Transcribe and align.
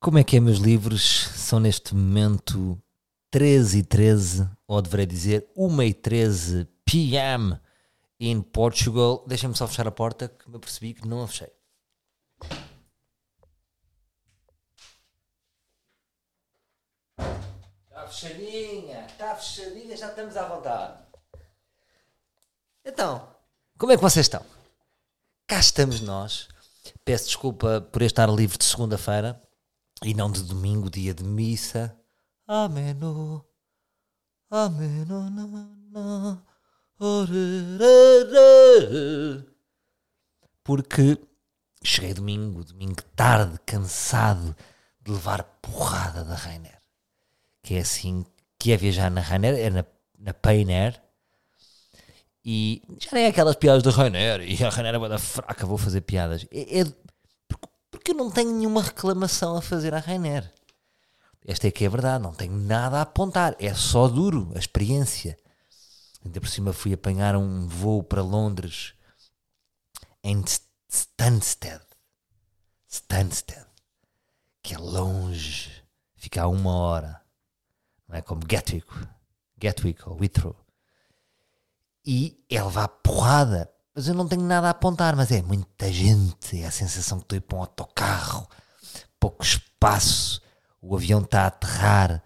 Como 0.00 0.16
é 0.16 0.22
que 0.22 0.36
é, 0.36 0.40
meus 0.40 0.58
livros? 0.58 1.26
São 1.34 1.58
neste 1.58 1.92
momento 1.92 2.80
13 3.32 3.78
e 3.78 3.82
13, 3.82 4.48
ou 4.64 4.80
deveria 4.80 5.06
dizer 5.06 5.50
1 5.56 5.82
e 5.82 5.92
13 5.92 6.68
p.m. 6.84 7.58
em 8.20 8.40
Portugal. 8.40 9.24
Deixem-me 9.26 9.56
só 9.56 9.66
fechar 9.66 9.88
a 9.88 9.90
porta, 9.90 10.28
que 10.28 10.48
me 10.48 10.60
percebi 10.60 10.94
que 10.94 11.06
não 11.06 11.24
a 11.24 11.26
fechei. 11.26 11.50
Está 17.88 18.06
fechadinha, 18.06 19.04
está 19.06 19.34
fechadinha, 19.34 19.96
já 19.96 20.10
estamos 20.10 20.36
à 20.36 20.46
vontade. 20.46 21.02
Então, 22.84 23.34
como 23.76 23.90
é 23.90 23.96
que 23.96 24.02
vocês 24.02 24.26
estão? 24.26 24.46
Cá 25.48 25.58
estamos 25.58 26.00
nós. 26.00 26.46
Peço 27.04 27.24
desculpa 27.24 27.80
por 27.80 28.02
estar 28.02 28.28
livre 28.28 28.56
de 28.56 28.64
segunda-feira 28.64 29.42
e 30.02 30.14
não 30.14 30.30
de 30.30 30.42
domingo, 30.42 30.88
dia 30.90 31.12
de 31.12 31.24
missa. 31.24 31.96
Ameno, 32.46 33.44
ameno, 34.50 35.28
na, 35.30 35.46
na, 35.90 36.42
orerere. 36.98 38.38
Porque 40.62 41.18
cheguei 41.82 42.14
domingo, 42.14 42.64
domingo 42.64 43.02
tarde, 43.16 43.58
cansado 43.66 44.54
de 45.02 45.10
levar 45.12 45.42
porrada 45.60 46.24
da 46.24 46.34
Rainer. 46.34 46.80
Que 47.62 47.74
é 47.74 47.80
assim, 47.80 48.24
que 48.58 48.72
é 48.72 48.76
viajar 48.76 49.10
na 49.10 49.20
Rainer, 49.20 49.54
é 49.54 49.70
na, 49.70 49.84
na 50.18 50.32
Painer. 50.32 51.02
E 52.44 52.82
já 52.98 53.10
nem 53.12 53.24
é 53.24 53.28
aquelas 53.28 53.56
piadas 53.56 53.82
da 53.82 53.90
Rainer, 53.90 54.40
e 54.40 54.64
a 54.64 54.70
Rainer 54.70 54.94
é 54.94 54.98
bué 54.98 55.08
da 55.08 55.18
fraca, 55.18 55.66
vou 55.66 55.76
fazer 55.76 56.00
piadas. 56.02 56.46
É, 56.50 56.80
é 56.80 56.84
porque 58.08 58.12
eu 58.12 58.24
não 58.24 58.30
tenho 58.30 58.52
nenhuma 58.52 58.82
reclamação 58.82 59.54
a 59.54 59.60
fazer 59.60 59.92
à 59.92 59.98
Rainer. 59.98 60.50
Esta 61.44 61.68
é 61.68 61.70
que 61.70 61.84
é 61.84 61.86
a 61.86 61.90
verdade, 61.90 62.22
não 62.22 62.32
tenho 62.32 62.54
nada 62.54 62.98
a 62.98 63.02
apontar, 63.02 63.54
é 63.58 63.74
só 63.74 64.08
duro 64.08 64.50
a 64.54 64.58
experiência. 64.58 65.36
Ainda 66.24 66.40
por 66.40 66.48
cima 66.48 66.72
fui 66.72 66.94
apanhar 66.94 67.36
um 67.36 67.66
voo 67.66 68.02
para 68.02 68.22
Londres 68.22 68.94
em 70.24 70.42
Stansted. 70.88 71.82
Stansted, 72.88 73.66
que 74.62 74.74
é 74.74 74.78
longe, 74.78 75.70
fica 76.16 76.42
a 76.42 76.48
uma 76.48 76.74
hora, 76.76 77.20
não 78.08 78.16
é 78.16 78.22
como 78.22 78.46
Gatwick, 78.46 78.88
Gatwick 79.58 80.08
ou 80.08 80.22
Heathrow. 80.22 80.56
E 82.06 82.42
é 82.48 82.62
levar 82.62 82.88
porrada, 82.88 83.70
mas 83.98 84.06
eu 84.06 84.14
não 84.14 84.28
tenho 84.28 84.42
nada 84.42 84.68
a 84.68 84.70
apontar, 84.70 85.16
mas 85.16 85.32
é 85.32 85.42
muita 85.42 85.92
gente, 85.92 86.60
é 86.62 86.64
a 86.64 86.70
sensação 86.70 87.18
que 87.18 87.24
estou 87.24 87.34
a 87.34 87.38
ir 87.38 87.40
para 87.40 87.58
um 87.58 87.60
autocarro, 87.62 88.48
pouco 89.18 89.42
espaço, 89.42 90.40
o 90.80 90.94
avião 90.94 91.20
está 91.20 91.42
a 91.42 91.46
aterrar 91.48 92.22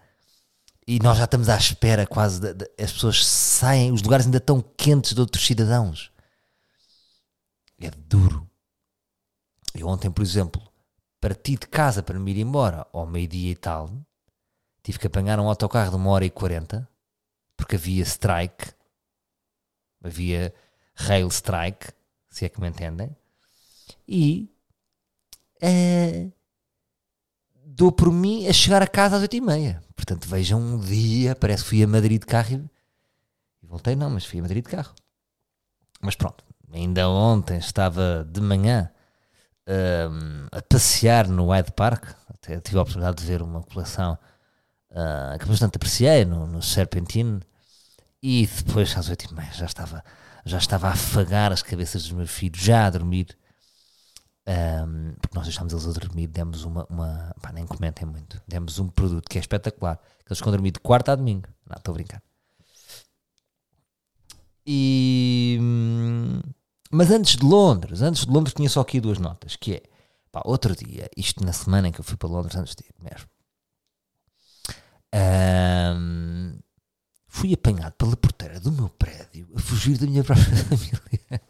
e 0.85 0.99
nós 0.99 1.17
já 1.17 1.23
estamos 1.23 1.49
à 1.49 1.57
espera 1.57 2.05
quase, 2.05 2.39
de, 2.39 2.53
de- 2.53 2.71
as 2.79 2.91
pessoas 2.91 3.25
saem, 3.25 3.91
os 3.91 4.03
lugares 4.03 4.27
ainda 4.27 4.37
estão 4.37 4.61
quentes 4.77 5.15
de 5.15 5.19
outros 5.19 5.43
cidadãos. 5.43 6.11
É 7.81 7.89
duro. 7.89 8.47
Eu 9.73 9.87
ontem, 9.87 10.11
por 10.11 10.21
exemplo, 10.21 10.61
parti 11.19 11.53
de 11.53 11.65
casa 11.65 12.03
para 12.03 12.19
me 12.19 12.29
ir 12.29 12.37
embora 12.37 12.85
ao 12.93 13.07
meio-dia 13.07 13.49
e 13.49 13.55
tal, 13.55 13.89
tive 14.83 14.99
que 14.99 15.07
apanhar 15.07 15.39
um 15.39 15.49
autocarro 15.49 15.89
de 15.89 15.95
uma 15.95 16.11
hora 16.11 16.23
e 16.23 16.29
quarenta, 16.29 16.87
porque 17.57 17.77
havia 17.77 18.03
strike, 18.03 18.75
havia 20.03 20.53
rail 20.95 21.27
strike, 21.29 21.91
se 22.29 22.45
é 22.45 22.49
que 22.49 22.59
me 22.61 22.67
entendem, 22.67 23.15
e 24.07 24.49
eh, 25.61 26.27
dou 27.65 27.91
por 27.91 28.11
mim 28.11 28.47
a 28.47 28.53
chegar 28.53 28.81
a 28.81 28.87
casa 28.87 29.15
às 29.15 29.21
oito 29.21 29.35
e 29.35 29.41
meia. 29.41 29.83
Portanto, 29.95 30.27
vejam 30.27 30.59
um 30.59 30.79
dia, 30.79 31.35
parece 31.35 31.63
que 31.63 31.69
fui 31.69 31.83
a 31.83 31.87
Madrid 31.87 32.19
de 32.19 32.27
carro 32.27 32.69
e, 33.61 33.65
voltei, 33.65 33.95
não, 33.95 34.09
mas 34.09 34.25
fui 34.25 34.39
a 34.39 34.41
Madrid 34.41 34.63
de 34.63 34.69
carro. 34.69 34.93
Mas 36.01 36.15
pronto, 36.15 36.43
ainda 36.71 37.07
ontem 37.07 37.57
estava 37.57 38.27
de 38.29 38.41
manhã 38.41 38.91
hum, 40.11 40.47
a 40.51 40.61
passear 40.61 41.27
no 41.27 41.47
Hyde 41.49 41.71
Park, 41.71 42.13
até 42.27 42.59
tive 42.59 42.77
a 42.77 42.81
oportunidade 42.81 43.17
de 43.17 43.25
ver 43.25 43.41
uma 43.41 43.63
coleção 43.63 44.17
ah, 44.91 45.37
que 45.39 45.45
bastante 45.45 45.77
apreciei 45.77 46.25
no, 46.25 46.45
no 46.45 46.61
Serpentine, 46.61 47.41
e 48.21 48.47
depois 48.47 48.95
às 48.97 49.09
oito 49.09 49.25
e 49.25 49.33
meia 49.33 49.51
já 49.51 49.65
estava, 49.65 50.03
já 50.45 50.57
estava 50.57 50.87
a 50.87 50.91
afagar 50.91 51.51
as 51.51 51.61
cabeças 51.61 52.03
dos 52.03 52.11
meus 52.11 52.31
filhos, 52.31 52.61
já 52.61 52.85
a 52.85 52.89
dormir. 52.89 53.37
Um, 54.45 55.13
porque 55.21 55.37
nós 55.37 55.45
deixámos 55.45 55.71
eles 55.71 55.87
a 55.87 55.91
dormir, 55.91 56.27
demos 56.27 56.65
uma, 56.65 56.85
uma 56.89 57.33
pá, 57.41 57.53
nem 57.53 57.65
comentem 57.65 58.05
muito, 58.05 58.41
demos 58.45 58.77
um 58.77 58.89
produto 58.89 59.29
que 59.29 59.37
é 59.37 59.41
espetacular, 59.41 59.95
que 59.95 60.27
eles 60.27 60.37
ficam 60.37 60.51
a 60.51 60.55
dormir 60.57 60.71
de 60.71 60.79
quarta 60.79 61.13
a 61.13 61.15
domingo. 61.15 61.47
Não, 61.65 61.77
estou 61.77 61.93
a 61.93 61.95
brincar. 61.95 62.21
E, 64.65 65.57
hum, 65.61 66.41
mas 66.91 67.09
antes 67.11 67.37
de 67.37 67.45
Londres, 67.45 68.01
antes 68.01 68.25
de 68.25 68.31
Londres 68.31 68.53
tinha 68.53 68.69
só 68.69 68.81
aqui 68.81 68.99
duas 68.99 69.17
notas, 69.17 69.55
que 69.55 69.75
é, 69.75 69.83
pá, 70.31 70.41
outro 70.45 70.75
dia, 70.75 71.09
isto 71.17 71.43
na 71.43 71.53
semana 71.53 71.87
em 71.87 71.91
que 71.91 71.99
eu 71.99 72.03
fui 72.03 72.17
para 72.17 72.29
Londres, 72.29 72.55
antes 72.55 72.75
de 72.75 72.83
ir 72.83 72.93
mesmo, 73.01 73.29
hum, 75.95 76.59
fui 77.35 77.51
apanhado 77.51 77.93
pela 77.93 78.15
porteira 78.15 78.59
do 78.59 78.71
meu 78.71 78.87
prédio 78.89 79.47
a 79.55 79.59
fugir 79.59 79.97
da 79.97 80.05
minha 80.05 80.23
própria 80.23 80.45
família 80.55 81.41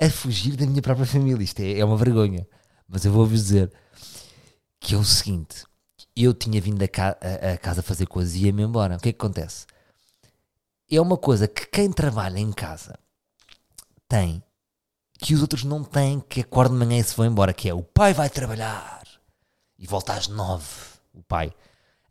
a 0.00 0.10
fugir 0.10 0.56
da 0.56 0.66
minha 0.66 0.80
própria 0.80 1.06
família. 1.06 1.44
Isto 1.44 1.60
é, 1.60 1.78
é 1.78 1.84
uma 1.84 1.96
vergonha. 1.96 2.48
Mas 2.88 3.04
eu 3.04 3.12
vou-vos 3.12 3.38
dizer 3.38 3.70
que 4.80 4.94
é 4.94 4.98
o 4.98 5.04
seguinte: 5.04 5.64
eu 6.16 6.32
tinha 6.32 6.58
vindo 6.60 6.82
a, 6.82 6.88
ca- 6.88 7.18
a- 7.20 7.52
a 7.52 7.58
casa 7.58 7.82
fazer 7.82 8.06
coisas 8.06 8.34
e 8.34 8.46
ia-me 8.46 8.62
embora. 8.62 8.96
O 8.96 8.98
que 8.98 9.10
é 9.10 9.12
que 9.12 9.18
acontece? 9.18 9.66
É 10.90 10.98
uma 11.00 11.18
coisa 11.18 11.46
que 11.46 11.66
quem 11.66 11.92
trabalha 11.92 12.38
em 12.38 12.50
casa 12.50 12.98
tem 14.08 14.42
que 15.18 15.34
os 15.34 15.42
outros 15.42 15.62
não 15.64 15.84
têm, 15.84 16.18
que 16.18 16.40
acorda 16.40 16.74
de 16.74 16.84
manhã 16.84 16.98
e 16.98 17.04
se 17.04 17.14
vão 17.14 17.26
embora, 17.26 17.52
que 17.52 17.68
é 17.68 17.74
o 17.74 17.82
pai 17.82 18.12
vai 18.12 18.28
trabalhar 18.28 19.02
e 19.78 19.86
volta 19.86 20.14
às 20.14 20.26
nove. 20.28 20.66
O 21.14 21.22
pai. 21.22 21.52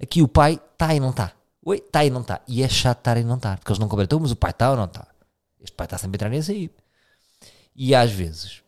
Aqui 0.01 0.21
o 0.21 0.27
pai 0.27 0.61
está 0.73 0.93
e 0.93 0.99
não 0.99 1.09
está. 1.09 1.33
Oi, 1.63 1.77
está 1.77 2.03
e 2.03 2.09
não 2.09 2.21
está. 2.21 2.41
E 2.47 2.63
é 2.63 2.69
chato 2.69 2.99
estar 2.99 3.17
e 3.17 3.23
não 3.23 3.35
estar, 3.35 3.57
porque 3.57 3.71
eles 3.71 3.79
não 3.79 3.87
completam, 3.87 4.19
mas 4.19 4.31
o 4.31 4.35
pai 4.35 4.51
está 4.51 4.71
ou 4.71 4.77
não 4.77 4.85
está. 4.85 5.07
Este 5.59 5.75
pai 5.75 5.85
está 5.85 5.97
sempre 5.97 6.15
a 6.15 6.17
entrar 6.17 6.35
e 6.35 6.39
a 6.39 6.43
sair. 6.43 6.71
E 7.75 7.93
às 7.93 8.11
vezes 8.11 8.63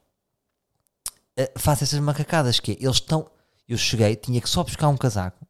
eh, 1.35 1.51
faço 1.57 1.83
essas 1.83 1.99
macacadas 1.99 2.59
que 2.59 2.73
é, 2.73 2.75
eles 2.75 2.97
estão. 2.97 3.29
Eu 3.67 3.77
cheguei, 3.77 4.15
tinha 4.15 4.39
que 4.39 4.49
só 4.49 4.63
buscar 4.63 4.89
um 4.89 4.97
casaco. 4.97 5.45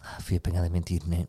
Ah, 0.00 0.20
fui 0.20 0.36
apanhado 0.36 0.66
a 0.66 0.70
mentir, 0.70 1.02
nem, 1.06 1.26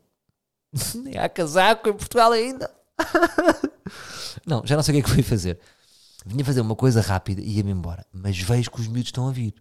nem 0.96 1.18
há 1.18 1.30
casaco 1.30 1.90
em 1.90 1.94
Portugal 1.94 2.32
ainda. 2.32 2.70
não, 4.46 4.66
já 4.66 4.76
não 4.76 4.84
sei 4.84 4.94
o 4.94 4.96
que 4.96 5.02
é 5.02 5.04
que 5.04 5.14
fui 5.14 5.24
fazer. 5.24 5.60
Vinha 6.26 6.44
fazer 6.44 6.62
uma 6.62 6.76
coisa 6.76 7.02
rápida 7.02 7.42
e 7.42 7.58
ia-me 7.58 7.72
embora. 7.72 8.06
Mas 8.12 8.38
vejo 8.38 8.72
que 8.72 8.82
os 8.82 8.88
miúdos 8.88 9.10
estão 9.10 9.28
a 9.30 9.32
vir. 9.32 9.54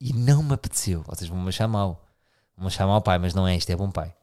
E 0.00 0.12
não 0.14 0.42
me 0.42 0.54
apeteceu. 0.54 1.02
Vocês 1.02 1.28
vão-me 1.28 1.48
achar 1.48 1.68
mal. 1.68 2.06
Vão-me 2.56 2.68
achar 2.68 2.86
mau 2.86 3.02
pai, 3.02 3.18
mas 3.18 3.34
não 3.34 3.46
é 3.46 3.56
isto, 3.56 3.70
é 3.70 3.76
bom 3.76 3.90
pai. 3.90 4.14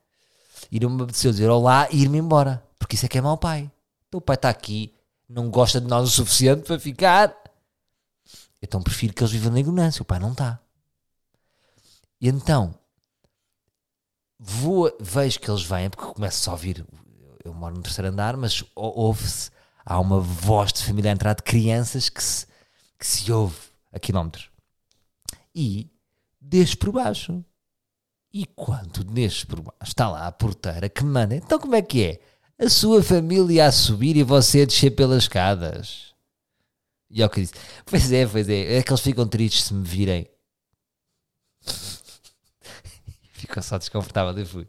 E 0.72 0.80
não 0.80 0.90
me 0.90 1.04
apeteceu 1.04 1.32
dizer 1.32 1.50
olá 1.50 1.88
e 1.92 2.04
ir-me 2.04 2.18
embora. 2.18 2.64
Porque 2.80 2.96
isso 2.96 3.06
é 3.06 3.10
que 3.10 3.18
é 3.18 3.22
mau 3.22 3.38
pai. 3.38 3.72
Então 4.08 4.20
o 4.20 4.22
pai 4.22 4.36
está 4.36 4.50
aqui, 4.50 4.94
não 5.28 5.50
gosta 5.50 5.82
de 5.82 5.88
nós 5.88 6.08
o 6.08 6.12
suficiente 6.12 6.64
para 6.64 6.80
ficar. 6.80 7.36
Então 8.62 8.82
prefiro 8.82 9.14
que 9.14 9.22
eles 9.22 9.32
vivam 9.32 9.52
na 9.52 9.60
ignorância. 9.60 10.02
O 10.02 10.06
pai 10.06 10.20
não 10.20 10.32
está. 10.32 10.60
E 12.20 12.28
então 12.28 12.74
vou, 14.40 14.96
vejo 15.00 15.40
que 15.40 15.50
eles 15.50 15.64
vêm, 15.64 15.90
porque 15.90 16.14
começo 16.14 16.42
só 16.44 16.52
a 16.52 16.54
ouvir. 16.54 16.86
Eu 17.44 17.54
moro 17.54 17.76
no 17.76 17.82
terceiro 17.82 18.10
andar, 18.10 18.36
mas 18.36 18.64
ou- 18.76 18.98
ouve-se. 18.98 19.52
Há 19.86 20.00
uma 20.00 20.20
voz 20.20 20.74
de 20.74 20.84
família 20.84 21.12
a 21.12 21.14
entrar 21.14 21.34
de 21.34 21.44
crianças 21.44 22.10
que 22.10 22.22
se, 22.22 22.46
que 23.00 23.08
se 23.08 23.32
ouve 23.32 23.56
a 23.92 23.98
quilómetros. 24.00 24.50
E 25.56 25.90
desço 26.42 26.78
por 26.78 26.92
baixo. 26.92 27.44
E 28.34 28.46
quando 28.46 29.04
baixo, 29.06 29.48
está 29.82 30.10
lá 30.10 30.28
a 30.28 30.32
porteira 30.32 30.90
que 30.90 31.04
manda. 31.04 31.36
Então 31.36 31.60
como 31.60 31.76
é 31.76 31.82
que 31.82 32.04
é? 32.04 32.20
A 32.64 32.70
sua 32.70 33.02
família 33.04 33.68
a 33.68 33.72
subir 33.72 34.18
e 34.18 34.24
você 34.24 34.62
a 34.62 34.66
descer 34.66 34.92
pelas 34.92 35.24
escadas. 35.24 36.14
E 37.10 37.22
é 37.22 37.26
o 37.26 37.30
que 37.30 37.42
disse. 37.42 37.54
Pois 37.86 38.12
é, 38.12 38.26
pois 38.28 38.50
é. 38.50 38.78
É 38.78 38.84
que 38.84 38.92
eles 38.92 39.02
ficam 39.02 39.28
tristes 39.28 39.66
se 39.66 39.74
me 39.74 39.88
virem. 39.88 40.28
Ficou 43.34 43.62
só 43.62 43.78
desconfortável, 43.78 44.38
eu 44.38 44.46
fui. 44.46 44.68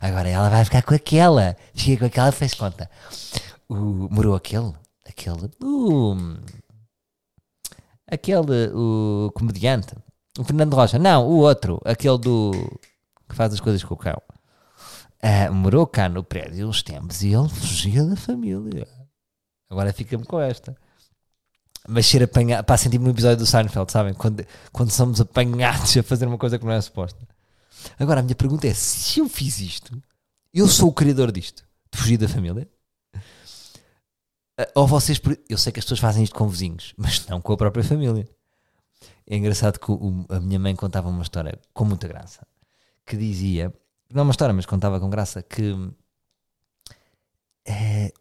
Agora 0.00 0.28
ela 0.28 0.48
vai 0.48 0.64
ficar 0.64 0.82
com 0.82 0.94
aquela. 0.94 1.56
Fica 1.74 1.98
com 2.00 2.06
aquela, 2.06 2.32
fez 2.32 2.54
conta. 2.54 2.90
O, 3.68 3.74
morou 4.10 4.34
aquele, 4.34 4.72
aquele, 5.06 5.50
o, 5.62 6.16
aquele, 8.06 8.70
o 8.74 9.30
comediante, 9.34 9.94
o 10.38 10.44
Fernando 10.44 10.74
Rocha. 10.74 10.98
Não, 10.98 11.26
o 11.26 11.40
outro, 11.40 11.80
aquele 11.84 12.16
do, 12.16 12.52
que 13.28 13.34
faz 13.34 13.52
as 13.52 13.60
coisas 13.60 13.82
com 13.84 13.94
o 13.94 13.96
cão. 13.96 14.20
Ah, 15.22 15.50
morou 15.50 15.86
cá 15.86 16.08
no 16.08 16.22
prédio 16.22 16.68
uns 16.68 16.82
tempos 16.82 17.22
e 17.22 17.32
ele 17.32 17.48
fugia 17.48 18.04
da 18.04 18.16
família. 18.16 18.86
Agora 19.68 19.92
fica-me 19.92 20.24
com 20.24 20.40
esta. 20.40 20.76
mas 21.88 22.06
ser 22.06 22.22
apanhado, 22.22 22.64
pá, 22.64 22.76
senti 22.76 22.98
no 22.98 23.10
episódio 23.10 23.38
do 23.38 23.46
Seinfeld, 23.46 23.90
sabem? 23.90 24.14
Quando, 24.14 24.44
quando 24.72 24.90
somos 24.90 25.20
apanhados 25.20 25.96
a 25.96 26.02
fazer 26.02 26.26
uma 26.26 26.38
coisa 26.38 26.58
que 26.58 26.64
não 26.64 26.72
é 26.72 26.80
suposta. 26.80 27.18
Agora, 27.98 28.20
a 28.20 28.22
minha 28.22 28.34
pergunta 28.34 28.66
é: 28.66 28.74
se 28.74 29.20
eu 29.20 29.28
fiz 29.28 29.58
isto, 29.60 30.00
eu 30.52 30.66
sou 30.68 30.88
o 30.88 30.92
criador 30.92 31.30
disto, 31.32 31.64
de 31.92 31.98
fugir 31.98 32.16
da 32.18 32.28
família? 32.28 32.68
Ah, 34.58 34.68
Ou 34.74 34.86
vocês, 34.86 35.20
eu 35.48 35.58
sei 35.58 35.72
que 35.72 35.78
as 35.78 35.84
pessoas 35.84 36.00
fazem 36.00 36.22
isto 36.24 36.34
com 36.34 36.48
vizinhos, 36.48 36.94
mas 36.96 37.26
não 37.26 37.40
com 37.40 37.52
a 37.52 37.56
própria 37.56 37.84
família. 37.84 38.28
É 39.26 39.36
engraçado 39.36 39.78
que 39.78 39.90
o- 39.90 40.24
a 40.28 40.38
minha 40.40 40.58
mãe 40.58 40.74
contava 40.76 41.08
uma 41.08 41.22
história 41.22 41.58
com 41.74 41.84
muita 41.84 42.06
graça, 42.08 42.46
que 43.06 43.16
dizia, 43.16 43.72
não 44.12 44.20
é 44.20 44.22
uma 44.24 44.30
história, 44.32 44.54
mas 44.54 44.66
contava 44.66 45.00
com 45.00 45.08
graça, 45.08 45.42
que 45.42 45.74
eh, 47.64 48.12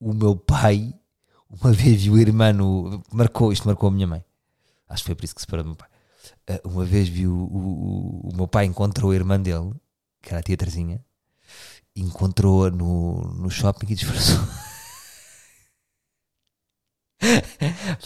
o 0.00 0.12
meu 0.12 0.36
pai 0.36 0.94
uma 1.48 1.72
vez 1.72 2.02
viu 2.02 2.14
o 2.14 2.18
irmão, 2.18 3.02
marcou, 3.12 3.52
isto 3.52 3.66
marcou 3.66 3.88
a 3.88 3.92
minha 3.92 4.06
mãe, 4.06 4.24
acho 4.88 5.02
que 5.02 5.08
foi 5.08 5.14
por 5.14 5.24
isso 5.24 5.34
que 5.34 5.40
se 5.40 5.44
separou 5.44 5.64
do 5.64 5.68
meu 5.68 5.76
pai. 5.76 5.88
Eh, 6.46 6.60
uma 6.64 6.84
vez 6.84 7.08
viu 7.08 7.32
o, 7.32 8.26
o, 8.26 8.30
o 8.30 8.36
meu 8.36 8.48
pai 8.48 8.64
encontrou 8.64 9.10
a 9.10 9.14
irmã 9.14 9.38
dele, 9.38 9.72
que 10.22 10.30
era 10.30 10.40
a 10.40 10.42
tia 10.42 10.56
Terezinha, 10.56 11.04
encontrou-a 11.94 12.70
no, 12.70 13.20
no 13.34 13.50
shopping 13.50 13.86
e 13.90 13.94
disfarçou. 13.94 14.38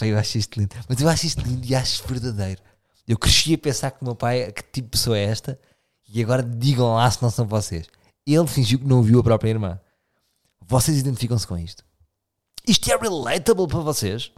Eu 0.00 0.18
acho 0.18 0.36
isto 0.38 0.60
lindo. 0.60 0.76
Mas 0.88 1.00
eu 1.00 1.08
acho 1.08 1.26
isto 1.26 1.40
lindo 1.40 1.66
e 1.66 1.74
acho 1.74 2.06
verdadeiro. 2.06 2.60
Eu 3.08 3.16
cresci 3.18 3.54
a 3.54 3.58
pensar 3.58 3.90
que 3.90 4.02
o 4.02 4.04
meu 4.04 4.14
pai, 4.14 4.52
que 4.52 4.62
tipo 4.62 4.88
de 4.88 4.90
pessoa 4.90 5.16
é 5.16 5.24
esta? 5.24 5.58
E 6.08 6.22
agora 6.22 6.42
digam 6.42 6.94
lá 6.94 7.10
se 7.10 7.20
não 7.22 7.30
são 7.30 7.46
vocês. 7.46 7.86
Ele 8.26 8.46
fingiu 8.46 8.78
que 8.78 8.84
não 8.86 9.02
viu 9.02 9.20
a 9.20 9.24
própria 9.24 9.50
irmã. 9.50 9.80
Vocês 10.60 10.98
identificam-se 10.98 11.46
com 11.46 11.56
isto? 11.58 11.84
Isto 12.66 12.90
é 12.90 12.96
relatable 12.96 13.66
para 13.68 13.80
vocês? 13.80 14.32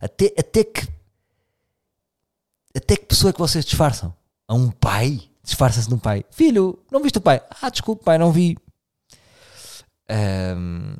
Até, 0.00 0.32
até 0.38 0.64
que. 0.64 0.88
Até 2.74 2.96
que 2.96 3.06
pessoa 3.06 3.30
é 3.30 3.32
que 3.32 3.38
vocês 3.38 3.64
disfarçam? 3.64 4.14
A 4.46 4.54
um 4.54 4.70
pai? 4.70 5.28
Disfarça-se 5.42 5.90
no 5.90 5.98
pai. 5.98 6.24
Filho, 6.30 6.78
não 6.90 7.02
viste 7.02 7.18
o 7.18 7.20
pai? 7.22 7.42
Ah, 7.60 7.68
desculpe, 7.70 8.04
pai, 8.04 8.18
não 8.18 8.30
vi. 8.32 8.56
Ahm, 10.08 10.96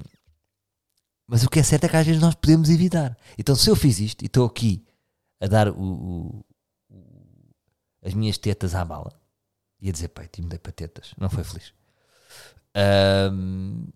mas 1.26 1.44
o 1.44 1.48
que 1.50 1.58
é 1.60 1.62
certo 1.62 1.84
é 1.84 1.88
que 1.88 1.96
às 1.96 2.06
vezes 2.06 2.20
nós 2.20 2.34
podemos 2.34 2.68
evitar. 2.70 3.16
Então, 3.38 3.54
se 3.54 3.68
eu 3.70 3.76
fiz 3.76 3.98
isto 4.00 4.22
e 4.22 4.26
estou 4.26 4.46
aqui 4.46 4.84
a 5.40 5.46
dar 5.46 5.68
o- 5.68 6.44
o- 6.90 7.54
as 8.02 8.14
minhas 8.14 8.38
tetas 8.38 8.74
à 8.74 8.84
bala, 8.84 9.17
ia 9.80 9.92
dizer 9.92 10.08
peito 10.08 10.38
e 10.38 10.42
me 10.42 10.48
dei 10.48 10.58
para 10.58 10.72
tetas, 10.72 11.14
não 11.18 11.30
foi 11.30 11.44
feliz. 11.44 11.72
Ahm, 12.74 13.86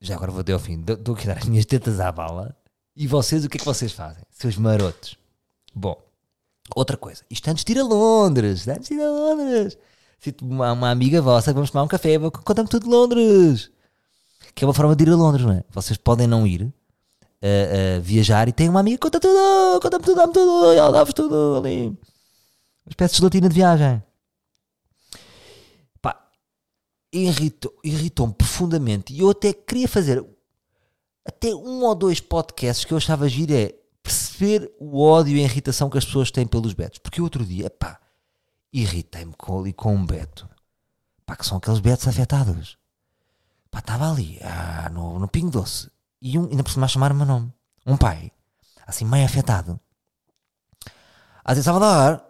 já 0.00 0.14
agora 0.14 0.30
vou 0.30 0.40
até 0.40 0.52
ao 0.52 0.58
fim. 0.58 0.80
Dou 0.80 1.14
aqui 1.14 1.28
a 1.30 1.34
dar 1.34 1.40
as 1.40 1.48
minhas 1.48 1.64
tetas 1.64 2.00
à 2.00 2.12
bala. 2.12 2.56
E 2.96 3.06
vocês, 3.06 3.44
o 3.44 3.48
que 3.48 3.56
é 3.56 3.60
que 3.60 3.64
vocês 3.64 3.92
fazem? 3.92 4.22
Seus 4.30 4.56
marotos. 4.56 5.16
Bom, 5.74 6.00
outra 6.74 6.96
coisa. 6.96 7.24
Isto 7.28 7.48
antes 7.48 7.64
de 7.64 7.72
ir 7.72 7.78
a 7.80 7.84
Londres. 7.84 8.68
Antes 8.68 8.88
de 8.88 8.94
ir 8.94 9.02
a 9.02 9.10
Londres. 9.10 9.76
Sinto 10.20 10.44
uma, 10.46 10.72
uma 10.72 10.90
amiga 10.90 11.20
vossa, 11.20 11.52
vamos 11.52 11.70
tomar 11.70 11.84
um 11.84 11.88
café, 11.88 12.18
conta-me 12.18 12.68
tudo 12.68 12.84
de 12.84 12.88
Londres. 12.88 13.70
Que 14.54 14.64
é 14.64 14.66
uma 14.66 14.72
forma 14.72 14.96
de 14.96 15.04
ir 15.04 15.10
a 15.10 15.16
Londres, 15.16 15.44
não 15.44 15.52
é? 15.52 15.64
Vocês 15.70 15.98
podem 15.98 16.26
não 16.26 16.46
ir 16.46 16.72
a, 17.42 17.96
a 17.96 18.00
viajar 18.00 18.48
e 18.48 18.52
têm 18.52 18.68
uma 18.70 18.80
amiga, 18.80 18.96
conta 18.98 19.20
tudo, 19.20 19.80
conta-me 19.82 20.04
tudo, 20.04 20.16
dá-me 20.16 20.32
tudo, 20.32 20.72
ela 20.72 20.90
dá-vos 20.90 21.12
tudo 21.12 21.56
ali. 21.58 21.88
Uma 21.88 22.90
espécie 22.90 23.14
de 23.14 23.18
gelatina 23.18 23.48
de 23.50 23.54
viagem. 23.54 24.02
Pá, 26.00 26.26
irritou- 27.18 27.74
irritou-me 27.82 28.34
profundamente 28.34 29.12
e 29.12 29.20
eu 29.20 29.30
até 29.30 29.52
queria 29.52 29.88
fazer 29.88 30.24
até 31.24 31.54
um 31.54 31.82
ou 31.82 31.94
dois 31.94 32.20
podcasts 32.20 32.84
que 32.84 32.92
eu 32.92 32.98
achava 32.98 33.28
giro 33.28 33.52
é 33.54 33.74
perceber 34.02 34.70
o 34.78 35.00
ódio 35.00 35.36
e 35.36 35.40
a 35.40 35.44
irritação 35.44 35.88
que 35.88 35.96
as 35.96 36.04
pessoas 36.04 36.30
têm 36.30 36.46
pelos 36.46 36.74
betos. 36.74 36.98
Porque 36.98 37.22
outro 37.22 37.44
dia, 37.44 37.70
pá, 37.70 37.98
irritei-me 38.72 39.32
com, 39.32 39.58
ali 39.58 39.72
com 39.72 39.94
um 39.94 40.04
beto. 40.04 40.46
Pá, 41.24 41.34
que 41.34 41.46
são 41.46 41.56
aqueles 41.56 41.80
betos 41.80 42.06
afetados. 42.06 42.76
Pá, 43.70 43.78
estava 43.78 44.10
ali, 44.10 44.38
ah, 44.42 44.90
no, 44.90 45.18
no 45.18 45.26
Pingo 45.26 45.50
Doce. 45.50 45.90
E 46.20 46.38
um, 46.38 46.44
ainda 46.50 46.62
por 46.62 46.70
cima 46.70 46.84
a 46.84 46.88
chamar 46.88 47.12
o 47.12 47.14
meu 47.14 47.24
nome. 47.24 47.50
Um 47.86 47.96
pai, 47.96 48.30
assim, 48.86 49.06
meio 49.06 49.24
afetado. 49.24 49.80
A 51.42 51.52
dizer, 51.52 51.64
Salvador, 51.64 52.22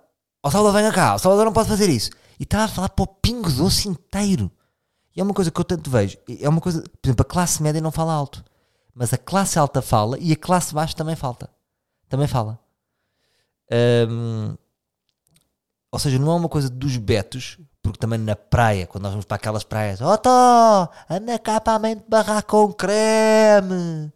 ó 0.42 0.50
Salvador, 0.50 0.80
venha 0.80 0.92
cá, 0.92 1.14
o 1.14 1.19
Salvador 1.19 1.44
não 1.44 1.52
pode 1.52 1.69
fazer 1.69 1.88
isso. 1.88 2.10
E 2.38 2.44
estava 2.44 2.64
a 2.64 2.69
falar 2.69 2.88
para 2.88 3.02
o 3.02 3.06
Pingo 3.06 3.50
Doce 3.50 3.88
inteiro. 3.88 4.50
E 5.14 5.20
é 5.20 5.22
uma 5.25 5.34
coisa 5.34 5.50
que 5.50 5.61
eu 5.61 5.64
tanto 5.64 5.90
vejo. 5.90 6.19
É 6.40 6.49
uma 6.49 6.61
coisa, 6.61 6.82
por 6.82 7.08
exemplo, 7.08 7.22
a 7.22 7.31
classe 7.31 7.62
média 7.62 7.81
não 7.81 7.93
fala 7.93 8.12
alto. 8.12 8.44
Mas 8.94 9.12
a 9.12 9.19
classe 9.19 9.58
alta 9.58 9.82
fala 9.82 10.19
e 10.19 10.32
a 10.32 10.37
classe 10.37 10.75
baixa 10.75 10.94
também 10.94 11.16
falta. 11.16 11.50
Também 12.08 12.26
fala. 12.26 12.58
Ou 15.90 15.99
seja, 15.99 16.19
não 16.19 16.32
é 16.32 16.34
uma 16.34 16.49
coisa 16.49 16.69
dos 16.69 16.96
betos, 16.96 17.58
porque 17.82 17.99
também 17.99 18.19
na 18.19 18.34
praia, 18.34 18.87
quando 18.87 19.05
nós 19.05 19.12
vamos 19.12 19.26
para 19.26 19.37
aquelas 19.37 19.62
praias, 19.62 20.00
ó 20.00 20.16
Tó, 20.16 20.88
anda 21.08 21.38
cá 21.38 21.61
para 21.61 21.75
a 21.75 21.78
mãe 21.78 21.96
de 21.96 22.05
barrar 22.08 22.43
com 22.43 22.72
creme. 22.72 24.12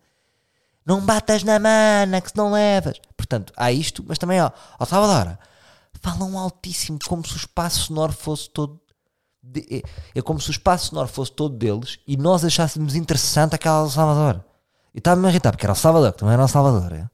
Não 0.84 1.00
batas 1.00 1.42
na 1.44 1.58
mana, 1.58 2.20
que 2.20 2.30
se 2.30 2.36
não 2.36 2.50
levas. 2.50 3.00
Portanto, 3.16 3.52
há 3.56 3.70
isto, 3.70 4.04
mas 4.08 4.16
também, 4.18 4.40
ó, 4.40 4.50
ó 4.78 4.84
Salvador, 4.86 5.38
falam 6.00 6.38
altíssimo, 6.38 6.98
como 7.06 7.26
se 7.26 7.34
o 7.34 7.36
espaço 7.36 7.80
sonoro 7.80 8.12
fosse 8.12 8.48
todo. 8.48 8.80
De- 9.52 9.82
é, 10.14 10.18
é 10.18 10.22
como 10.22 10.40
se 10.40 10.50
o 10.50 10.52
espaço 10.52 10.86
sonoro 10.88 11.08
fosse 11.08 11.32
todo 11.32 11.56
deles 11.56 11.98
e 12.06 12.16
nós 12.16 12.44
achássemos 12.44 12.94
interessante 12.94 13.54
aquela 13.54 13.84
do 13.84 13.90
Salvador. 13.90 14.44
E 14.94 14.98
estava-me 14.98 15.26
a 15.26 15.30
irritar, 15.30 15.52
porque 15.52 15.66
era 15.66 15.72
o 15.72 15.76
Salvador, 15.76 16.12
que 16.12 16.18
também 16.18 16.34
era 16.34 16.44
o 16.44 16.48
Salvador. 16.48 16.92
É? 16.92 17.08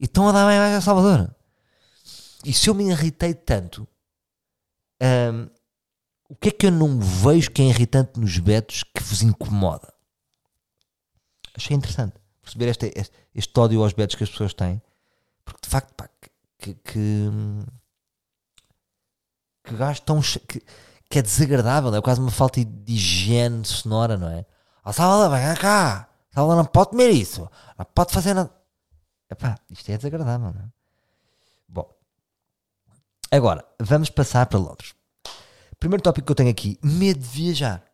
E 0.00 0.04
estão 0.04 0.28
a 0.28 0.32
dar 0.32 0.46
bem 0.48 0.58
mais 0.58 0.74
ao 0.74 0.82
Salvador. 0.82 1.34
E 2.44 2.52
se 2.52 2.68
eu 2.68 2.74
me 2.74 2.88
irritei 2.90 3.34
tanto, 3.34 3.86
hum, 5.00 5.48
o 6.28 6.34
que 6.34 6.48
é 6.48 6.52
que 6.52 6.66
eu 6.66 6.72
não 6.72 6.98
vejo 6.98 7.50
que 7.50 7.62
é 7.62 7.66
irritante 7.66 8.18
nos 8.18 8.38
betos 8.38 8.82
que 8.84 9.02
vos 9.02 9.22
incomoda? 9.22 9.92
Achei 11.54 11.76
interessante 11.76 12.14
perceber 12.40 12.68
este, 12.68 12.92
este, 12.96 13.16
este 13.34 13.60
ódio 13.60 13.82
aos 13.82 13.92
betos 13.92 14.16
que 14.16 14.24
as 14.24 14.30
pessoas 14.30 14.52
têm, 14.54 14.82
porque 15.44 15.60
de 15.62 15.68
facto, 15.68 15.94
pá, 15.94 16.08
que, 16.58 16.74
que, 16.74 17.30
que 19.64 19.76
gajo 19.76 20.02
tão. 20.02 20.20
Que, 20.20 20.62
que 21.12 21.18
é 21.18 21.22
desagradável, 21.22 21.94
é 21.94 22.00
quase 22.00 22.18
uma 22.18 22.30
falta 22.30 22.64
de 22.64 22.94
higiene 22.94 23.66
sonora, 23.66 24.16
não 24.16 24.30
é? 24.30 24.46
Ó 24.82 24.92
Salvador, 24.92 25.38
vem 25.38 25.54
cá! 25.56 26.08
Salvador 26.30 26.64
não 26.64 26.64
pode 26.64 26.88
comer 26.88 27.10
isso, 27.10 27.50
não 27.78 27.84
pode 27.94 28.14
fazer 28.14 28.32
nada. 28.32 28.50
Epá, 29.30 29.58
isto 29.70 29.90
é 29.90 29.98
desagradável, 29.98 30.50
não 30.50 30.60
é? 30.60 30.68
Bom, 31.68 31.86
agora 33.30 33.62
vamos 33.78 34.08
passar 34.08 34.46
para 34.46 34.58
Londres. 34.58 34.94
Primeiro 35.78 36.02
tópico 36.02 36.24
que 36.24 36.32
eu 36.32 36.36
tenho 36.36 36.50
aqui: 36.50 36.78
medo 36.82 37.20
de 37.20 37.28
viajar. 37.28 37.84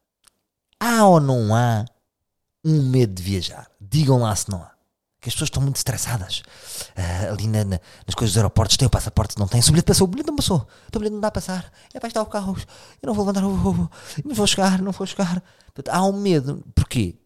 Há 0.78 1.04
ou 1.04 1.18
não 1.18 1.52
há 1.56 1.84
um 2.64 2.88
medo 2.88 3.14
de 3.14 3.22
viajar? 3.22 3.68
Digam 3.80 4.20
lá 4.20 4.36
se 4.36 4.48
não 4.48 4.62
há. 4.62 4.70
Que 5.28 5.30
as 5.30 5.34
pessoas 5.34 5.48
estão 5.48 5.62
muito 5.62 5.76
estressadas 5.76 6.42
Ah, 6.96 7.30
ali 7.32 7.46
na- 7.46 7.64
na- 7.64 7.80
nas 8.06 8.14
coisas 8.14 8.32
dos 8.32 8.38
aeroportos. 8.38 8.76
Tem 8.78 8.86
o 8.86 8.90
passaporte, 8.90 9.38
não 9.38 9.46
tem. 9.46 9.60
Se 9.60 9.68
o 9.68 9.72
bilhete 9.72 9.86
passou, 9.86 10.06
o 10.06 10.10
bilhete 10.10 10.28
não 10.28 10.36
passou. 10.36 10.66
Então, 10.86 10.98
o 10.98 11.00
bilhete 11.00 11.12
não 11.14 11.20
dá 11.20 11.28
a 11.28 11.30
passar. 11.32 11.70
É 11.92 12.00
para 12.00 12.08
estar 12.08 12.22
o 12.22 12.26
carro. 12.26 12.56
Eu 13.02 13.06
não 13.08 13.14
vou 13.14 13.26
levantar 13.26 13.46
o 13.46 13.54
voo. 13.54 13.90
Não 14.24 14.34
vou 14.34 14.46
chegar, 14.46 14.80
não 14.80 14.90
vou 14.92 15.06
chegar. 15.06 15.42
Portanto, 15.74 15.94
há 15.94 16.02
um 16.04 16.12
medo. 16.18 16.64
Porquê? 16.74 17.18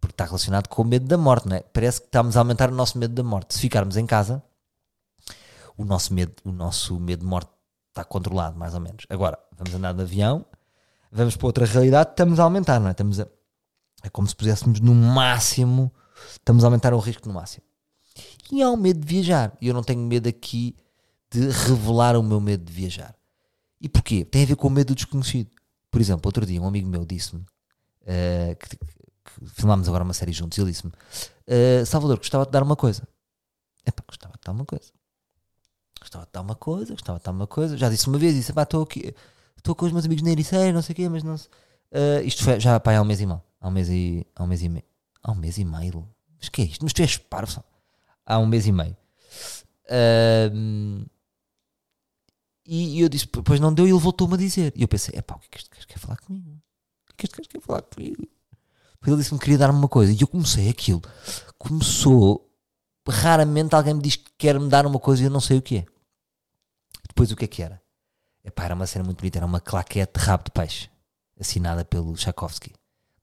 Porque 0.00 0.12
está 0.12 0.24
relacionado 0.26 0.68
com 0.68 0.82
o 0.82 0.84
medo 0.84 1.06
da 1.06 1.16
morte, 1.16 1.48
não 1.48 1.56
é? 1.56 1.60
Parece 1.60 2.00
que 2.00 2.06
estamos 2.06 2.36
a 2.36 2.40
aumentar 2.40 2.70
o 2.70 2.74
nosso 2.74 2.98
medo 2.98 3.14
da 3.14 3.22
morte. 3.22 3.54
Se 3.54 3.60
ficarmos 3.60 3.96
em 3.96 4.04
casa, 4.06 4.42
o 5.76 5.84
nosso 5.84 6.12
medo, 6.14 6.34
o 6.44 6.52
nosso 6.52 6.98
medo 7.00 7.20
de 7.20 7.26
morte 7.26 7.50
está 7.90 8.04
controlado, 8.04 8.58
mais 8.58 8.74
ou 8.74 8.80
menos. 8.80 9.06
Agora, 9.08 9.38
vamos 9.56 9.74
andar 9.74 9.92
de 9.94 10.02
avião, 10.02 10.44
vamos 11.10 11.36
para 11.36 11.46
outra 11.46 11.64
realidade, 11.66 12.10
estamos 12.10 12.38
a 12.38 12.44
aumentar, 12.44 12.78
não 12.78 12.88
é? 12.88 12.90
Estamos 12.92 13.18
a, 13.20 13.26
é 14.02 14.08
como 14.10 14.26
se 14.28 14.36
puséssemos 14.36 14.80
no 14.80 14.94
máximo, 14.94 15.92
estamos 16.30 16.64
a 16.64 16.66
aumentar 16.66 16.94
o 16.94 16.98
risco 16.98 17.26
no 17.28 17.34
máximo. 17.34 17.64
E 18.50 18.62
há 18.62 18.70
o 18.70 18.76
medo 18.76 19.00
de 19.00 19.06
viajar. 19.06 19.56
E 19.60 19.68
eu 19.68 19.74
não 19.74 19.82
tenho 19.82 20.00
medo 20.00 20.28
aqui 20.28 20.76
de 21.30 21.48
revelar 21.48 22.16
o 22.16 22.22
meu 22.22 22.40
medo 22.40 22.64
de 22.64 22.72
viajar. 22.72 23.14
E 23.80 23.88
porquê? 23.88 24.24
Tem 24.24 24.42
a 24.42 24.46
ver 24.46 24.56
com 24.56 24.68
o 24.68 24.70
medo 24.70 24.88
do 24.88 24.94
desconhecido. 24.94 25.50
Por 25.90 26.00
exemplo, 26.00 26.28
outro 26.28 26.44
dia 26.44 26.60
um 26.60 26.66
amigo 26.66 26.88
meu 26.88 27.04
disse-me 27.04 27.44
eh, 28.06 28.56
que, 28.58 28.76
que 28.76 29.50
filmámos 29.54 29.88
agora 29.88 30.04
uma 30.04 30.14
série 30.14 30.32
juntos, 30.32 30.58
ele 30.58 30.70
disse-me 30.70 30.92
eh, 31.46 31.84
Salvador, 31.84 32.18
gostava 32.18 32.44
de 32.44 32.50
dar 32.50 32.62
uma 32.62 32.76
coisa. 32.76 33.06
Epá, 33.86 34.02
gostava 34.06 34.34
de 34.34 34.40
dar 34.44 34.52
uma 34.52 34.64
coisa. 34.64 34.92
Gostava 36.00 36.26
de 36.26 36.32
dar 36.32 36.40
uma 36.42 36.54
coisa, 36.54 36.92
gostava 36.92 37.18
de 37.18 37.24
dar 37.24 37.30
uma 37.32 37.46
coisa. 37.46 37.76
Já 37.76 37.88
disse 37.88 38.06
uma 38.08 38.18
vez, 38.18 38.34
disse, 38.34 38.52
estou 38.52 38.82
aqui, 38.82 39.14
estou 39.56 39.74
com 39.74 39.86
os 39.86 39.92
meus 39.92 40.04
amigos 40.04 40.22
na 40.22 40.30
Ericeira, 40.30 40.72
não 40.72 40.82
sei 40.82 40.92
o 40.92 40.96
quê, 40.96 41.08
mas 41.08 41.22
não 41.22 41.36
sei. 41.36 41.50
Eh, 41.90 42.22
isto 42.24 42.44
foi 42.44 42.60
já 42.60 42.78
pá, 42.78 42.96
há 42.96 43.02
um 43.02 43.04
mês 43.04 43.20
e 43.20 43.26
meio. 43.26 43.42
Há 43.60 43.68
um 43.68 43.70
mês 43.70 43.88
e, 43.88 44.26
há 44.36 44.44
um 44.44 44.46
mês 44.46 44.62
e 44.62 44.68
meio. 44.68 44.84
Há 45.22 45.32
um 45.32 45.34
mês 45.34 45.58
e 45.58 45.64
meio. 45.64 46.08
Mas 46.38 46.48
que 46.48 46.62
é 46.62 46.64
isto? 46.64 46.82
Mas 46.84 46.92
tu 46.92 47.02
és 47.02 47.16
parvo. 47.16 47.62
Há 48.24 48.38
um 48.38 48.46
mês 48.46 48.66
e 48.66 48.72
meio. 48.72 48.96
Ahm, 49.90 51.06
e 52.66 53.00
eu 53.00 53.08
disse, 53.08 53.26
pois 53.26 53.58
não 53.60 53.72
deu, 53.72 53.86
e 53.86 53.90
ele 53.90 53.98
voltou-me 53.98 54.34
a 54.34 54.36
dizer. 54.36 54.72
E 54.76 54.82
eu 54.82 54.88
pensei, 54.88 55.18
epá, 55.18 55.34
o 55.34 55.38
que 55.38 55.46
é 55.46 55.50
que 55.50 55.58
este 55.58 55.70
gajo 55.70 55.86
quer 55.86 55.98
falar 55.98 56.18
comigo? 56.18 56.50
O 56.50 57.06
que 57.06 57.12
é 57.12 57.16
que 57.16 57.24
este 57.26 57.36
gajo 57.38 57.48
quer 57.48 57.60
falar 57.60 57.82
comigo? 57.82 58.28
Ele 59.06 59.16
disse-me 59.16 59.38
que 59.38 59.44
queria 59.44 59.58
dar-me 59.58 59.78
uma 59.78 59.88
coisa. 59.88 60.12
E 60.12 60.20
eu 60.20 60.28
comecei 60.28 60.68
aquilo. 60.68 61.00
Começou. 61.56 62.46
raramente 63.08 63.74
alguém 63.74 63.94
me 63.94 64.02
diz 64.02 64.16
que 64.16 64.30
quer 64.36 64.60
me 64.60 64.68
dar 64.68 64.84
uma 64.84 64.98
coisa 64.98 65.22
e 65.22 65.26
eu 65.26 65.30
não 65.30 65.40
sei 65.40 65.56
o 65.58 65.62
que 65.62 65.78
é. 65.78 65.86
Depois 67.08 67.32
o 67.32 67.36
que 67.36 67.46
é 67.46 67.48
que 67.48 67.62
era? 67.62 67.80
Epá, 68.44 68.64
era 68.64 68.74
uma 68.74 68.86
cena 68.86 69.04
muito 69.04 69.18
bonita, 69.18 69.38
era 69.38 69.46
uma 69.46 69.60
claquete 69.60 70.18
de 70.18 70.24
rabo 70.24 70.44
de 70.44 70.50
peixe, 70.50 70.90
assinada 71.40 71.84
pelo 71.84 72.14
Tchaikovsky, 72.14 72.74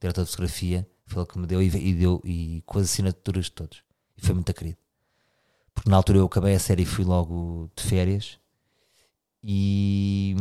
diretor 0.02 0.24
de 0.24 0.32
fotografia, 0.32 0.88
foi 1.06 1.22
ele 1.22 1.30
que 1.32 1.40
me 1.40 1.48
deu 1.48 1.62
e, 1.62 1.68
e 1.68 1.94
deu 1.94 2.22
e 2.24 2.64
com 2.66 2.80
as 2.80 2.86
assinaturas 2.86 3.46
de 3.46 3.52
todos. 3.52 3.84
E 4.18 4.26
foi 4.26 4.34
muito 4.34 4.54
querido. 4.54 4.78
Porque 5.74 5.90
na 5.90 5.98
altura 5.98 6.20
eu 6.20 6.26
acabei 6.26 6.56
a 6.56 6.60
série 6.60 6.84
e 6.84 6.86
fui 6.86 7.04
logo 7.04 7.70
de 7.76 7.84
férias 7.84 8.40
e 9.44 10.36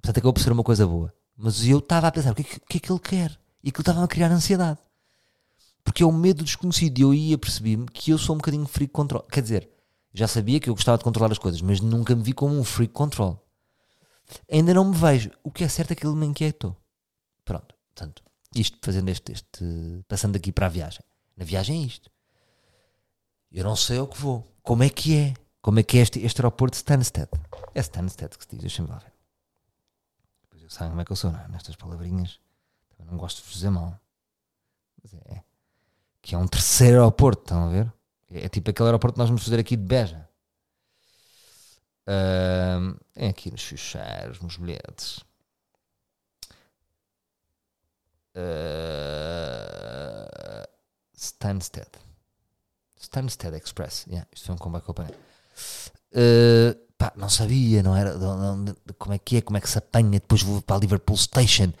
portanto 0.00 0.18
acabou 0.18 0.32
por 0.32 0.40
ser 0.40 0.52
uma 0.52 0.62
coisa 0.62 0.86
boa. 0.86 1.12
Mas 1.36 1.66
eu 1.66 1.78
estava 1.78 2.08
a 2.08 2.12
pensar 2.12 2.32
o 2.32 2.34
que, 2.34 2.42
é 2.42 2.44
que, 2.44 2.60
que 2.60 2.76
é 2.78 2.80
que 2.80 2.92
ele 2.92 3.00
quer? 3.00 3.38
E 3.62 3.68
aquilo 3.68 3.82
estava 3.82 4.02
a 4.02 4.08
criar 4.08 4.30
ansiedade. 4.30 4.78
Porque 5.84 6.02
é 6.02 6.06
o 6.06 6.12
medo 6.12 6.42
desconhecido. 6.42 6.98
Eu 6.98 7.12
ia 7.12 7.36
perceber-me 7.36 7.86
que 7.86 8.10
eu 8.10 8.18
sou 8.18 8.34
um 8.34 8.38
bocadinho 8.38 8.66
freak 8.66 8.92
control. 8.92 9.22
Quer 9.22 9.42
dizer, 9.42 9.70
já 10.14 10.26
sabia 10.26 10.58
que 10.58 10.70
eu 10.70 10.74
gostava 10.74 10.96
de 10.96 11.04
controlar 11.04 11.30
as 11.30 11.38
coisas, 11.38 11.60
mas 11.60 11.80
nunca 11.80 12.14
me 12.14 12.22
vi 12.22 12.32
como 12.32 12.58
um 12.58 12.64
freak 12.64 12.92
control. 12.92 13.44
Ainda 14.50 14.72
não 14.72 14.86
me 14.86 14.96
vejo. 14.96 15.30
O 15.44 15.50
que 15.50 15.62
é 15.62 15.68
certo 15.68 15.90
é 15.90 15.94
que 15.94 16.06
ele 16.06 16.16
me 16.16 16.26
inquietou. 16.26 16.76
Pronto. 17.44 17.74
Portanto, 17.94 18.22
isto 18.60 18.78
fazendo 18.80 19.08
este, 19.08 19.32
este. 19.32 19.64
Passando 20.08 20.36
aqui 20.36 20.52
para 20.52 20.66
a 20.66 20.68
viagem. 20.68 21.02
Na 21.36 21.44
viagem 21.44 21.82
é 21.82 21.86
isto. 21.86 22.10
Eu 23.52 23.64
não 23.64 23.76
sei 23.76 23.98
ao 23.98 24.08
que 24.08 24.18
vou. 24.18 24.46
Como 24.62 24.82
é 24.82 24.90
que 24.90 25.16
é? 25.16 25.34
Como 25.60 25.78
é 25.80 25.82
que 25.82 25.98
é 25.98 26.02
este, 26.02 26.20
este 26.20 26.40
aeroporto 26.40 26.72
de 26.72 26.78
Stansted? 26.78 27.28
É 27.74 27.80
Stansted 27.80 28.36
que 28.36 28.44
se 28.44 28.50
diz, 28.50 28.60
deixa-me 28.60 28.88
lá 28.88 28.98
ver. 28.98 29.12
Depois 30.42 30.62
eu 30.62 30.70
sei 30.70 30.88
como 30.88 31.00
é 31.00 31.04
que 31.04 31.12
eu 31.12 31.16
sou, 31.16 31.32
não 31.32 31.40
é? 31.40 31.48
Nestas 31.48 31.76
palavrinhas. 31.76 32.38
Também 32.90 33.10
não 33.10 33.18
gosto 33.18 33.38
de 33.38 33.44
vos 33.44 33.54
dizer 33.54 33.70
mal. 33.70 33.98
Mas 35.02 35.14
é 35.14 35.42
que 36.26 36.34
é 36.34 36.38
um 36.38 36.48
terceiro 36.48 36.96
aeroporto, 36.96 37.42
estão 37.42 37.68
a 37.68 37.70
ver? 37.70 37.92
É, 38.28 38.46
é 38.46 38.48
tipo 38.48 38.68
aquele 38.68 38.88
aeroporto 38.88 39.14
que 39.14 39.20
nós 39.20 39.28
vamos 39.28 39.44
fazer 39.44 39.60
aqui 39.60 39.76
de 39.76 39.84
Beja. 39.84 40.28
Uh, 42.02 42.98
é 43.14 43.28
aqui 43.28 43.48
nos 43.48 43.62
ficheiros, 43.62 44.40
nos 44.40 44.56
bilhetes. 44.56 45.20
Uh, 48.36 49.96
Stansted. 51.16 51.88
Stansted 52.98 53.54
Express. 53.56 54.06
Yeah, 54.08 54.28
isto 54.32 54.46
foi 54.46 54.54
um 54.54 54.58
comboio 54.58 54.82
que 54.82 54.90
eu 54.90 54.92
apanhei. 54.92 55.14
Uh, 56.12 56.74
pá, 56.98 57.12
não 57.16 57.28
sabia, 57.28 57.82
não 57.82 57.96
era 57.96 58.14
como 58.98 59.14
é 59.14 59.18
que 59.18 59.38
é, 59.38 59.40
como 59.40 59.56
é 59.56 59.60
que 59.60 59.70
se 59.70 59.78
apanha. 59.78 60.10
Depois 60.10 60.42
vou 60.42 60.60
para 60.60 60.76
a 60.76 60.80
Liverpool 60.80 61.16
Station 61.16 61.72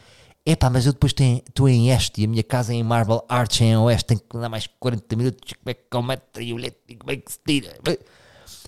Epá, 0.48 0.70
mas 0.70 0.86
eu 0.86 0.92
depois 0.92 1.12
estou 1.12 1.68
em 1.68 1.90
este 1.90 2.20
e 2.20 2.24
a 2.24 2.28
minha 2.28 2.44
casa 2.44 2.72
é 2.72 2.76
em 2.76 2.82
Marble 2.84 3.20
Arch 3.28 3.62
em 3.62 3.76
Oeste, 3.78 4.06
tenho 4.06 4.20
que 4.20 4.36
andar 4.36 4.48
mais 4.48 4.68
40 4.78 5.16
minutos, 5.16 5.52
como 5.54 5.70
é 5.70 5.74
que 5.74 5.82
é 5.90 5.96
o 5.96 6.02
metro 6.04 6.40
e 6.40 6.52
o 6.52 6.56
leite, 6.56 6.96
como 6.96 7.10
é 7.10 7.16
que 7.16 7.32
se 7.32 7.40
tira? 7.44 7.76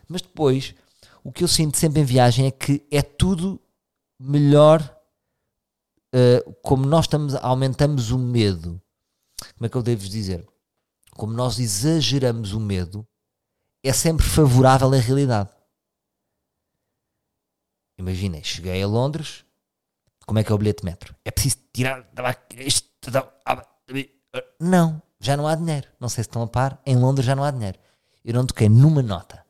Mas 0.09 0.21
depois, 0.21 0.75
o 1.23 1.30
que 1.30 1.45
eu 1.45 1.47
sinto 1.47 1.76
sempre 1.76 2.00
em 2.00 2.04
viagem 2.04 2.47
é 2.47 2.50
que 2.50 2.85
é 2.90 3.00
tudo 3.00 3.61
melhor 4.18 4.97
uh, 6.14 6.52
como 6.62 6.86
nós 6.86 7.04
estamos, 7.04 7.34
aumentamos 7.36 8.10
o 8.10 8.18
medo. 8.18 8.80
Como 9.56 9.66
é 9.66 9.68
que 9.68 9.76
eu 9.76 9.82
devo 9.82 10.08
dizer? 10.08 10.46
Como 11.12 11.32
nós 11.32 11.58
exageramos 11.58 12.52
o 12.52 12.60
medo, 12.60 13.06
é 13.82 13.92
sempre 13.92 14.26
favorável 14.26 14.92
à 14.92 14.96
realidade. 14.96 15.50
Imaginem, 17.98 18.42
cheguei 18.44 18.82
a 18.82 18.86
Londres, 18.86 19.44
como 20.24 20.38
é 20.38 20.44
que 20.44 20.52
é 20.52 20.54
o 20.54 20.58
bilhete 20.58 20.82
de 20.82 20.84
metro? 20.84 21.16
É 21.24 21.30
preciso 21.30 21.56
tirar 21.72 22.06
isto. 22.58 22.88
Não, 24.60 25.02
já 25.18 25.36
não 25.36 25.48
há 25.48 25.54
dinheiro. 25.54 25.88
Não 25.98 26.08
sei 26.08 26.22
se 26.22 26.28
estão 26.28 26.42
a 26.42 26.46
par. 26.46 26.80
Em 26.84 26.96
Londres 26.96 27.26
já 27.26 27.34
não 27.34 27.42
há 27.42 27.50
dinheiro. 27.50 27.78
Eu 28.24 28.34
não 28.34 28.46
toquei 28.46 28.68
numa 28.68 29.02
nota. 29.02 29.44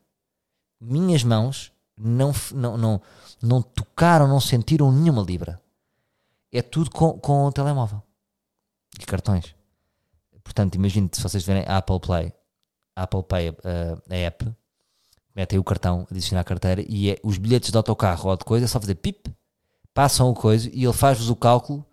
Minhas 0.79 1.23
mãos 1.23 1.71
não, 1.97 2.31
não, 2.53 2.77
não, 2.77 3.01
não 3.41 3.61
tocaram, 3.61 4.27
não 4.27 4.39
sentiram 4.39 4.91
nenhuma 4.91 5.21
libra. 5.21 5.61
É 6.51 6.61
tudo 6.61 6.89
com, 6.89 7.19
com 7.19 7.45
o 7.45 7.51
telemóvel 7.51 8.01
e 8.99 9.05
cartões. 9.05 9.55
Portanto, 10.43 10.75
imagine 10.75 11.09
se 11.11 11.21
vocês 11.21 11.43
tiverem 11.43 11.63
a 11.67 11.77
Apple 11.77 11.99
Play, 11.99 12.33
a 12.95 13.03
Apple 13.03 13.23
Pay, 13.23 13.49
uh, 13.49 13.55
a 14.09 14.15
app, 14.15 14.51
metem 15.35 15.59
o 15.59 15.63
cartão, 15.63 16.07
adicionar 16.09 16.41
a 16.41 16.43
carteira 16.43 16.83
e 16.87 17.11
é, 17.11 17.19
os 17.23 17.37
bilhetes 17.37 17.71
de 17.71 17.77
autocarro 17.77 18.29
ou 18.29 18.35
de 18.35 18.43
coisa 18.43 18.65
é 18.65 18.67
só 18.67 18.79
fazer 18.79 18.95
pip 18.95 19.31
passam 19.93 20.29
o 20.29 20.33
coisa 20.33 20.69
e 20.73 20.85
ele 20.85 20.93
faz-vos 20.93 21.29
o 21.29 21.35
cálculo 21.35 21.85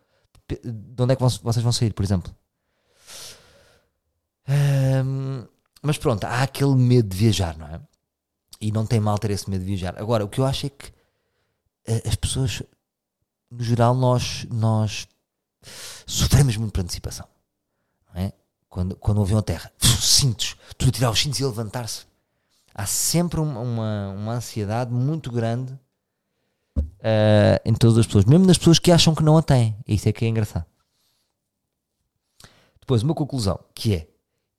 de 0.48 1.02
onde 1.02 1.12
é 1.12 1.16
que 1.16 1.22
vocês 1.22 1.62
vão 1.62 1.72
sair, 1.72 1.92
por 1.92 2.04
exemplo. 2.04 2.32
Um, 4.48 5.44
mas 5.82 5.98
pronto, 5.98 6.22
há 6.25 6.42
aquele 6.42 6.76
medo 6.76 7.08
de 7.08 7.16
viajar, 7.16 7.58
não 7.58 7.66
é? 7.66 7.80
E 8.60 8.70
não 8.70 8.86
tem 8.86 9.00
mal 9.00 9.18
ter 9.18 9.32
esse 9.32 9.50
medo 9.50 9.60
de 9.60 9.66
viajar. 9.66 9.98
Agora, 9.98 10.25
o 10.25 10.28
que 10.28 10.40
eu 10.40 10.44
acho 10.44 10.66
é 10.66 10.70
que 10.70 10.86
uh, 10.86 12.08
as 12.08 12.14
pessoas, 12.14 12.62
no 13.50 13.62
geral, 13.62 13.95
nós, 13.95 14.47
nós 14.50 15.09
sofremos 16.07 16.57
muito 16.57 16.73
por 16.73 16.81
antecipação. 16.81 17.26
É? 18.15 18.33
Quando, 18.69 18.97
quando 18.97 19.19
o 19.19 19.23
avião 19.23 19.38
a 19.38 19.43
terra, 19.43 19.71
cintos, 20.00 20.57
tudo 20.79 20.93
tirar 20.93 21.11
os 21.11 21.21
cintos 21.21 21.38
e 21.38 21.45
levantar-se. 21.45 22.07
Há 22.75 22.87
sempre 22.87 23.41
uma, 23.41 23.61
uma, 24.11 24.33
ansiedade 24.35 24.93
muito 24.93 25.31
grande 25.31 25.73
uh, 26.76 27.59
em 27.65 27.73
todas 27.75 27.99
as 27.99 28.07
pessoas, 28.07 28.26
mesmo 28.26 28.47
nas 28.47 28.59
pessoas 28.59 28.79
que 28.79 28.93
acham 28.93 29.15
que 29.15 29.23
não 29.23 29.38
a 29.38 29.43
têm. 29.43 29.76
Isso 29.87 30.09
é 30.09 30.12
que 30.12 30.25
é 30.25 30.29
engraçado. 30.29 30.67
Depois, 32.81 33.03
uma 33.03 33.15
conclusão, 33.15 33.59
que 33.75 33.95
é, 33.95 34.09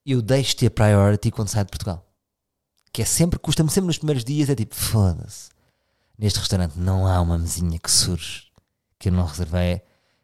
eu 0.06 0.22
deixo 0.22 0.52
de 0.52 0.58
ter 0.58 0.70
priority 0.72 1.30
quando 1.32 1.50
saio 1.50 1.66
de 1.66 1.72
Portugal. 1.72 2.06
Que 2.92 3.04
é 3.04 3.06
sempre, 3.06 3.38
custa-me 3.38 3.70
sempre 3.70 3.88
nos 3.88 3.98
primeiros 3.98 4.24
dias, 4.24 4.50
é 4.50 4.56
tipo, 4.56 4.74
foda-se. 4.74 5.50
Neste 6.18 6.40
restaurante 6.40 6.76
não 6.76 7.06
há 7.06 7.22
uma 7.22 7.38
mesinha 7.38 7.78
que 7.78 7.92
surge, 7.92 8.47
que 9.00 9.10
eu 9.10 9.14
não 9.14 9.26
reservei, 9.26 9.82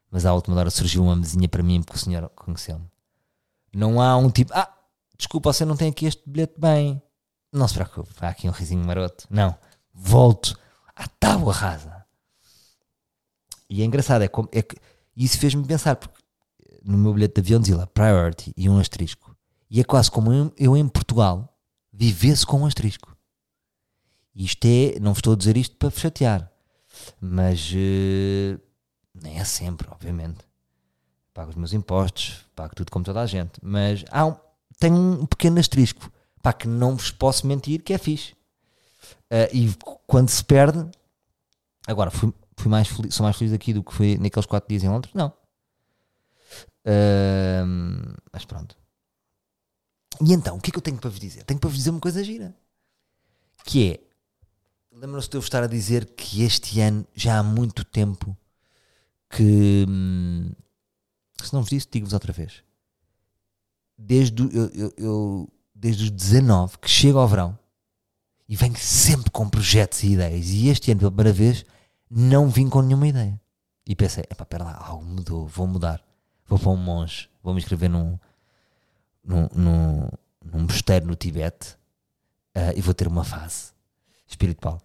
mas 0.10 0.26
à 0.26 0.34
última 0.34 0.58
hora 0.58 0.70
surgiu 0.70 1.04
uma 1.04 1.16
mesinha 1.16 1.48
para 1.48 1.64
mim 1.64 1.82
porque 1.82 1.98
o 1.98 2.00
senhor 2.00 2.30
conheceu-me. 2.30 2.86
Não 3.74 4.02
há 4.02 4.16
um 4.18 4.30
tipo, 4.30 4.54
ah, 4.54 4.72
desculpa, 5.18 5.52
você 5.52 5.66
não 5.66 5.76
tem 5.76 5.90
aqui 5.90 6.06
este 6.06 6.22
bilhete 6.26 6.60
bem. 6.60 7.02
Não 7.52 7.68
se 7.68 7.74
preocupe, 7.74 8.10
há 8.22 8.30
aqui 8.30 8.48
um 8.48 8.52
risinho 8.52 8.86
maroto. 8.86 9.26
Não, 9.30 9.56
volto 9.94 10.58
à 10.96 11.08
tábua 11.08 11.54
rasa. 11.54 12.06
E 13.70 13.82
é 13.82 13.86
engraçado, 13.86 14.22
é, 14.22 14.28
como, 14.28 14.48
é 14.52 14.62
que 14.62 14.76
isso 15.16 15.38
fez-me 15.38 15.66
pensar, 15.66 15.96
porque 15.96 16.22
no 16.84 16.98
meu 16.98 17.14
bilhete 17.14 17.36
de 17.36 17.42
avião 17.42 17.60
dizia 17.60 17.78
lá 17.78 17.88
priority 17.88 18.54
e 18.56 18.70
um 18.70 18.78
asterisco. 18.78 19.36
E 19.70 19.80
é 19.80 19.84
quase 19.84 20.12
como 20.12 20.32
eu, 20.32 20.54
eu 20.58 20.78
em 20.78 20.88
Portugal 20.88 21.58
vivesse 21.92 22.46
com 22.46 22.62
um 22.62 22.66
asterisco. 22.66 23.16
Isto 24.36 24.66
é, 24.66 25.00
não 25.00 25.14
vos 25.14 25.20
estou 25.20 25.34
a 25.34 25.36
dizer 25.36 25.58
isto 25.58 25.76
para 25.76 25.90
chatear, 25.90 26.52
mas 27.20 27.72
uh, 27.72 28.60
nem 29.14 29.40
é 29.40 29.44
sempre, 29.44 29.88
obviamente. 29.90 30.40
Pago 31.34 31.50
os 31.50 31.56
meus 31.56 31.74
impostos, 31.74 32.46
pago 32.56 32.76
tudo 32.76 32.92
como 32.92 33.04
toda 33.04 33.22
a 33.22 33.26
gente, 33.26 33.54
mas 33.62 34.04
há 34.12 34.26
um, 34.26 34.36
tenho 34.80 34.96
um 34.96 35.26
pequeno 35.26 35.60
asterisco, 35.60 36.12
para 36.42 36.54
que 36.54 36.68
não 36.68 36.96
vos 36.96 37.10
posso 37.10 37.48
mentir 37.48 37.82
que 37.82 37.94
é 37.94 37.98
fixe. 37.98 38.34
Uh, 39.32 39.50
e 39.52 39.76
quando 40.06 40.30
se 40.30 40.44
perde, 40.44 40.86
agora 41.88 42.12
fui, 42.12 42.32
fui 42.58 42.70
mais 42.70 42.88
feliz, 42.88 43.16
sou 43.16 43.24
mais 43.24 43.36
feliz 43.36 43.54
aqui 43.54 43.74
do 43.74 43.84
que 43.84 43.94
fui 43.94 44.18
naqueles 44.18 44.46
4 44.46 44.70
dias 44.70 44.84
em 44.84 44.90
Londres? 44.90 45.14
Não. 45.16 45.34
Uh, 46.86 48.16
mas 48.32 48.46
pronto. 48.46 48.78
E 50.22 50.34
então, 50.34 50.58
o 50.58 50.62
que 50.62 50.70
é 50.70 50.72
que 50.72 50.78
eu 50.78 50.82
tenho 50.82 50.98
para 50.98 51.10
vos 51.10 51.20
dizer? 51.20 51.44
Tenho 51.44 51.60
para 51.60 51.70
vos 51.70 51.78
dizer 51.78 51.90
uma 51.90 52.00
coisa 52.00 52.24
gira. 52.24 52.56
Que 53.66 53.92
é, 53.92 54.00
lembram-se 54.94 55.30
de 55.30 55.38
eu 55.38 55.40
estar 55.40 55.64
a 55.64 55.68
dizer 55.68 56.06
que 56.06 56.44
este 56.44 56.80
ano 56.80 57.06
já 57.16 57.40
há 57.40 57.44
muito 57.44 57.84
tempo 57.84 58.38
que, 59.30 59.86
hum, 59.88 60.52
se 61.42 61.54
não 61.54 61.62
vos 61.62 61.70
disse, 61.70 61.88
digo-vos 61.92 62.14
outra 62.14 62.32
vez. 62.32 62.64
Desde, 63.98 64.44
eu, 64.44 64.70
eu, 64.74 64.94
eu, 64.98 65.50
desde 65.74 66.06
os 66.06 66.12
19 66.12 66.78
que 66.78 66.90
chego 66.90 67.20
ao 67.20 67.28
verão 67.28 67.58
e 68.48 68.56
venho 68.56 68.76
sempre 68.78 69.32
com 69.32 69.50
projetos 69.50 70.04
e 70.04 70.12
ideias. 70.12 70.50
E 70.50 70.68
este 70.68 70.92
ano, 70.92 71.00
pela 71.00 71.12
primeira 71.12 71.34
vez, 71.34 71.66
não 72.10 72.50
vim 72.50 72.70
com 72.70 72.82
nenhuma 72.82 73.08
ideia. 73.08 73.40
E 73.86 73.96
pensei, 73.96 74.24
epá, 74.30 74.46
pera 74.46 74.64
lá, 74.64 74.78
algo 74.78 75.04
mudou, 75.04 75.48
vou 75.48 75.68
mudar. 75.68 76.04
Vou 76.46 76.60
para 76.60 76.70
um 76.70 76.78
monge, 76.78 77.30
vou 77.42 77.54
me 77.54 77.60
inscrever 77.60 77.90
num, 77.90 78.20
num, 79.24 79.48
num, 79.54 80.10
num 80.44 80.60
mosteiro 80.62 81.08
no 81.08 81.16
Tibete 81.16 81.72
uh, 82.56 82.76
e 82.76 82.82
vou 82.82 82.94
ter 82.94 83.08
uma 83.08 83.24
fase 83.24 83.73
espiritual. 84.34 84.82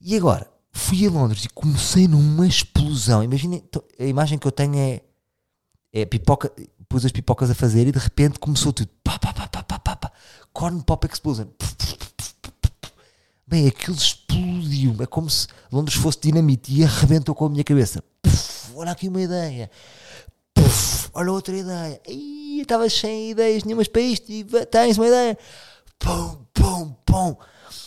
E 0.00 0.16
agora, 0.16 0.50
fui 0.72 1.06
a 1.06 1.10
Londres 1.10 1.44
e 1.44 1.48
comecei 1.48 2.06
numa 2.06 2.46
explosão. 2.46 3.22
Imaginem, 3.22 3.62
a 3.98 4.04
imagem 4.04 4.38
que 4.38 4.46
eu 4.46 4.52
tenho 4.52 4.76
é, 4.76 5.00
é 5.92 6.04
pipoca, 6.04 6.52
pus 6.88 7.04
as 7.04 7.12
pipocas 7.12 7.50
a 7.50 7.54
fazer 7.54 7.86
e 7.86 7.92
de 7.92 7.98
repente 7.98 8.38
começou 8.38 8.72
tudo. 8.72 8.90
Pá, 9.02 9.18
pá, 9.18 9.32
pá, 9.32 9.48
pá, 9.48 9.62
pá, 9.62 9.78
pá, 9.78 9.96
pá. 9.96 10.12
Corn 10.52 10.82
Pop 10.82 11.06
Explosion. 11.10 11.46
Bem, 13.46 13.68
aquilo 13.68 13.96
explodiu. 13.96 14.96
É 15.00 15.06
como 15.06 15.30
se 15.30 15.46
Londres 15.70 15.96
fosse 15.96 16.18
dinamite 16.20 16.72
e 16.72 16.84
arrebentou 16.84 17.34
com 17.34 17.46
a 17.46 17.50
minha 17.50 17.64
cabeça. 17.64 18.02
Olha 18.74 18.92
aqui 18.92 19.08
uma 19.08 19.22
ideia. 19.22 19.70
Olha 21.12 21.32
outra 21.32 21.56
ideia. 21.56 22.00
Ih, 22.08 22.60
estava 22.60 22.88
sem 22.90 23.30
ideias 23.30 23.64
nenhumas 23.64 23.88
para 23.88 24.02
isto 24.02 24.26
tens 24.70 24.98
uma 24.98 25.06
ideia. 25.06 25.38
Pum, 25.98 26.46
pum, 26.52 26.92
pum. 27.06 27.36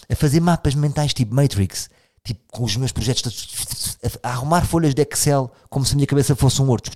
A 0.10 0.16
fazer 0.16 0.40
mapas 0.40 0.76
mentais 0.76 1.14
tipo 1.14 1.34
Matrix. 1.34 1.90
Tipo, 2.24 2.42
com 2.52 2.64
os 2.64 2.76
meus 2.76 2.92
projetos. 2.92 3.98
A, 4.24 4.30
arrumar 4.30 4.66
folhas 4.66 4.94
de 4.94 5.02
Excel 5.02 5.52
como 5.70 5.86
se 5.86 5.94
a 5.94 5.96
minha 5.96 6.08
cabeça 6.08 6.36
fosse 6.36 6.62
um 6.62 6.68
Word. 6.68 6.92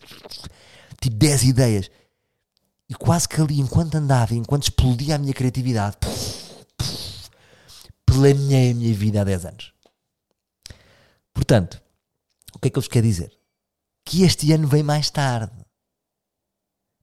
Tipo 0.99 1.15
10 1.15 1.43
ideias. 1.43 1.91
E 2.89 2.93
quase 2.93 3.27
que 3.29 3.39
ali, 3.39 3.59
enquanto 3.59 3.95
andava, 3.95 4.35
enquanto 4.35 4.63
explodia 4.63 5.15
a 5.15 5.17
minha 5.17 5.33
criatividade, 5.33 5.95
planeei 8.05 8.71
a 8.71 8.75
minha 8.75 8.93
vida 8.93 9.21
há 9.21 9.23
10 9.23 9.45
anos. 9.45 9.73
Portanto, 11.33 11.81
o 12.53 12.59
que 12.59 12.67
é 12.67 12.71
que 12.71 12.77
eu 12.77 12.81
vos 12.81 12.89
quero 12.89 13.07
dizer? 13.07 13.31
Que 14.05 14.23
este 14.23 14.51
ano 14.51 14.67
vem 14.67 14.83
mais 14.83 15.09
tarde. 15.09 15.53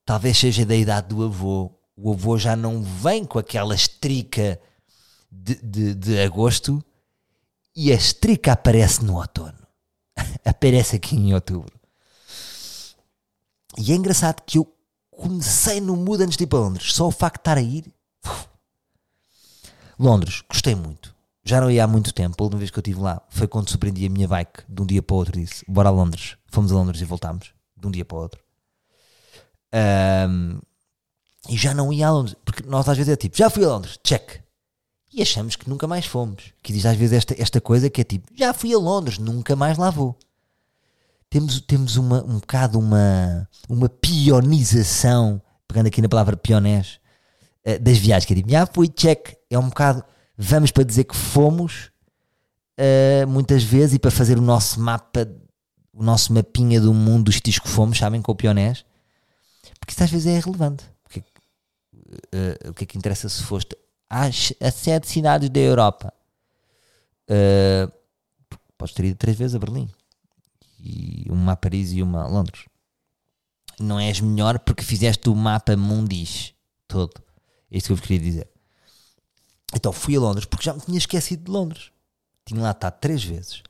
Talvez 0.04 0.36
seja 0.36 0.66
da 0.66 0.76
idade 0.76 1.08
do 1.08 1.24
avô. 1.24 1.77
O 2.00 2.12
avô 2.12 2.38
já 2.38 2.54
não 2.54 2.80
vem 2.80 3.24
com 3.24 3.40
aquela 3.40 3.74
estrica 3.74 4.60
de, 5.30 5.56
de, 5.56 5.94
de 5.94 6.20
agosto 6.20 6.82
e 7.74 7.90
a 7.90 7.96
estrica 7.96 8.52
aparece 8.52 9.04
no 9.04 9.16
outono. 9.16 9.58
aparece 10.44 10.94
aqui 10.94 11.16
em 11.16 11.34
outubro. 11.34 11.76
E 13.76 13.92
é 13.92 13.96
engraçado 13.96 14.42
que 14.42 14.58
eu 14.58 14.72
comecei 15.10 15.80
no 15.80 15.96
mood 15.96 16.22
antes 16.22 16.36
de 16.36 16.44
ir 16.44 16.46
para 16.46 16.60
Londres. 16.60 16.92
Só 16.92 17.08
o 17.08 17.10
facto 17.10 17.36
de 17.36 17.40
estar 17.40 17.58
a 17.58 17.62
ir. 17.62 17.92
Londres, 19.98 20.42
gostei 20.48 20.76
muito. 20.76 21.12
Já 21.44 21.60
não 21.60 21.70
ia 21.70 21.82
há 21.82 21.86
muito 21.86 22.12
tempo. 22.12 22.36
A 22.38 22.44
última 22.44 22.60
vez 22.60 22.70
que 22.70 22.78
eu 22.78 22.80
estive 22.80 23.00
lá 23.00 23.20
foi 23.28 23.48
quando 23.48 23.68
surpreendi 23.68 24.06
a 24.06 24.10
minha 24.10 24.28
bike 24.28 24.62
de 24.68 24.82
um 24.82 24.86
dia 24.86 25.02
para 25.02 25.14
o 25.14 25.16
outro. 25.18 25.40
Disse: 25.40 25.64
Bora 25.66 25.88
a 25.88 25.92
Londres. 25.92 26.36
Fomos 26.46 26.70
a 26.70 26.74
Londres 26.76 27.00
e 27.00 27.04
voltámos. 27.04 27.52
De 27.76 27.86
um 27.86 27.90
dia 27.90 28.04
para 28.04 28.16
o 28.16 28.20
outro. 28.20 28.40
Ahm, 29.72 30.60
e 31.48 31.56
já 31.56 31.74
não 31.74 31.92
ia 31.92 32.08
a 32.08 32.12
Londres. 32.12 32.36
Porque 32.44 32.62
nós 32.66 32.88
às 32.88 32.96
vezes 32.96 33.12
é 33.12 33.16
tipo: 33.16 33.36
Já 33.36 33.50
fui 33.50 33.64
a 33.64 33.68
Londres. 33.68 33.98
Check. 34.02 34.40
E 35.12 35.22
achamos 35.22 35.56
que 35.56 35.68
nunca 35.68 35.86
mais 35.86 36.06
fomos. 36.06 36.52
Que 36.62 36.72
diz 36.72 36.86
às 36.86 36.96
vezes 36.96 37.18
esta, 37.18 37.34
esta 37.40 37.60
coisa 37.60 37.90
que 37.90 38.00
é 38.00 38.04
tipo: 38.04 38.30
Já 38.34 38.54
fui 38.54 38.72
a 38.72 38.78
Londres. 38.78 39.18
Nunca 39.18 39.54
mais 39.54 39.76
lá 39.76 39.90
vou 39.90 40.16
temos, 41.30 41.60
temos 41.60 41.96
uma, 41.96 42.22
um 42.24 42.38
bocado 42.38 42.78
uma, 42.78 43.48
uma 43.68 43.88
pionização, 43.88 45.40
pegando 45.66 45.86
aqui 45.86 46.00
na 46.00 46.08
palavra 46.08 46.36
pionés, 46.36 46.98
eh, 47.64 47.78
das 47.78 47.98
viagens, 47.98 48.24
que 48.24 48.32
é 48.32 48.36
tipo, 48.36 48.50
já 48.50 48.66
fui, 48.66 48.88
check, 48.88 49.34
é 49.50 49.58
um 49.58 49.68
bocado, 49.68 50.02
vamos 50.36 50.70
para 50.70 50.84
dizer 50.84 51.04
que 51.04 51.16
fomos, 51.16 51.90
eh, 52.76 53.26
muitas 53.26 53.62
vezes, 53.62 53.94
e 53.94 53.98
para 53.98 54.10
fazer 54.10 54.38
o 54.38 54.42
nosso 54.42 54.80
mapa, 54.80 55.28
o 55.92 56.02
nosso 56.02 56.32
mapinha 56.32 56.80
do 56.80 56.94
mundo 56.94 57.24
dos 57.24 57.36
sítios 57.36 57.58
que 57.58 57.68
fomos, 57.68 57.98
sabem, 57.98 58.22
com 58.22 58.32
o 58.32 58.36
pionés, 58.36 58.84
porque 59.78 59.92
isso 59.92 60.02
às 60.02 60.10
vezes 60.10 60.26
é 60.26 60.36
irrelevante. 60.36 60.84
Eh, 62.32 62.68
o 62.68 62.74
que 62.74 62.84
é 62.84 62.86
que 62.86 62.98
interessa 62.98 63.28
se 63.28 63.42
foste 63.42 63.76
às, 64.08 64.52
sete 64.72 65.08
cidades 65.08 65.50
da 65.50 65.60
Europa? 65.60 66.12
Eh, 67.28 67.88
podes 68.76 68.94
ter 68.94 69.04
ido 69.04 69.16
três 69.16 69.36
vezes 69.36 69.54
a 69.54 69.58
Berlim 69.58 69.88
e 70.80 71.26
uma 71.28 71.52
a 71.52 71.56
Paris 71.56 71.92
e 71.92 72.02
uma 72.02 72.24
a 72.24 72.26
Londres. 72.26 72.64
Não 73.78 74.00
és 74.00 74.20
melhor 74.20 74.58
porque 74.60 74.82
fizeste 74.82 75.28
o 75.28 75.34
mapa 75.34 75.76
mundis 75.76 76.54
todo. 76.86 77.12
É 77.70 77.76
isso 77.76 77.86
que 77.88 77.92
eu 77.92 77.96
vos 77.96 78.06
queria 78.06 78.24
dizer. 78.24 78.48
Então 79.74 79.92
fui 79.92 80.16
a 80.16 80.20
Londres 80.20 80.46
porque 80.46 80.64
já 80.64 80.72
me 80.72 80.80
tinha 80.80 80.98
esquecido 80.98 81.44
de 81.44 81.50
Londres. 81.50 81.92
Tinha 82.44 82.60
lá 82.60 82.70
estado 82.70 82.98
três 82.98 83.22
vezes. 83.22 83.62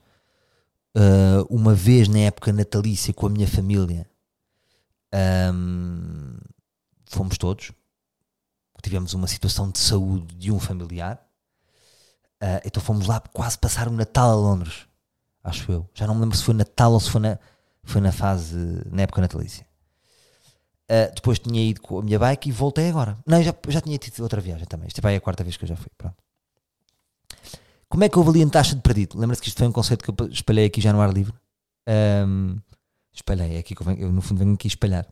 Uh, 0.95 1.45
uma 1.49 1.75
vez 1.75 2.07
na 2.07 2.19
época 2.19 2.53
natalícia 2.53 3.13
com 3.13 3.27
a 3.27 3.29
minha 3.29 3.47
família. 3.47 4.09
Um, 5.53 6.37
fomos 7.05 7.37
todos. 7.37 7.71
Tivemos 8.81 9.13
uma 9.13 9.27
situação 9.27 9.69
de 9.69 9.79
saúde 9.79 10.35
de 10.35 10.51
um 10.51 10.59
familiar. 10.59 11.19
Uh, 12.41 12.61
então 12.63 12.81
fomos 12.81 13.07
lá 13.07 13.19
quase 13.19 13.57
passar 13.57 13.87
o 13.87 13.91
Natal 13.91 14.31
a 14.31 14.35
Londres 14.35 14.89
acho 15.43 15.71
eu. 15.71 15.89
Já 15.93 16.07
não 16.07 16.15
me 16.15 16.21
lembro 16.21 16.37
se 16.37 16.43
foi 16.43 16.53
Natal 16.53 16.93
ou 16.93 16.99
se 16.99 17.09
foi 17.09 17.21
na, 17.21 17.39
foi 17.83 18.01
na 18.01 18.11
fase, 18.11 18.55
na 18.89 19.03
época 19.03 19.21
natalícia. 19.21 19.65
Uh, 20.89 21.13
depois 21.13 21.37
tinha 21.37 21.61
ido 21.61 21.81
com 21.81 21.99
a 21.99 22.01
minha 22.01 22.17
bike 22.17 22.49
e 22.49 22.51
voltei 22.51 22.89
agora. 22.89 23.17
Não, 23.25 23.41
já, 23.43 23.53
já 23.67 23.81
tinha 23.81 23.97
tido 23.97 24.21
outra 24.21 24.41
viagem 24.41 24.65
também. 24.65 24.87
Isto 24.87 25.05
é 25.05 25.15
a 25.15 25.21
quarta 25.21 25.43
vez 25.43 25.55
que 25.55 25.63
eu 25.63 25.69
já 25.69 25.75
fui. 25.75 25.91
Pronto. 25.97 26.15
Como 27.87 28.03
é 28.03 28.09
que 28.09 28.17
eu 28.17 28.21
avalio 28.21 28.47
a 28.47 28.49
taxa 28.49 28.75
de 28.75 28.81
perdido? 28.81 29.17
Lembra-se 29.17 29.41
que 29.41 29.49
isto 29.49 29.57
foi 29.57 29.67
um 29.67 29.71
conceito 29.71 30.03
que 30.03 30.09
eu 30.09 30.27
espalhei 30.29 30.65
aqui 30.65 30.81
já 30.81 30.91
no 30.91 31.01
ar 31.01 31.11
livre? 31.11 31.33
Um, 31.87 32.59
espalhei, 33.13 33.55
é 33.55 33.59
aqui 33.59 33.75
que 33.75 33.81
eu, 33.81 33.85
venho, 33.85 33.99
eu 33.99 34.11
no 34.11 34.21
fundo 34.21 34.39
venho 34.39 34.53
aqui 34.53 34.67
espalhar. 34.67 35.07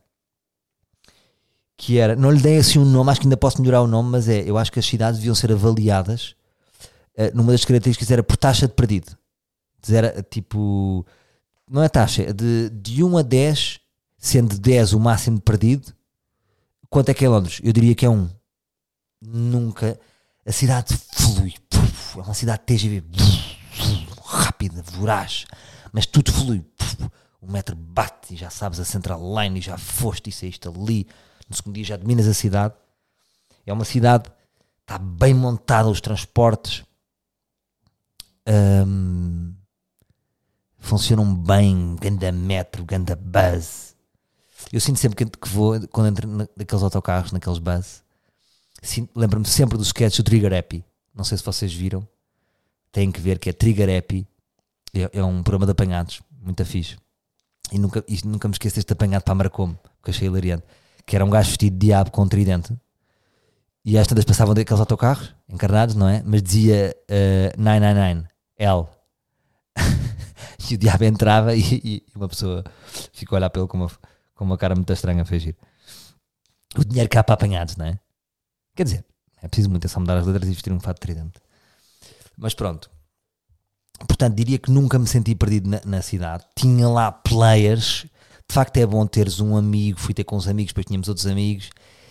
Que 1.78 1.98
era, 1.98 2.14
não 2.14 2.30
lhe 2.30 2.40
dei 2.40 2.58
assim 2.58 2.78
um 2.78 2.84
nome, 2.84 3.10
acho 3.10 3.20
que 3.20 3.26
ainda 3.26 3.36
posso 3.36 3.62
melhorar 3.62 3.80
o 3.80 3.86
nome, 3.86 4.10
mas 4.10 4.28
é, 4.28 4.40
eu 4.40 4.58
acho 4.58 4.70
que 4.70 4.80
as 4.80 4.84
cidades 4.84 5.20
deviam 5.20 5.34
ser 5.34 5.52
avaliadas 5.52 6.34
uh, 7.16 7.34
numa 7.34 7.52
das 7.52 7.64
características 7.64 8.10
era 8.10 8.22
por 8.22 8.36
taxa 8.36 8.66
de 8.66 8.74
perdido. 8.74 9.16
Era 9.88 10.22
tipo, 10.28 11.06
não 11.70 11.82
é 11.82 11.88
taxa, 11.88 12.22
é 12.22 12.32
de, 12.32 12.68
de 12.70 13.02
1 13.02 13.18
a 13.18 13.22
10, 13.22 13.80
sendo 14.18 14.58
10 14.58 14.92
o 14.92 15.00
máximo 15.00 15.40
perdido, 15.40 15.94
quanto 16.90 17.10
é 17.10 17.14
que 17.14 17.24
é 17.24 17.28
Londres? 17.28 17.60
Eu 17.62 17.72
diria 17.72 17.94
que 17.94 18.04
é 18.04 18.10
1. 18.10 18.28
Nunca. 19.22 19.98
A 20.44 20.52
cidade 20.52 20.96
flui. 21.12 21.54
É 22.16 22.20
uma 22.20 22.34
cidade 22.34 22.62
TGV 22.66 23.04
rápida, 24.24 24.82
voraz, 24.82 25.46
mas 25.92 26.06
tudo 26.06 26.32
flui. 26.32 26.64
O 27.40 27.50
metro 27.50 27.76
bate 27.76 28.34
e 28.34 28.36
já 28.36 28.50
sabes 28.50 28.80
a 28.80 28.84
Central 28.84 29.20
Line 29.22 29.58
e 29.60 29.62
já 29.62 29.78
foste 29.78 30.28
e 30.28 30.32
saíste 30.32 30.66
ali. 30.68 31.06
No 31.48 31.56
segundo 31.56 31.74
dia 31.74 31.84
já 31.84 31.96
dominas 31.96 32.26
a 32.26 32.34
cidade. 32.34 32.74
É 33.66 33.72
uma 33.72 33.84
cidade, 33.84 34.30
está 34.80 34.98
bem 34.98 35.34
montada 35.34 35.88
os 35.88 36.00
transportes. 36.00 36.84
Hum, 38.46 39.54
funcionam 40.78 41.34
bem, 41.34 41.96
ganda 42.00 42.32
metro, 42.32 42.84
ganda 42.84 43.14
buzz. 43.14 43.94
Eu 44.72 44.80
sinto 44.80 44.98
sempre 44.98 45.26
que, 45.26 45.48
vou, 45.48 45.78
quando 45.88 46.08
entro 46.08 46.28
naqueles 46.56 46.82
autocarros, 46.82 47.32
naqueles 47.32 47.58
buzz, 47.58 48.02
lembro-me 49.14 49.46
sempre 49.46 49.76
do 49.76 49.82
sketch 49.82 50.16
do 50.16 50.22
Trigger 50.22 50.52
Happy. 50.54 50.84
Não 51.14 51.24
sei 51.24 51.36
se 51.36 51.44
vocês 51.44 51.72
viram. 51.72 52.06
Têm 52.90 53.12
que 53.12 53.20
ver 53.20 53.38
que 53.38 53.50
é 53.50 53.52
Trigger 53.52 53.98
Happy. 53.98 54.26
É, 54.94 55.18
é 55.18 55.24
um 55.24 55.42
programa 55.42 55.66
de 55.66 55.72
apanhados, 55.72 56.22
muito 56.40 56.64
fixe. 56.64 56.96
E 57.70 57.78
nunca, 57.78 58.02
e 58.08 58.18
nunca 58.24 58.48
me 58.48 58.52
esqueço 58.52 58.76
deste 58.76 58.92
apanhado 58.92 59.22
para 59.22 59.34
Marcome, 59.34 59.78
que 60.02 60.10
achei 60.10 60.26
hilariante. 60.26 60.64
Que 61.08 61.16
era 61.16 61.24
um 61.24 61.30
gajo 61.30 61.48
vestido 61.48 61.72
de 61.72 61.86
diabo 61.86 62.10
com 62.10 62.22
um 62.22 62.28
tridente. 62.28 62.76
E 63.82 63.96
às 63.96 64.06
tantas 64.06 64.26
passavam 64.26 64.54
daqueles 64.54 64.80
autocarros, 64.80 65.34
encarnados, 65.48 65.94
não 65.94 66.06
é? 66.06 66.22
Mas 66.22 66.42
dizia 66.42 66.94
uh, 67.10 67.58
999, 67.60 68.28
L. 68.58 68.86
e 70.70 70.74
o 70.74 70.78
diabo 70.78 71.04
entrava 71.04 71.54
e, 71.54 71.62
e, 71.82 72.06
uma 72.14 72.28
pessoa 72.28 72.62
ficou 73.14 73.36
a 73.36 73.38
olhar 73.38 73.48
para 73.48 73.62
ele 73.62 73.68
com 73.68 73.78
uma, 73.78 73.90
com 74.34 74.44
uma 74.44 74.58
cara 74.58 74.74
muito 74.74 74.92
estranha 74.92 75.22
a 75.22 75.24
fingir. 75.24 75.56
O 76.76 76.84
dinheiro 76.84 77.08
cá 77.08 77.24
para 77.24 77.34
apanhados, 77.34 77.76
não 77.76 77.86
é? 77.86 77.98
Quer 78.76 78.84
dizer, 78.84 79.04
é 79.40 79.48
preciso 79.48 79.70
muito, 79.70 79.86
é 79.86 79.88
só 79.88 79.98
mudar 79.98 80.18
as 80.18 80.26
letras 80.26 80.46
e 80.46 80.52
vestir 80.52 80.72
um 80.72 80.80
fato 80.80 81.00
tridente. 81.00 81.40
Mas 82.36 82.52
pronto. 82.52 82.90
Portanto, 84.06 84.34
diria 84.34 84.58
que 84.58 84.70
nunca 84.70 84.98
me 84.98 85.06
senti 85.06 85.34
perdido 85.34 85.70
na, 85.70 85.80
na, 85.84 86.02
cidade. 86.02 86.44
Tinha 86.54 86.86
lá 86.86 87.10
players. 87.10 88.04
De 88.48 88.54
facto, 88.54 88.76
é 88.78 88.86
bom 88.86 89.06
teres 89.06 89.40
um 89.40 89.56
amigo. 89.56 90.00
Fui 90.00 90.14
ter 90.14 90.24
com 90.24 90.36
os 90.36 90.48
amigos, 90.48 90.72
depois 90.72 90.86
tínhamos 90.86 91.08
outros 91.08 91.26
amigos. 91.26 91.70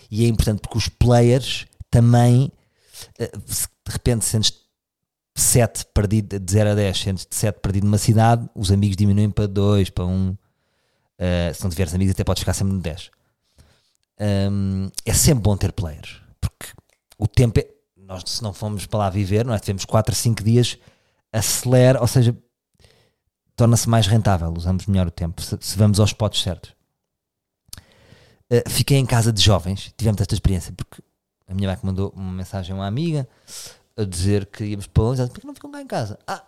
E 0.10 0.26
é 0.26 0.28
importante 0.28 0.62
porque 0.62 0.78
os 0.78 0.88
players 0.88 1.66
também, 1.90 2.52
eh, 3.18 3.32
de 3.36 3.92
repente, 3.92 4.26
sentes 4.26 4.54
7 5.36 5.86
perdido, 5.94 6.40
de 6.40 6.52
0 6.52 6.72
a 6.72 6.76
10, 6.76 6.98
sentes 6.98 7.28
de 7.30 7.36
7 7.36 7.60
perdido 7.60 7.86
numa 7.86 7.98
cidade, 7.98 8.50
os 8.56 8.72
amigos 8.72 8.98
diminuem 8.98 9.30
para 9.30 9.48
2, 9.48 9.90
para 9.90 10.06
1. 10.06 10.10
Um. 10.10 10.38
Uh, 11.20 11.54
se 11.54 11.64
não 11.64 11.70
tiveres 11.72 11.94
amigos, 11.96 12.12
até 12.12 12.24
podes 12.24 12.42
ficar 12.42 12.54
sempre 12.54 12.74
no 12.74 12.80
10. 12.80 13.10
Um, 14.20 14.90
é 15.06 15.14
sempre 15.14 15.44
bom 15.44 15.56
ter 15.56 15.72
players, 15.72 16.22
porque 16.42 16.68
o 17.18 17.28
tempo 17.28 17.60
é. 17.60 17.68
Nós, 17.96 18.24
se 18.26 18.42
não 18.42 18.54
fomos 18.54 18.86
para 18.86 19.00
lá 19.00 19.10
viver, 19.10 19.46
não 19.46 19.54
é? 19.54 19.60
Tivemos 19.60 19.84
4 19.84 20.14
a 20.14 20.16
5 20.16 20.44
dias, 20.44 20.78
acelera, 21.32 22.00
ou 22.00 22.08
seja, 22.08 22.36
torna-se 23.58 23.90
mais 23.90 24.08
rentável, 24.08 24.54
usamos 24.56 24.86
melhor 24.86 25.08
o 25.08 25.12
tempo, 25.12 25.42
se, 25.42 25.58
se 25.60 25.78
vamos 25.78 26.00
aos 26.00 26.12
spots 26.12 26.42
certos. 26.42 26.72
Uh, 28.50 28.70
fiquei 28.70 28.98
em 28.98 29.06
casa 29.06 29.34
de 29.34 29.42
jovens, 29.42 29.94
tivemos 29.98 30.22
esta 30.22 30.34
experiência, 30.34 30.72
porque 30.72 31.02
a 31.48 31.54
minha 31.54 31.68
mãe 31.68 31.78
mandou 31.82 32.14
uma 32.16 32.32
mensagem 32.32 32.72
a 32.72 32.76
uma 32.76 32.88
amiga 32.88 33.28
a 33.98 34.04
dizer 34.04 34.46
que 34.46 34.64
íamos 34.64 34.88
para 34.88 35.04
longe, 35.04 35.28
porque 35.28 35.46
não 35.46 35.56
ficam 35.56 35.72
cá 35.72 35.82
em 35.82 35.88
casa? 35.88 36.20
Ah, 36.28 36.44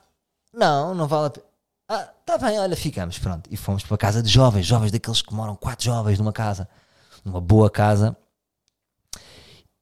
não, 0.54 0.94
não 0.94 1.08
vale 1.08 1.28
a 1.28 1.30
pena. 1.32 1.46
Ah, 1.90 2.14
tá 2.24 2.38
bem, 2.38 2.60
olha, 2.60 2.78
ficamos, 2.78 3.18
pronto. 3.18 3.50
E 3.52 3.58
fomos 3.58 3.84
para 3.84 3.96
a 3.96 3.98
casa 3.98 4.22
de 4.22 4.30
jovens, 4.30 4.66
jovens 4.66 4.92
daqueles 4.92 5.24
que 5.24 5.34
moram, 5.34 5.56
quatro 5.56 5.86
jovens 5.86 6.20
numa 6.20 6.32
casa, 6.32 6.70
numa 7.26 7.42
boa 7.42 7.70
casa. 7.72 8.16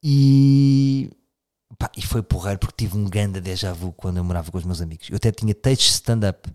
E, 0.02 1.12
pá, 1.78 1.92
e 1.98 2.02
foi 2.02 2.24
porreiro 2.24 2.60
porque 2.60 2.86
tive 2.86 2.98
um 2.98 3.04
grande 3.04 3.42
déjà 3.42 3.74
vu 3.74 3.92
quando 3.92 4.18
eu 4.18 4.24
morava 4.24 4.50
com 4.50 4.58
os 4.58 4.64
meus 4.64 4.82
amigos. 4.82 5.10
Eu 5.10 5.18
até 5.18 5.32
tinha 5.32 5.54
textos 5.54 5.96
stand-up. 5.96 6.50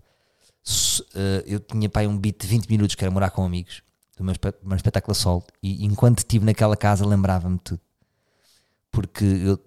Uh, 0.65 1.43
eu 1.45 1.59
tinha 1.59 1.89
pá, 1.89 2.01
um 2.01 2.17
beat 2.17 2.41
de 2.41 2.47
20 2.47 2.69
minutos 2.69 2.95
que 2.95 3.03
era 3.03 3.11
morar 3.11 3.31
com 3.31 3.43
amigos. 3.43 3.81
do 4.17 4.23
meu, 4.23 4.33
meu 4.63 4.75
espetáculo 4.75 5.15
a 5.15 5.53
e 5.61 5.85
enquanto 5.85 6.19
estive 6.19 6.45
naquela 6.45 6.77
casa 6.77 7.05
lembrava-me 7.05 7.59
tudo. 7.59 7.81
Porque 8.91 9.25
eu, 9.25 9.59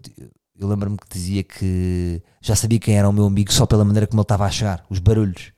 eu 0.59 0.69
lembro-me 0.69 0.97
que 0.97 1.07
dizia 1.11 1.43
que 1.43 2.23
já 2.41 2.55
sabia 2.57 2.79
quem 2.79 2.97
era 2.97 3.09
o 3.09 3.13
meu 3.13 3.27
amigo 3.27 3.53
só 3.53 3.67
pela 3.67 3.85
maneira 3.85 4.07
como 4.07 4.21
ele 4.21 4.25
estava 4.25 4.47
a 4.47 4.51
chegar, 4.51 4.85
os 4.89 4.99
barulhos. 4.99 5.53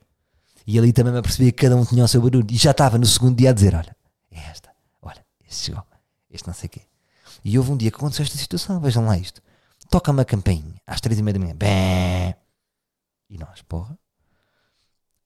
E 0.67 0.77
ali 0.77 0.91
também 0.91 1.13
me 1.13 1.19
apercebia 1.19 1.51
que 1.51 1.63
cada 1.63 1.75
um 1.75 1.85
tinha 1.85 2.03
o 2.03 2.07
seu 2.07 2.21
barulho. 2.21 2.47
E 2.49 2.57
já 2.57 2.71
estava 2.71 2.97
no 2.97 3.05
segundo 3.05 3.37
dia 3.37 3.51
a 3.51 3.53
dizer: 3.53 3.75
Olha, 3.75 3.95
é 4.31 4.39
esta, 4.49 4.69
olha, 5.01 5.25
este 5.47 5.65
chegou, 5.65 5.83
este 6.29 6.47
não 6.47 6.53
sei 6.53 6.67
o 6.67 6.69
quê. 6.69 6.81
E 7.43 7.57
houve 7.57 7.71
um 7.71 7.77
dia 7.77 7.89
que 7.89 7.97
aconteceu 7.97 8.23
esta 8.23 8.37
situação, 8.37 8.79
vejam 8.79 9.05
lá 9.05 9.17
isto. 9.17 9.41
Toca-me 9.89 10.21
a 10.21 10.25
campainha 10.25 10.75
às 10.85 10.99
três 10.99 11.17
e 11.19 11.23
meia 11.23 11.33
da 11.33 11.39
manhã. 11.39 11.55
Bem. 11.55 12.35
E 13.29 13.37
nós, 13.37 13.61
porra. 13.61 13.97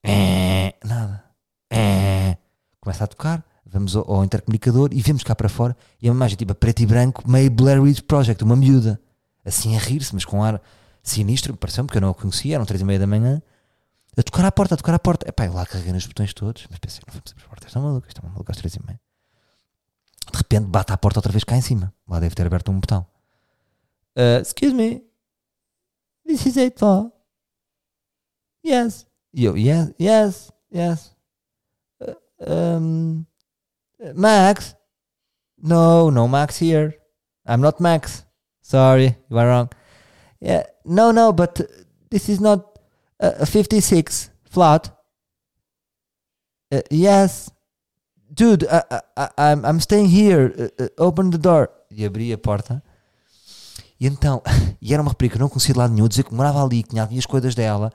É, 0.04 0.74
nada. 0.84 1.24
É. 1.70 2.36
Começa 2.80 3.04
a 3.04 3.06
tocar, 3.06 3.42
vamos 3.64 3.96
ao, 3.96 4.08
ao 4.10 4.24
intercomunicador 4.24 4.90
e 4.92 5.00
vemos 5.00 5.22
cá 5.22 5.34
para 5.34 5.48
fora 5.48 5.74
e 6.00 6.08
a 6.08 6.12
imagem 6.12 6.36
tipo 6.36 6.52
a 6.52 6.54
preto 6.54 6.80
e 6.80 6.86
branco, 6.86 7.28
meio 7.28 7.50
Blair 7.50 7.82
Witch 7.82 8.02
Project, 8.02 8.44
uma 8.44 8.54
miúda, 8.54 9.00
assim 9.44 9.74
a 9.74 9.78
rir-se, 9.78 10.14
mas 10.14 10.24
com 10.24 10.44
ar 10.44 10.60
sinistro, 11.02 11.56
pareceu-me 11.56 11.88
eu 11.94 12.00
não 12.00 12.10
a 12.10 12.14
conhecia, 12.14 12.56
eram 12.56 12.66
três 12.66 12.82
e 12.82 12.84
meia 12.84 12.98
da 12.98 13.06
manhã, 13.06 13.42
a 14.16 14.22
tocar 14.22 14.44
à 14.44 14.52
porta, 14.52 14.74
a 14.74 14.76
tocar 14.76 14.94
à 14.94 14.98
porta. 14.98 15.28
Epá, 15.28 15.46
eu 15.46 15.54
lá 15.54 15.64
carreguei 15.64 15.92
nos 15.92 16.06
botões 16.06 16.32
todos, 16.34 16.66
mas 16.70 16.78
pensei, 16.78 17.00
não 17.06 17.14
vamos 17.14 17.32
abrir 17.32 17.42
as 17.42 17.48
portas, 17.48 17.68
está 17.68 17.80
maluco, 17.80 18.06
está 18.06 18.22
maluco 18.22 18.50
às 18.50 18.58
três 18.58 18.74
e 18.74 18.86
meia. 18.86 19.00
De 20.30 20.38
repente 20.38 20.66
bate 20.66 20.92
à 20.92 20.96
porta 20.96 21.18
outra 21.18 21.32
vez 21.32 21.44
cá 21.44 21.56
em 21.56 21.62
cima, 21.62 21.92
lá 22.06 22.20
deve 22.20 22.34
ter 22.34 22.46
aberto 22.46 22.70
um 22.70 22.78
botão. 22.78 23.06
Uh, 24.16 24.40
excuse 24.40 24.74
me, 24.74 25.02
this 26.26 26.46
is 26.46 26.56
8 26.56 26.78
4. 26.78 27.12
Yes. 28.64 29.06
E 29.34 29.44
eu, 29.44 29.56
yes, 29.56 29.92
yes, 29.98 30.52
yes. 30.70 31.16
Uh, 32.00 32.14
um, 32.46 33.26
Max? 34.14 34.76
No, 35.60 36.10
no 36.10 36.28
Max 36.28 36.60
here. 36.60 36.94
I'm 37.44 37.60
not 37.60 37.80
Max. 37.80 38.24
Sorry, 38.62 39.16
you 39.28 39.38
are 39.38 39.48
wrong. 39.48 39.70
Yeah, 40.40 40.62
no, 40.84 41.10
no, 41.10 41.32
but 41.32 41.60
this 42.10 42.28
is 42.28 42.40
not 42.40 42.78
a, 43.18 43.42
a 43.42 43.46
56 43.46 44.30
flat. 44.44 44.90
Uh, 46.70 46.82
yes, 46.90 47.50
dude, 48.32 48.66
I, 48.70 49.00
I, 49.16 49.28
I'm, 49.36 49.64
I'm 49.64 49.80
staying 49.80 50.06
here. 50.06 50.70
Uh, 50.78 50.84
uh, 50.84 50.88
open 50.98 51.30
the 51.30 51.38
door. 51.38 51.70
E 51.90 52.04
abri 52.04 52.32
a 52.32 52.38
porta. 52.38 52.82
E 53.98 54.06
então, 54.06 54.42
e 54.80 54.94
era 54.94 55.02
uma 55.02 55.10
rapariga 55.10 55.32
que 55.32 55.38
eu 55.38 55.44
não 55.44 55.48
conhecia 55.48 55.72
de 55.72 55.78
lado 55.78 55.92
nenhum, 55.92 56.06
dizer 56.06 56.22
que 56.22 56.34
morava 56.34 56.62
ali, 56.62 56.82
que 56.84 56.90
tinha 56.90 57.04
as 57.04 57.26
coisas 57.26 57.54
dela, 57.54 57.92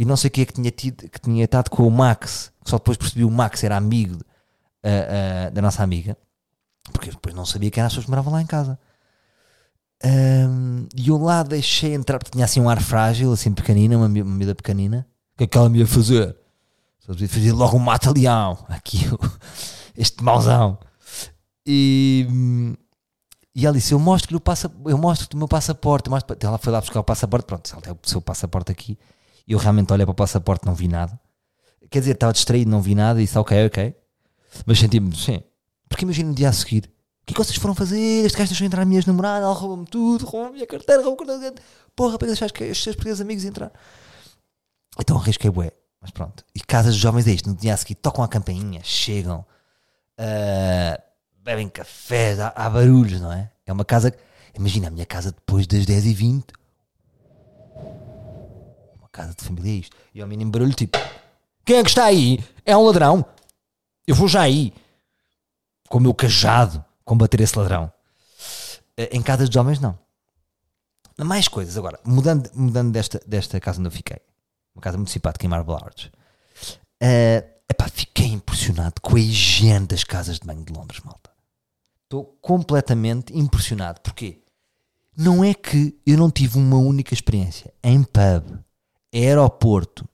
e 0.00 0.04
não 0.06 0.16
sei 0.16 0.28
o 0.28 0.30
que 0.30 0.40
é 0.40 0.46
que 0.46 0.54
tinha, 0.54 0.70
tido, 0.70 1.10
que 1.10 1.20
tinha 1.20 1.44
estado 1.44 1.68
com 1.68 1.86
o 1.86 1.90
Max, 1.90 2.50
que 2.64 2.70
só 2.70 2.78
depois 2.78 2.96
percebi 2.96 3.22
o 3.22 3.30
Max 3.30 3.62
era 3.62 3.76
amigo 3.76 4.14
uh, 4.14 4.18
uh, 4.18 5.50
da 5.52 5.60
nossa 5.60 5.82
amiga, 5.82 6.16
porque 6.90 7.10
depois 7.10 7.34
não 7.34 7.44
sabia 7.44 7.70
quem 7.70 7.82
eram 7.82 7.88
as 7.88 7.92
pessoas 7.92 8.06
que 8.06 8.10
moravam 8.10 8.32
lá 8.32 8.40
em 8.40 8.46
casa. 8.46 8.78
Um, 10.02 10.86
e 10.96 11.08
eu 11.10 11.18
lá 11.18 11.42
deixei 11.42 11.92
entrar, 11.92 12.18
porque 12.18 12.30
tinha 12.30 12.46
assim 12.46 12.62
um 12.62 12.70
ar 12.70 12.80
frágil, 12.80 13.30
assim 13.30 13.52
pequenina, 13.52 13.98
uma 13.98 14.06
uma 14.06 14.54
pequenina. 14.54 15.06
O 15.34 15.36
que 15.36 15.44
é 15.44 15.46
que 15.46 15.58
ela 15.58 15.68
me 15.68 15.80
ia 15.80 15.86
fazer? 15.86 16.34
Só 17.00 17.12
devia 17.12 17.28
fazer 17.28 17.52
logo 17.52 17.76
um 17.76 17.80
mata-leão, 17.80 18.64
aqui, 18.70 19.00
este 19.94 20.24
mauzão. 20.24 20.78
E, 21.66 22.26
e 23.54 23.66
ela 23.66 23.76
disse: 23.76 23.92
Eu 23.92 23.98
mostro-lhe 23.98 24.38
o, 24.38 24.40
passa, 24.40 24.72
eu 24.86 24.96
mostro 24.96 25.28
o 25.34 25.38
meu 25.38 25.46
passaporte. 25.46 26.08
mostro- 26.08 26.34
Ela 26.40 26.56
foi 26.56 26.72
lá 26.72 26.80
buscar 26.80 27.00
o 27.00 27.04
passaporte. 27.04 27.44
Pronto, 27.44 27.70
ela 27.70 27.82
tem 27.82 27.92
o 27.92 27.98
seu 28.02 28.22
passaporte 28.22 28.72
aqui. 28.72 28.98
Eu 29.50 29.58
realmente 29.58 29.92
olhei 29.92 30.06
para 30.06 30.12
o 30.12 30.14
passaporte, 30.14 30.64
não 30.64 30.76
vi 30.76 30.86
nada. 30.86 31.18
Quer 31.90 31.98
dizer, 31.98 32.12
estava 32.12 32.32
distraído, 32.32 32.70
não 32.70 32.80
vi 32.80 32.94
nada. 32.94 33.20
E 33.20 33.24
disse: 33.24 33.36
Ok, 33.36 33.66
ok. 33.66 33.96
Mas 34.64 34.78
senti-me, 34.78 35.14
sim. 35.16 35.42
Porque 35.88 36.04
imagina 36.04 36.28
no 36.28 36.34
dia 36.36 36.48
a 36.48 36.52
seguir: 36.52 36.84
O 37.22 37.26
que 37.26 37.32
é 37.32 37.34
que 37.34 37.44
vocês 37.44 37.58
foram 37.58 37.74
fazer? 37.74 38.24
Este 38.24 38.38
gajo 38.38 38.50
deixou 38.50 38.64
entrar 38.64 38.82
a 38.82 38.84
minha 38.84 39.00
ex-namorada, 39.00 39.44
ela 39.44 39.52
roubou-me 39.52 39.86
tudo, 39.86 40.24
roubou 40.24 40.50
a 40.50 40.52
minha 40.52 40.66
carteira, 40.68 41.02
roubou 41.02 41.26
o 41.26 41.26
cartão 41.26 41.52
Porra, 41.96 42.16
para 42.16 42.28
que 42.28 42.62
estes 42.62 42.84
seus 42.84 42.94
pequenos 42.94 43.20
amigos 43.20 43.44
entrar. 43.44 43.72
Então 45.00 45.16
arrisquei, 45.16 45.50
bué. 45.50 45.72
Mas 46.00 46.12
pronto. 46.12 46.44
E 46.54 46.60
casas 46.60 46.94
de 46.94 47.00
jovens 47.00 47.26
é 47.26 47.32
isto. 47.32 47.48
No 47.48 47.56
dia 47.56 47.74
a 47.74 47.76
seguir 47.76 47.96
tocam 47.96 48.22
a 48.22 48.28
campainha, 48.28 48.80
chegam, 48.84 49.44
ah, 50.16 51.00
bebem 51.42 51.68
cafés, 51.68 52.38
há, 52.38 52.52
há 52.54 52.70
barulhos, 52.70 53.20
não 53.20 53.32
é? 53.32 53.50
É 53.66 53.72
uma 53.72 53.84
casa. 53.84 54.14
Imagina 54.54 54.86
a 54.86 54.90
minha 54.90 55.06
casa 55.06 55.32
depois 55.32 55.66
das 55.66 55.84
10h20. 55.86 56.59
Casa 59.20 59.34
de 59.34 59.44
família 59.44 59.70
é 59.70 59.74
isto. 59.74 59.94
E 60.14 60.22
ao 60.22 60.26
mínimo 60.26 60.50
barulho, 60.50 60.72
tipo: 60.72 60.96
Quem 61.62 61.76
é 61.76 61.82
que 61.82 61.90
está 61.90 62.06
aí? 62.06 62.42
É 62.64 62.74
um 62.74 62.86
ladrão. 62.86 63.22
Eu 64.06 64.14
vou 64.14 64.26
já 64.26 64.40
aí. 64.40 64.72
Com 65.90 65.98
o 65.98 66.00
meu 66.00 66.14
cajado 66.14 66.82
combater 67.04 67.38
esse 67.42 67.58
ladrão. 67.58 67.92
Eh, 68.96 69.10
Em 69.12 69.20
casas 69.20 69.50
de 69.50 69.58
homens, 69.58 69.78
não. 69.78 69.98
Mais 71.18 71.48
coisas. 71.48 71.76
Agora, 71.76 72.00
mudando, 72.02 72.50
mudando 72.54 72.92
desta, 72.92 73.20
desta 73.26 73.60
casa 73.60 73.78
onde 73.78 73.88
eu 73.88 73.92
fiquei, 73.92 74.16
uma 74.74 74.80
casa 74.80 74.96
muito 74.96 75.10
simpática 75.10 75.44
em 75.44 75.50
Marble 75.50 75.74
Arch, 75.74 76.10
eh, 76.98 77.44
epá, 77.68 77.88
fiquei 77.88 78.28
impressionado 78.28 79.02
com 79.02 79.16
a 79.16 79.20
higiene 79.20 79.86
das 79.86 80.02
casas 80.02 80.38
de 80.38 80.46
banho 80.46 80.64
de 80.64 80.72
Londres, 80.72 81.00
malta. 81.04 81.28
Estou 82.04 82.24
completamente 82.40 83.36
impressionado. 83.36 84.00
Porquê? 84.00 84.42
Não 85.14 85.44
é 85.44 85.52
que 85.52 85.94
eu 86.06 86.16
não 86.16 86.30
tive 86.30 86.56
uma 86.56 86.78
única 86.78 87.12
experiência 87.12 87.70
em 87.82 88.02
pub, 88.02 88.58
aeroporto, 89.14 90.08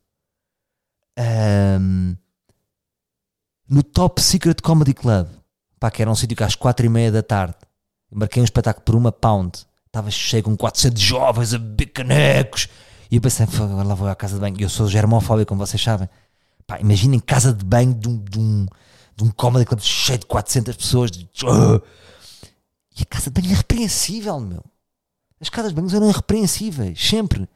ahm, 1.18 2.14
no 3.68 3.82
Top 3.82 4.20
Secret 4.20 4.60
Comedy 4.62 4.94
Club, 4.94 5.28
pá, 5.80 5.90
que 5.90 6.02
era 6.02 6.10
um 6.10 6.14
sítio 6.14 6.36
que 6.36 6.44
às 6.44 6.54
quatro 6.54 6.86
e 6.86 6.88
meia 6.88 7.10
da 7.10 7.22
tarde 7.22 7.54
marquei 8.10 8.40
um 8.40 8.44
espetáculo 8.44 8.84
por 8.84 8.94
uma 8.94 9.10
pound, 9.12 9.58
estava 9.86 10.10
cheio 10.10 10.42
com 10.42 10.56
400 10.56 11.00
jovens 11.02 11.52
a 11.54 11.58
beber 11.58 11.86
canecos, 11.86 12.68
e 13.10 13.16
eu 13.16 13.20
pensei, 13.20 13.46
"Fogo, 13.46 13.72
agora 13.72 13.88
lá 13.88 13.94
vou 13.94 14.08
à 14.08 14.16
casa 14.16 14.34
de 14.34 14.40
banho. 14.40 14.56
Eu 14.60 14.68
sou 14.68 14.88
germofóbico, 14.88 15.48
como 15.50 15.64
vocês 15.64 15.82
sabem. 15.82 16.08
Pá, 16.66 16.80
imaginem 16.80 17.20
casa 17.20 17.52
de 17.52 17.64
banho 17.64 17.94
de 17.94 18.08
um, 18.08 18.18
de 18.18 18.38
um, 18.38 18.66
de 19.16 19.24
um 19.24 19.30
comedy 19.30 19.64
club 19.64 19.80
cheio 19.80 20.18
de 20.18 20.26
400 20.26 20.76
pessoas. 20.76 21.10
de- 21.10 21.28
E 22.98 23.02
a 23.02 23.04
casa 23.04 23.30
de 23.30 23.40
banho 23.40 23.50
é 23.50 23.54
irrepreensível, 23.54 24.40
meu. 24.40 24.64
As 25.40 25.48
casas 25.48 25.72
de 25.72 25.80
banho 25.80 25.94
eram 25.94 26.08
irrepreensíveis, 26.08 26.98
sempre. 27.00 27.48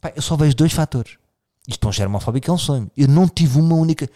Pá, 0.00 0.12
eu 0.14 0.22
só 0.22 0.36
vejo 0.36 0.54
dois 0.54 0.72
fatores. 0.72 1.18
Isto 1.66 1.80
para 1.80 1.88
um 1.88 1.92
germofóbico 1.92 2.50
é 2.50 2.54
um 2.54 2.58
sonho. 2.58 2.90
Eu 2.96 3.08
não 3.08 3.28
tive 3.28 3.58
uma 3.58 3.74
única. 3.74 4.08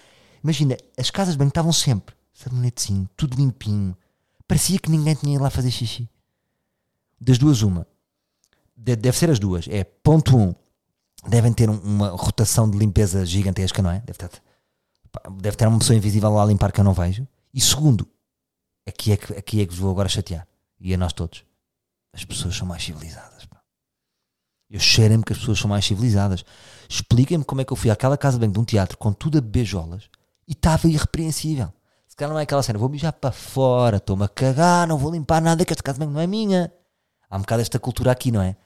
Imagina, 0.42 0.76
as 0.98 1.10
casas 1.10 1.34
de 1.34 1.38
banho 1.38 1.48
estavam 1.48 1.72
sempre 1.72 2.14
sabonetezinho, 2.32 3.08
tudo 3.16 3.36
limpinho. 3.36 3.96
Parecia 4.48 4.78
que 4.78 4.90
ninguém 4.90 5.14
tinha 5.14 5.34
ido 5.34 5.42
lá 5.44 5.50
fazer 5.50 5.70
xixi. 5.70 6.08
Das 7.20 7.38
duas, 7.38 7.62
uma. 7.62 7.86
De- 8.76 8.96
deve 8.96 9.16
ser 9.16 9.30
as 9.30 9.38
duas. 9.38 9.66
É 9.68 9.84
ponto 9.84 10.36
um. 10.36 10.54
Devem 11.28 11.52
ter 11.52 11.70
um- 11.70 11.78
uma 11.80 12.08
rotação 12.10 12.68
de 12.68 12.76
limpeza 12.76 13.24
gigantesca, 13.24 13.80
não 13.80 13.90
é? 13.90 14.00
Deve 14.00 14.18
ter, 14.18 14.30
deve 15.40 15.56
ter 15.56 15.68
uma 15.68 15.78
pessoa 15.78 15.96
invisível 15.96 16.30
lá 16.30 16.42
a 16.42 16.46
limpar 16.46 16.72
que 16.72 16.80
eu 16.80 16.84
não 16.84 16.92
vejo. 16.94 17.26
E 17.54 17.60
segundo, 17.60 18.08
aqui 18.86 19.12
é 19.12 19.16
que, 19.16 19.32
aqui 19.34 19.60
é 19.60 19.66
que 19.66 19.70
vos 19.72 19.78
vou 19.78 19.90
agora 19.92 20.08
chatear. 20.08 20.48
E 20.80 20.92
a 20.92 20.96
nós 20.96 21.12
todos. 21.12 21.44
As 22.12 22.24
pessoas 22.24 22.56
são 22.56 22.66
mais 22.66 22.82
civilizadas. 22.82 23.46
Eu 24.72 24.80
cheirei-me 24.80 25.22
que 25.22 25.34
as 25.34 25.38
pessoas 25.38 25.58
são 25.58 25.68
mais 25.68 25.84
civilizadas. 25.84 26.46
Expliquem-me 26.88 27.44
como 27.44 27.60
é 27.60 27.64
que 27.64 27.70
eu 27.74 27.76
fui 27.76 27.90
àquela 27.90 28.16
casa 28.16 28.38
de 28.38 28.40
banho 28.40 28.54
de 28.54 28.58
um 28.58 28.64
teatro 28.64 28.96
com 28.96 29.12
tudo 29.12 29.36
a 29.36 29.40
beijolas 29.42 30.08
e 30.48 30.52
estava 30.52 30.88
irrepreensível. 30.88 31.70
Se 32.08 32.16
calhar 32.16 32.32
não 32.32 32.40
é 32.40 32.44
aquela 32.44 32.62
cena, 32.62 32.78
vou 32.78 32.88
mijar 32.88 33.12
para 33.12 33.30
fora, 33.30 33.98
estou-me 33.98 34.24
a 34.24 34.28
cagar, 34.28 34.88
não 34.88 34.96
vou 34.96 35.12
limpar 35.12 35.42
nada, 35.42 35.62
que 35.62 35.74
esta 35.74 35.82
casa 35.82 35.98
de 35.98 36.06
banho 36.06 36.14
não 36.14 36.20
é 36.22 36.26
minha. 36.26 36.72
Há 37.28 37.36
um 37.36 37.40
bocado 37.40 37.60
esta 37.60 37.78
cultura 37.78 38.12
aqui, 38.12 38.32
não 38.32 38.40
é? 38.40 38.56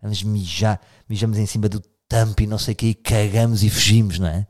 Vamos 0.00 0.22
mijar, 0.22 0.80
mijamos 1.08 1.36
em 1.36 1.46
cima 1.46 1.68
do 1.68 1.80
tampo 2.08 2.44
e 2.44 2.46
não 2.46 2.58
sei 2.58 2.72
o 2.72 2.76
que, 2.76 2.86
e 2.86 2.94
cagamos 2.94 3.64
e 3.64 3.70
fugimos, 3.70 4.20
não 4.20 4.28
é? 4.28 4.46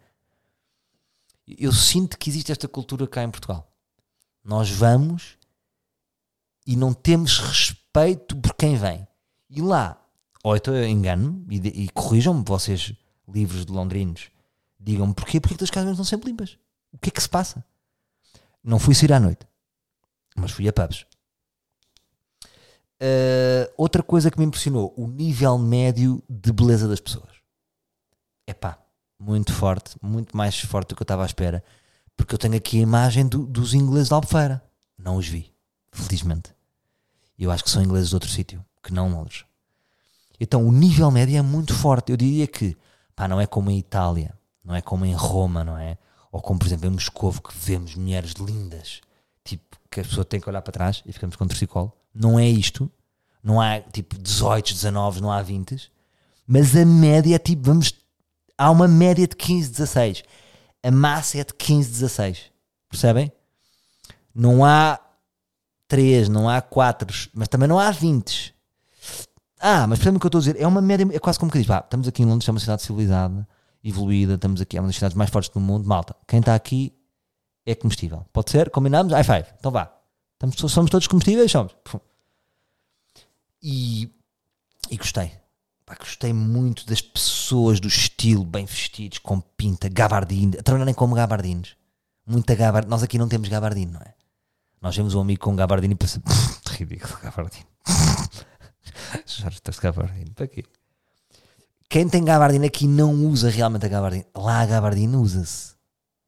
Eu 1.46 1.72
sinto 1.72 2.18
que 2.18 2.28
existe 2.28 2.52
esta 2.52 2.68
cultura 2.68 3.06
cá 3.06 3.22
em 3.22 3.30
Portugal. 3.30 3.72
Nós 4.44 4.68
vamos 4.68 5.38
e 6.66 6.76
não 6.76 6.92
temos 6.92 7.38
respeito 7.38 8.36
por 8.36 8.54
quem 8.54 8.76
vem. 8.76 9.06
E 9.48 9.62
lá, 9.62 9.98
ou 10.46 10.56
então 10.56 10.76
eu 10.76 10.86
engano-me 10.86 11.58
e, 11.58 11.84
e 11.86 11.88
corrijam-me, 11.88 12.44
vocês 12.46 12.94
livres 13.28 13.66
de 13.66 13.72
londrinos, 13.72 14.30
digam-me 14.78 15.12
porquê, 15.12 15.40
porque 15.40 15.54
é 15.54 15.58
que 15.58 15.64
as 15.64 15.70
casas 15.70 15.90
estão 15.90 16.04
sempre 16.04 16.30
limpas. 16.30 16.56
O 16.92 16.98
que 16.98 17.08
é 17.08 17.10
que 17.10 17.20
se 17.20 17.28
passa? 17.28 17.64
Não 18.62 18.78
fui 18.78 18.94
sair 18.94 19.12
à 19.12 19.18
noite, 19.18 19.44
mas 20.36 20.52
fui 20.52 20.68
a 20.68 20.72
pubs. 20.72 21.04
Uh, 23.02 23.66
outra 23.76 24.04
coisa 24.04 24.30
que 24.30 24.38
me 24.38 24.44
impressionou, 24.44 24.94
o 24.96 25.08
nível 25.08 25.58
médio 25.58 26.22
de 26.30 26.52
beleza 26.52 26.86
das 26.86 27.00
pessoas. 27.00 27.30
Epá, 28.46 28.78
muito 29.18 29.52
forte, 29.52 29.96
muito 30.00 30.36
mais 30.36 30.60
forte 30.60 30.90
do 30.90 30.94
que 30.94 31.02
eu 31.02 31.04
estava 31.04 31.24
à 31.24 31.26
espera, 31.26 31.64
porque 32.16 32.36
eu 32.36 32.38
tenho 32.38 32.54
aqui 32.54 32.78
a 32.78 32.82
imagem 32.82 33.26
do- 33.26 33.44
dos 33.44 33.74
ingleses 33.74 34.08
de 34.08 34.14
Albufeira. 34.14 34.62
Não 34.96 35.16
os 35.16 35.26
vi, 35.26 35.52
felizmente. 35.90 36.54
Eu 37.36 37.50
acho 37.50 37.64
que 37.64 37.70
são 37.70 37.82
ingleses 37.82 38.10
de 38.10 38.14
outro 38.14 38.30
sítio, 38.30 38.64
que 38.80 38.94
não 38.94 39.10
Londres. 39.10 39.44
Então 40.40 40.66
o 40.66 40.72
nível 40.72 41.10
médio 41.10 41.36
é 41.36 41.42
muito 41.42 41.74
forte. 41.74 42.10
Eu 42.10 42.16
diria 42.16 42.46
que 42.46 42.76
pá, 43.14 43.26
não 43.26 43.40
é 43.40 43.46
como 43.46 43.70
em 43.70 43.78
Itália, 43.78 44.34
não 44.64 44.74
é 44.74 44.82
como 44.82 45.04
em 45.04 45.14
Roma, 45.14 45.64
não 45.64 45.78
é? 45.78 45.96
Ou 46.30 46.40
como, 46.42 46.58
por 46.58 46.66
exemplo, 46.66 46.86
em 46.86 46.90
Moscovo, 46.90 47.40
que 47.40 47.54
vemos 47.56 47.94
mulheres 47.94 48.32
lindas, 48.32 49.00
tipo, 49.42 49.78
que 49.90 50.00
a 50.00 50.02
pessoa 50.02 50.24
tem 50.24 50.38
que 50.38 50.48
olhar 50.48 50.60
para 50.60 50.72
trás 50.72 51.02
e 51.06 51.12
ficamos 51.12 51.36
com 51.36 51.44
um 51.44 51.48
torcicolo. 51.48 51.92
Não 52.14 52.38
é 52.38 52.46
isto. 52.46 52.90
Não 53.42 53.60
há, 53.60 53.80
tipo, 53.80 54.18
18, 54.18 54.74
19, 54.74 55.20
não 55.22 55.30
há 55.30 55.40
20. 55.40 55.90
Mas 56.46 56.76
a 56.76 56.84
média 56.84 57.36
é, 57.36 57.38
tipo, 57.38 57.62
vamos... 57.62 57.94
Há 58.58 58.70
uma 58.70 58.88
média 58.88 59.26
de 59.26 59.36
15, 59.36 59.70
16. 59.70 60.24
A 60.82 60.90
massa 60.90 61.38
é 61.38 61.44
de 61.44 61.54
15, 61.54 61.90
16. 61.90 62.50
Percebem? 62.90 63.32
Não 64.34 64.64
há 64.64 64.98
3, 65.88 66.28
não 66.28 66.48
há 66.48 66.60
4, 66.60 67.30
mas 67.32 67.48
também 67.48 67.68
não 67.68 67.78
há 67.78 67.90
20. 67.90 68.55
Ah, 69.60 69.86
mas 69.86 69.98
percebem 69.98 70.16
o 70.16 70.20
que 70.20 70.26
eu 70.26 70.28
estou 70.28 70.38
a 70.38 70.42
dizer? 70.42 70.60
É 70.60 70.66
uma 70.66 70.82
média, 70.82 71.06
é 71.12 71.18
quase 71.18 71.38
como 71.38 71.50
que 71.50 71.58
diz, 71.58 71.66
pá, 71.66 71.78
estamos 71.78 72.06
aqui 72.06 72.22
em 72.22 72.26
Londres, 72.26 72.48
é 72.48 72.52
uma 72.52 72.60
cidade 72.60 72.82
civilizada, 72.82 73.48
evoluída, 73.82 74.34
estamos 74.34 74.60
aqui, 74.60 74.76
é 74.76 74.80
uma 74.80 74.88
das 74.88 74.96
cidades 74.96 75.16
mais 75.16 75.30
fortes 75.30 75.50
do 75.50 75.60
mundo, 75.60 75.86
malta, 75.86 76.14
quem 76.26 76.40
está 76.40 76.54
aqui 76.54 76.92
é 77.64 77.74
comestível. 77.74 78.24
Pode 78.32 78.50
ser? 78.50 78.70
Combinamos? 78.70 79.12
High 79.12 79.24
five. 79.24 79.46
Então 79.58 79.72
vá. 79.72 79.92
Estamos, 80.34 80.72
somos 80.72 80.90
todos 80.90 81.06
comestíveis? 81.08 81.50
Somos. 81.50 81.74
E, 83.62 84.08
e 84.90 84.96
gostei. 84.96 85.32
Pá, 85.84 85.96
gostei 85.98 86.32
muito 86.32 86.86
das 86.86 87.00
pessoas 87.00 87.80
do 87.80 87.88
estilo, 87.88 88.44
bem 88.44 88.66
vestidos, 88.66 89.18
com 89.18 89.40
pinta, 89.40 89.88
gabardine, 89.88 90.56
a 90.58 90.62
trabalharem 90.62 90.94
como 90.94 91.14
gabardinos. 91.14 91.76
Muita 92.26 92.54
gabardine. 92.54 92.90
Nós 92.90 93.02
aqui 93.02 93.18
não 93.18 93.28
temos 93.28 93.48
gabardine, 93.48 93.92
não 93.92 94.00
é? 94.00 94.14
Nós 94.80 94.96
vemos 94.96 95.14
um 95.14 95.20
amigo 95.20 95.40
com 95.42 95.56
gabardine 95.56 95.94
e 95.94 95.96
pensa, 95.96 96.22
ridículo, 96.70 97.18
gabardine. 97.22 97.66
Jorge, 99.26 99.56
estás 99.58 99.78
gabardine, 99.78 100.30
para 100.30 100.46
quê? 100.46 100.64
Quem 101.88 102.08
tem 102.08 102.24
gabardine 102.24 102.66
aqui 102.66 102.86
não 102.86 103.14
usa 103.26 103.48
realmente 103.48 103.86
a 103.86 103.88
gabardine. 103.88 104.26
Lá 104.34 104.60
a 104.60 104.66
gabardine 104.66 105.16
usa-se. 105.16 105.74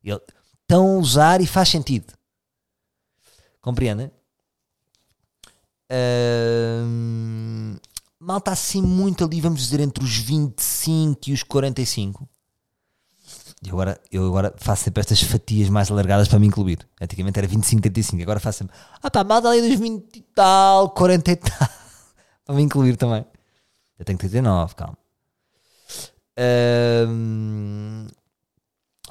Estão 0.04 0.96
a 0.96 0.98
usar 0.98 1.40
e 1.40 1.46
faz 1.46 1.68
sentido. 1.68 2.12
Compreendem? 3.60 4.10
Uh, 5.90 7.78
malta 8.20 8.52
assim 8.52 8.82
muito 8.82 9.24
ali, 9.24 9.40
vamos 9.40 9.60
dizer, 9.60 9.80
entre 9.80 10.04
os 10.04 10.16
25 10.16 11.30
e 11.30 11.32
os 11.32 11.42
45. 11.42 12.28
E 13.62 13.70
agora, 13.70 14.00
eu 14.12 14.26
agora 14.26 14.54
faço 14.56 14.84
sempre 14.84 15.00
estas 15.00 15.20
fatias 15.22 15.68
mais 15.68 15.90
alargadas 15.90 16.28
para 16.28 16.38
me 16.38 16.46
incluir. 16.46 16.86
Antigamente 17.00 17.38
era 17.38 17.48
25, 17.48 17.82
35. 17.82 18.22
Agora 18.22 18.38
faço 18.38 18.58
sempre. 18.58 18.76
Ah 19.02 19.10
pá, 19.10 19.24
malta 19.24 19.48
ali 19.48 19.68
dos 19.68 19.78
20 19.78 20.16
e 20.16 20.22
tal, 20.34 20.90
40 20.90 21.30
e 21.32 21.36
tal. 21.36 21.68
Para 22.48 22.56
me 22.56 22.62
incluir 22.62 22.96
também. 22.96 23.26
Eu 23.98 24.06
tenho 24.06 24.18
39, 24.18 24.74
calma. 24.74 24.96
Uh, 26.40 28.06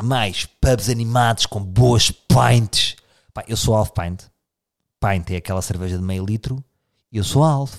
mais 0.02 0.47
pubs 0.60 0.89
animados 0.89 1.45
com 1.45 1.63
boas 1.63 2.10
pints. 2.10 2.95
Pá, 3.32 3.43
eu 3.47 3.56
sou 3.56 3.76
half 3.76 3.91
pint. 3.91 4.23
Pint 5.00 5.30
é 5.30 5.36
aquela 5.36 5.62
cerveja 5.62 6.00
de 6.00 6.04
meio 6.04 6.26
litro. 6.26 6.63
Eu 7.13 7.23
sou 7.23 7.43
half. 7.43 7.76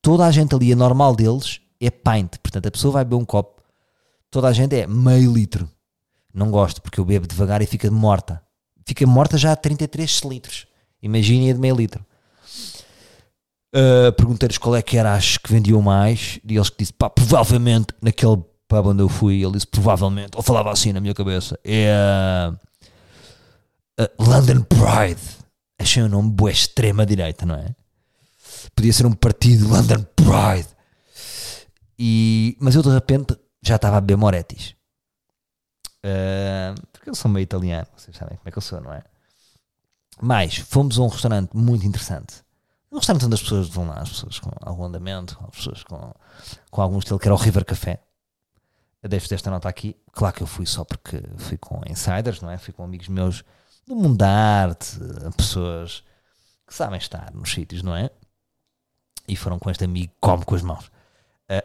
Toda 0.00 0.24
a 0.24 0.30
gente 0.30 0.54
ali, 0.54 0.72
a 0.72 0.76
normal 0.76 1.16
deles, 1.16 1.60
é 1.80 1.90
pint. 1.90 2.38
Portanto, 2.40 2.66
a 2.66 2.70
pessoa 2.70 2.92
vai 2.92 3.04
beber 3.04 3.16
um 3.16 3.24
copo. 3.24 3.60
Toda 4.30 4.46
a 4.46 4.52
gente 4.52 4.76
é 4.76 4.86
meio 4.86 5.32
litro. 5.32 5.68
Não 6.32 6.52
gosto, 6.52 6.80
porque 6.80 7.00
eu 7.00 7.04
bebo 7.04 7.26
devagar 7.26 7.60
e 7.62 7.66
fica 7.66 7.90
morta. 7.90 8.40
Fica 8.86 9.04
morta 9.08 9.36
já 9.36 9.50
a 9.50 9.56
33 9.56 10.20
litros. 10.20 10.68
Imaginem 11.02 11.50
a 11.50 11.54
de 11.54 11.58
meio 11.58 11.74
litro. 11.74 12.06
Uh, 13.74 14.12
Perguntei-lhes 14.12 14.58
qual 14.58 14.74
é 14.74 14.82
que 14.82 14.96
era 14.96 15.14
as 15.14 15.36
que 15.36 15.50
vendiam 15.50 15.80
mais. 15.80 16.40
E 16.44 16.56
eles 16.56 16.70
que 16.70 16.78
disse, 16.78 16.92
pá, 16.92 17.08
provavelmente 17.08 17.94
naquele 18.02 18.42
pub 18.68 18.86
onde 18.86 19.02
eu 19.02 19.08
fui, 19.08 19.42
ele 19.42 19.52
disse 19.52 19.66
provavelmente, 19.66 20.36
ou 20.36 20.42
falava 20.42 20.70
assim 20.70 20.92
na 20.92 21.00
minha 21.00 21.14
cabeça, 21.14 21.58
é 21.64 22.52
uh, 23.98 24.08
London 24.18 24.62
Pride. 24.62 25.20
Achei 25.78 26.02
um 26.02 26.08
nome 26.08 26.30
boa 26.30 26.50
extrema 26.50 27.06
direita, 27.06 27.46
não 27.46 27.54
é? 27.54 27.74
Podia 28.74 28.92
ser 28.92 29.06
um 29.06 29.12
partido 29.12 29.68
London 29.68 30.04
Pride. 30.14 30.68
E, 31.98 32.56
mas 32.60 32.74
eu 32.74 32.82
de 32.82 32.90
repente 32.90 33.36
já 33.62 33.76
estava 33.76 33.96
a 33.96 34.00
beber 34.00 34.16
Morettis. 34.16 34.74
Uh, 36.04 36.74
porque 36.92 37.10
eu 37.10 37.14
sou 37.14 37.30
meio 37.30 37.44
italiano, 37.44 37.86
vocês 37.96 38.16
sabem 38.16 38.36
como 38.36 38.48
é 38.48 38.50
que 38.50 38.58
eu 38.58 38.62
sou, 38.62 38.80
não 38.80 38.92
é? 38.92 39.02
Mas 40.20 40.56
fomos 40.56 40.98
a 40.98 41.02
um 41.02 41.08
restaurante 41.08 41.50
muito 41.54 41.86
interessante. 41.86 42.42
Um 42.92 42.96
restaurante 42.96 43.24
onde 43.24 43.34
as 43.34 43.42
pessoas 43.42 43.68
vão 43.68 43.86
lá, 43.86 44.00
as 44.00 44.08
pessoas 44.08 44.38
com 44.40 44.50
algum 44.60 44.84
andamento, 44.84 45.38
as 45.48 45.56
pessoas 45.56 45.82
com, 45.84 46.12
com 46.70 46.82
algum 46.82 46.98
estilo, 46.98 47.18
que 47.18 47.28
era 47.28 47.34
o 47.34 47.38
River 47.38 47.64
Café. 47.64 48.02
Eu 49.02 49.08
deixo 49.08 49.32
esta 49.32 49.50
nota 49.50 49.68
aqui. 49.68 49.96
Claro 50.12 50.34
que 50.34 50.42
eu 50.42 50.46
fui 50.46 50.66
só 50.66 50.84
porque 50.84 51.22
fui 51.38 51.56
com 51.56 51.80
insiders, 51.88 52.40
não 52.40 52.50
é? 52.50 52.58
Fui 52.58 52.72
com 52.72 52.82
amigos 52.82 53.08
meus 53.08 53.44
do 53.86 53.94
mundo 53.94 54.18
da 54.18 54.28
arte, 54.28 54.98
pessoas 55.36 56.04
que 56.66 56.74
sabem 56.74 56.98
estar 56.98 57.32
nos 57.32 57.50
sítios, 57.50 57.82
não 57.82 57.94
é? 57.94 58.10
E 59.26 59.36
foram 59.36 59.58
com 59.58 59.70
este 59.70 59.84
amigo, 59.84 60.12
come 60.20 60.44
com 60.44 60.54
as 60.54 60.62
mãos. 60.62 60.90
Uh, 61.48 61.62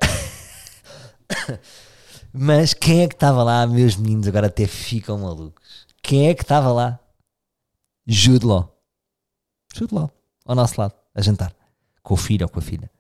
Mas 2.34 2.74
quem 2.74 3.02
é 3.02 3.08
que 3.08 3.16
estava 3.16 3.44
lá, 3.44 3.66
meus 3.66 3.96
meninos, 3.96 4.28
agora 4.28 4.48
até 4.48 4.68
ficam 4.68 5.18
malucos. 5.18 5.88
Quem 6.02 6.30
é 6.30 6.36
que 6.36 6.42
estava 6.42 6.72
lá? 6.72 7.00
Jude 8.06 8.46
Law. 8.46 8.76
Jude 9.74 9.94
Law, 9.94 10.12
ao 10.46 10.56
nosso 10.56 10.80
lado, 10.80 10.94
a 11.16 11.22
jantar. 11.22 11.56
Com 12.04 12.14
o 12.14 12.18
filho 12.18 12.46
ou 12.46 12.50
com 12.50 12.60
a 12.60 12.62
filha. 12.62 12.92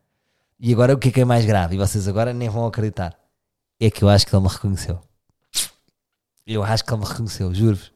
E 0.59 0.73
agora 0.73 0.93
o 0.93 0.97
que 0.97 1.09
é 1.09 1.11
que 1.11 1.21
é 1.21 1.25
mais 1.25 1.45
grave? 1.45 1.75
E 1.75 1.77
vocês 1.77 2.07
agora 2.07 2.33
nem 2.33 2.49
vão 2.49 2.65
acreditar. 2.65 3.15
É 3.79 3.91
que 3.91 4.03
eu 4.03 4.09
acho 4.09 4.25
que 4.25 4.35
ele 4.35 4.41
me 4.43 4.49
reconheceu. 4.49 4.99
Eu 6.47 6.63
acho 6.63 6.83
que 6.83 6.93
ele 6.93 7.01
me 7.01 7.07
reconheceu, 7.07 7.53
juro-vos. 7.53 7.91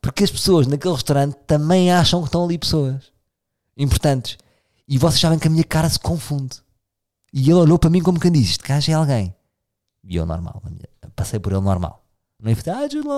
Porque 0.00 0.24
as 0.24 0.30
pessoas 0.30 0.66
naquele 0.66 0.94
restaurante 0.94 1.36
também 1.46 1.92
acham 1.92 2.20
que 2.20 2.28
estão 2.28 2.44
ali 2.44 2.56
pessoas 2.56 3.12
importantes. 3.76 4.38
E 4.86 4.96
vocês 4.96 5.20
sabem 5.20 5.38
que 5.38 5.46
a 5.46 5.50
minha 5.50 5.64
cara 5.64 5.88
se 5.88 5.98
confunde. 5.98 6.62
E 7.32 7.42
ele 7.42 7.54
olhou 7.54 7.78
para 7.78 7.90
mim 7.90 8.02
como 8.02 8.18
quem 8.18 8.32
diz: 8.32 8.50
Este 8.50 8.66
gajo 8.66 8.90
é 8.90 8.94
alguém. 8.94 9.34
E 10.04 10.16
eu 10.16 10.24
normal. 10.24 10.62
Passei 11.14 11.38
por 11.38 11.52
ele 11.52 11.60
normal. 11.60 12.02
Não 12.40 12.54
fazer, 12.54 12.70
ah, 12.70 12.88
Jude. 12.88 13.08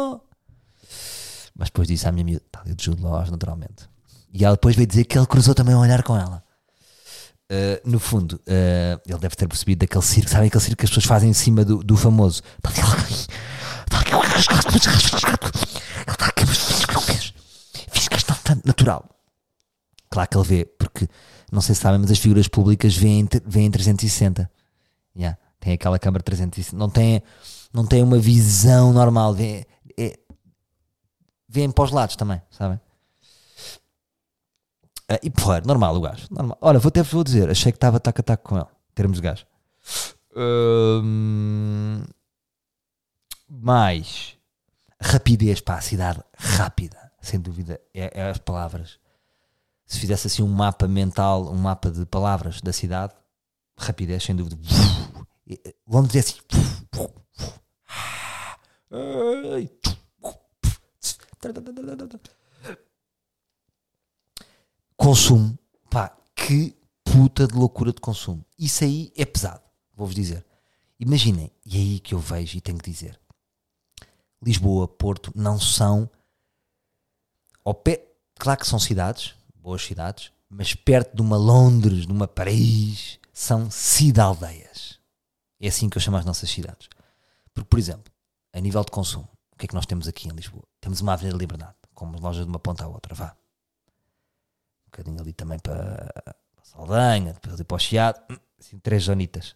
Mas 1.55 1.69
depois 1.69 1.87
disse 1.87 2.09
à 2.09 2.13
minha 2.13 2.23
amiga, 2.23 2.43
está 2.45 2.63
ali 2.63 2.75
de 2.75 2.85
Jude 2.85 3.03
naturalmente. 3.03 3.89
E 4.33 4.45
ela 4.45 4.55
depois 4.55 4.77
veio 4.77 4.87
dizer 4.87 5.05
que 5.05 5.19
ele 5.19 5.27
cruzou 5.27 5.55
também 5.55 5.75
um 5.75 5.81
olhar 5.81 6.03
com 6.03 6.17
ela. 6.17 6.43
Uh, 7.51 7.81
no 7.85 7.99
fundo, 7.99 8.35
uh, 8.47 9.01
ele 9.05 9.19
deve 9.19 9.35
ter 9.35 9.49
percebido 9.49 9.81
daquele 9.81 10.05
circo, 10.05 10.31
sabe 10.31 10.47
aquele 10.47 10.63
circo 10.63 10.77
que 10.77 10.85
as 10.85 10.91
pessoas 10.91 11.07
fazem 11.07 11.31
em 11.31 11.35
cima 11.35 11.65
do, 11.65 11.83
do 11.83 11.97
famoso. 11.97 12.43
Natural. 18.65 19.05
Claro 20.09 20.29
que 20.29 20.37
ele 20.37 20.47
vê, 20.47 20.65
porque 20.65 21.09
não 21.51 21.61
sei 21.61 21.75
se 21.75 21.81
sabem, 21.81 21.99
mas 22.01 22.11
as 22.11 22.19
figuras 22.19 22.47
públicas 22.47 22.97
veem, 22.97 23.29
veem 23.45 23.71
360. 23.71 24.51
Yeah. 25.17 25.37
Tem 25.59 25.73
aquela 25.73 25.99
câmara 25.99 26.23
360. 26.23 26.77
Não 26.77 26.89
tem, 26.89 27.23
não 27.73 27.85
tem 27.85 28.03
uma 28.03 28.19
visão 28.19 28.93
normal. 28.93 29.35
Vê, 29.35 29.67
é, 29.99 30.19
vêem 31.49 31.71
para 31.71 31.85
os 31.85 31.91
lados 31.91 32.17
também, 32.17 32.41
sabem? 32.51 32.81
Uh, 35.11 35.19
e 35.23 35.31
porra, 35.31 35.61
normal 35.63 35.97
o 35.97 36.01
gajo. 36.01 36.27
Normal. 36.31 36.57
Olha, 36.61 36.79
vou 36.79 36.89
até 36.89 37.03
vou 37.03 37.25
dizer, 37.25 37.51
achei 37.51 37.73
que 37.73 37.77
estava 37.77 37.99
tac 37.99 38.21
a 38.21 38.23
tac 38.23 38.43
com 38.45 38.57
ele, 38.57 38.67
em 38.67 38.95
termos 38.95 39.17
de 39.17 39.23
gajo. 39.23 39.45
Um, 40.37 42.05
mais 43.49 44.37
rapidez 45.01 45.61
para 45.61 45.77
a 45.77 45.81
cidade 45.81 46.23
rápida, 46.37 47.11
sem 47.21 47.41
dúvida, 47.41 47.81
é, 47.93 48.21
é, 48.21 48.31
as 48.31 48.39
palavras. 48.39 49.01
Se 49.85 49.99
fizesse 49.99 50.29
assim 50.29 50.43
um 50.45 50.49
mapa 50.49 50.87
mental, 50.87 51.51
um 51.51 51.57
mapa 51.57 51.91
de 51.91 52.07
palavras 52.07 52.61
da 52.61 52.73
cidade, 52.73 53.13
rapidez, 53.77 54.23
sem 54.23 54.37
dúvida. 54.37 54.57
Vamos 55.85 56.13
dizer 56.13 56.21
assim. 56.21 56.41
Consumo. 65.01 65.59
Pá, 65.89 66.15
que 66.37 66.77
puta 67.03 67.47
de 67.47 67.55
loucura 67.55 67.91
de 67.91 68.03
consumo. 68.03 68.45
Isso 68.59 68.85
aí 68.85 69.11
é 69.17 69.25
pesado, 69.25 69.63
vou-vos 69.95 70.15
dizer. 70.15 70.45
Imaginem, 70.99 71.51
e 71.65 71.79
é 71.79 71.81
aí 71.81 72.01
que 72.01 72.15
eu 72.15 72.19
vejo 72.19 72.59
e 72.59 72.61
tenho 72.61 72.77
que 72.77 72.91
dizer. 72.91 73.19
Lisboa, 74.43 74.87
Porto 74.87 75.33
não 75.35 75.59
são 75.59 76.09
ao 77.65 77.73
pé, 77.73 78.13
claro 78.39 78.61
que 78.61 78.67
são 78.67 78.79
cidades, 78.79 79.35
boas 79.55 79.83
cidades, 79.83 80.33
mas 80.51 80.75
perto 80.75 81.17
de 81.17 81.23
uma 81.23 81.39
Londres, 81.39 82.07
de 82.07 82.13
uma 82.13 82.29
Paris, 82.29 83.19
são 83.33 83.71
cidade-aldeias. 83.71 84.99
É 85.59 85.69
assim 85.69 85.89
que 85.89 85.97
eu 85.97 86.03
chamo 86.03 86.19
as 86.19 86.27
nossas 86.27 86.51
cidades. 86.51 86.91
Porque, 87.55 87.71
por 87.71 87.79
exemplo, 87.79 88.13
a 88.53 88.61
nível 88.61 88.85
de 88.85 88.91
consumo, 88.91 89.31
o 89.51 89.57
que 89.57 89.65
é 89.65 89.69
que 89.69 89.75
nós 89.75 89.87
temos 89.87 90.07
aqui 90.07 90.29
em 90.29 90.33
Lisboa? 90.33 90.65
Temos 90.79 91.01
uma 91.01 91.15
Avenida 91.15 91.39
Liberdade, 91.39 91.77
com 91.95 92.05
uma 92.05 92.21
loja 92.21 92.43
de 92.43 92.51
uma 92.51 92.59
ponta 92.59 92.85
à 92.85 92.87
outra, 92.87 93.15
vá. 93.15 93.35
Bocadinho 95.01 95.21
ali 95.21 95.33
também 95.33 95.59
para, 95.59 96.11
para 96.55 96.65
Saldanha, 96.65 97.33
depois 97.33 97.55
ali 97.55 97.65
para 97.65 97.75
o 97.75 97.79
Chiado, 97.79 98.21
assim, 98.59 98.79
três 98.79 99.05
zonitas. 99.05 99.55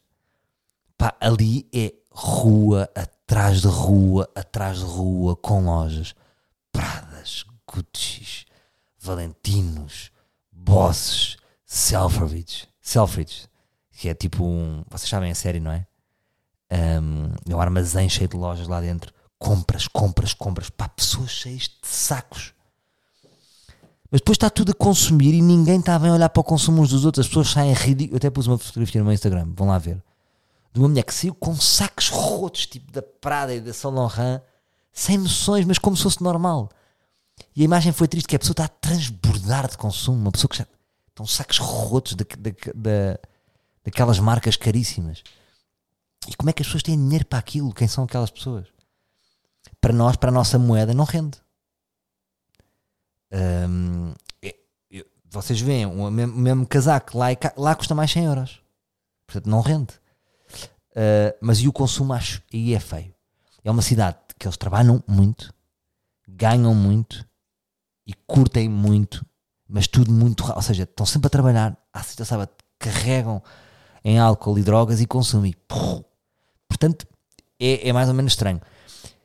Pá, 0.96 1.14
ali 1.20 1.68
é 1.74 1.92
rua 2.10 2.88
atrás 2.94 3.60
de 3.60 3.68
rua, 3.68 4.30
atrás 4.34 4.78
de 4.78 4.84
rua, 4.84 5.36
com 5.36 5.64
lojas. 5.64 6.14
Gucci's, 7.74 8.46
Valentinos, 8.98 10.10
Bosses, 10.52 11.36
Selfridge, 11.66 12.68
Selfridge, 12.80 13.48
que 13.90 14.08
é 14.08 14.14
tipo 14.14 14.44
um. 14.44 14.84
Vocês 14.88 15.08
sabem 15.08 15.30
a 15.30 15.34
série, 15.34 15.60
não 15.60 15.72
é? 15.72 15.86
Um, 16.70 17.34
é 17.50 17.54
um 17.54 17.60
armazém 17.60 18.08
cheio 18.08 18.28
de 18.28 18.36
lojas 18.36 18.68
lá 18.68 18.80
dentro. 18.80 19.12
Compras, 19.38 19.88
compras, 19.88 20.32
compras. 20.32 20.70
Pá, 20.70 20.88
pessoas 20.88 21.30
cheias 21.30 21.62
de 21.62 21.86
sacos. 21.86 22.54
Mas 24.14 24.20
depois 24.20 24.36
está 24.36 24.48
tudo 24.48 24.70
a 24.70 24.74
consumir 24.76 25.34
e 25.34 25.42
ninguém 25.42 25.80
está 25.80 25.98
bem 25.98 26.08
a 26.08 26.14
olhar 26.14 26.28
para 26.28 26.40
o 26.40 26.44
consumo 26.44 26.80
uns 26.80 26.90
dos 26.90 27.04
outros. 27.04 27.26
As 27.26 27.28
pessoas 27.28 27.50
saem 27.50 27.72
ridículas. 27.72 28.12
Eu 28.12 28.16
até 28.18 28.30
pus 28.30 28.46
uma 28.46 28.56
fotografia 28.56 29.00
no 29.00 29.06
meu 29.06 29.12
Instagram, 29.12 29.52
vão 29.56 29.66
lá 29.66 29.76
ver. 29.76 30.00
De 30.72 30.78
uma 30.78 30.86
mulher 30.88 31.02
que 31.02 31.12
saiu 31.12 31.34
com 31.34 31.56
sacos 31.56 32.10
rotos, 32.10 32.64
tipo 32.64 32.92
da 32.92 33.02
Prada 33.02 33.52
e 33.52 33.60
da 33.60 33.72
Saint 33.72 33.92
Laurent, 33.92 34.40
sem 34.92 35.18
noções, 35.18 35.64
mas 35.66 35.78
como 35.78 35.96
se 35.96 36.04
fosse 36.04 36.22
normal. 36.22 36.70
E 37.56 37.62
a 37.62 37.64
imagem 37.64 37.90
foi 37.90 38.06
triste, 38.06 38.28
que 38.28 38.36
a 38.36 38.38
pessoa 38.38 38.52
está 38.52 38.66
a 38.66 38.68
transbordar 38.68 39.68
de 39.68 39.76
consumo. 39.76 40.16
Uma 40.16 40.30
pessoa 40.30 40.48
que 40.48 40.58
já. 40.58 40.66
Estão 41.08 41.26
sacos 41.26 41.58
rotos 41.58 42.14
de, 42.14 42.24
de, 42.38 42.52
de, 42.72 43.18
daquelas 43.84 44.20
marcas 44.20 44.54
caríssimas. 44.54 45.24
E 46.28 46.36
como 46.36 46.50
é 46.50 46.52
que 46.52 46.62
as 46.62 46.68
pessoas 46.68 46.84
têm 46.84 46.96
dinheiro 46.96 47.26
para 47.26 47.40
aquilo? 47.40 47.74
Quem 47.74 47.88
são 47.88 48.04
aquelas 48.04 48.30
pessoas? 48.30 48.68
Para 49.80 49.92
nós, 49.92 50.14
para 50.14 50.30
a 50.30 50.32
nossa 50.32 50.56
moeda, 50.56 50.94
não 50.94 51.04
rende. 51.04 51.42
Um, 53.32 54.12
é, 54.42 54.54
vocês 55.30 55.60
veem 55.60 55.86
o 55.86 56.10
mesmo, 56.10 56.66
casaco 56.66 57.18
lá, 57.18 57.26
lá 57.56 57.74
custa 57.74 57.94
mais 57.94 58.10
100 58.10 58.24
euros. 58.24 58.62
Portanto, 59.26 59.50
não 59.50 59.60
rende. 59.60 59.94
Uh, 60.92 61.34
mas 61.40 61.58
e 61.58 61.68
o 61.68 61.72
consumo, 61.72 62.12
acho, 62.12 62.42
aí 62.52 62.74
é 62.74 62.80
feio. 62.80 63.12
É 63.64 63.70
uma 63.70 63.82
cidade 63.82 64.18
que 64.38 64.46
eles 64.46 64.56
trabalham 64.56 65.02
muito, 65.08 65.52
ganham 66.28 66.74
muito 66.74 67.26
e 68.06 68.12
curtem 68.26 68.68
muito, 68.68 69.24
mas 69.68 69.88
tudo 69.88 70.12
muito. 70.12 70.44
Ou 70.52 70.62
seja, 70.62 70.84
estão 70.84 71.06
sempre 71.06 71.26
a 71.26 71.30
trabalhar, 71.30 71.76
à 71.92 72.02
sexta 72.02 72.24
sábado, 72.24 72.50
carregam 72.78 73.42
em 74.04 74.18
álcool 74.18 74.58
e 74.58 74.62
drogas 74.62 75.00
e 75.00 75.06
consumem. 75.06 75.54
Portanto, 76.68 77.06
é, 77.58 77.88
é, 77.88 77.92
mais 77.92 78.08
ou 78.08 78.14
menos 78.14 78.32
estranho. 78.32 78.60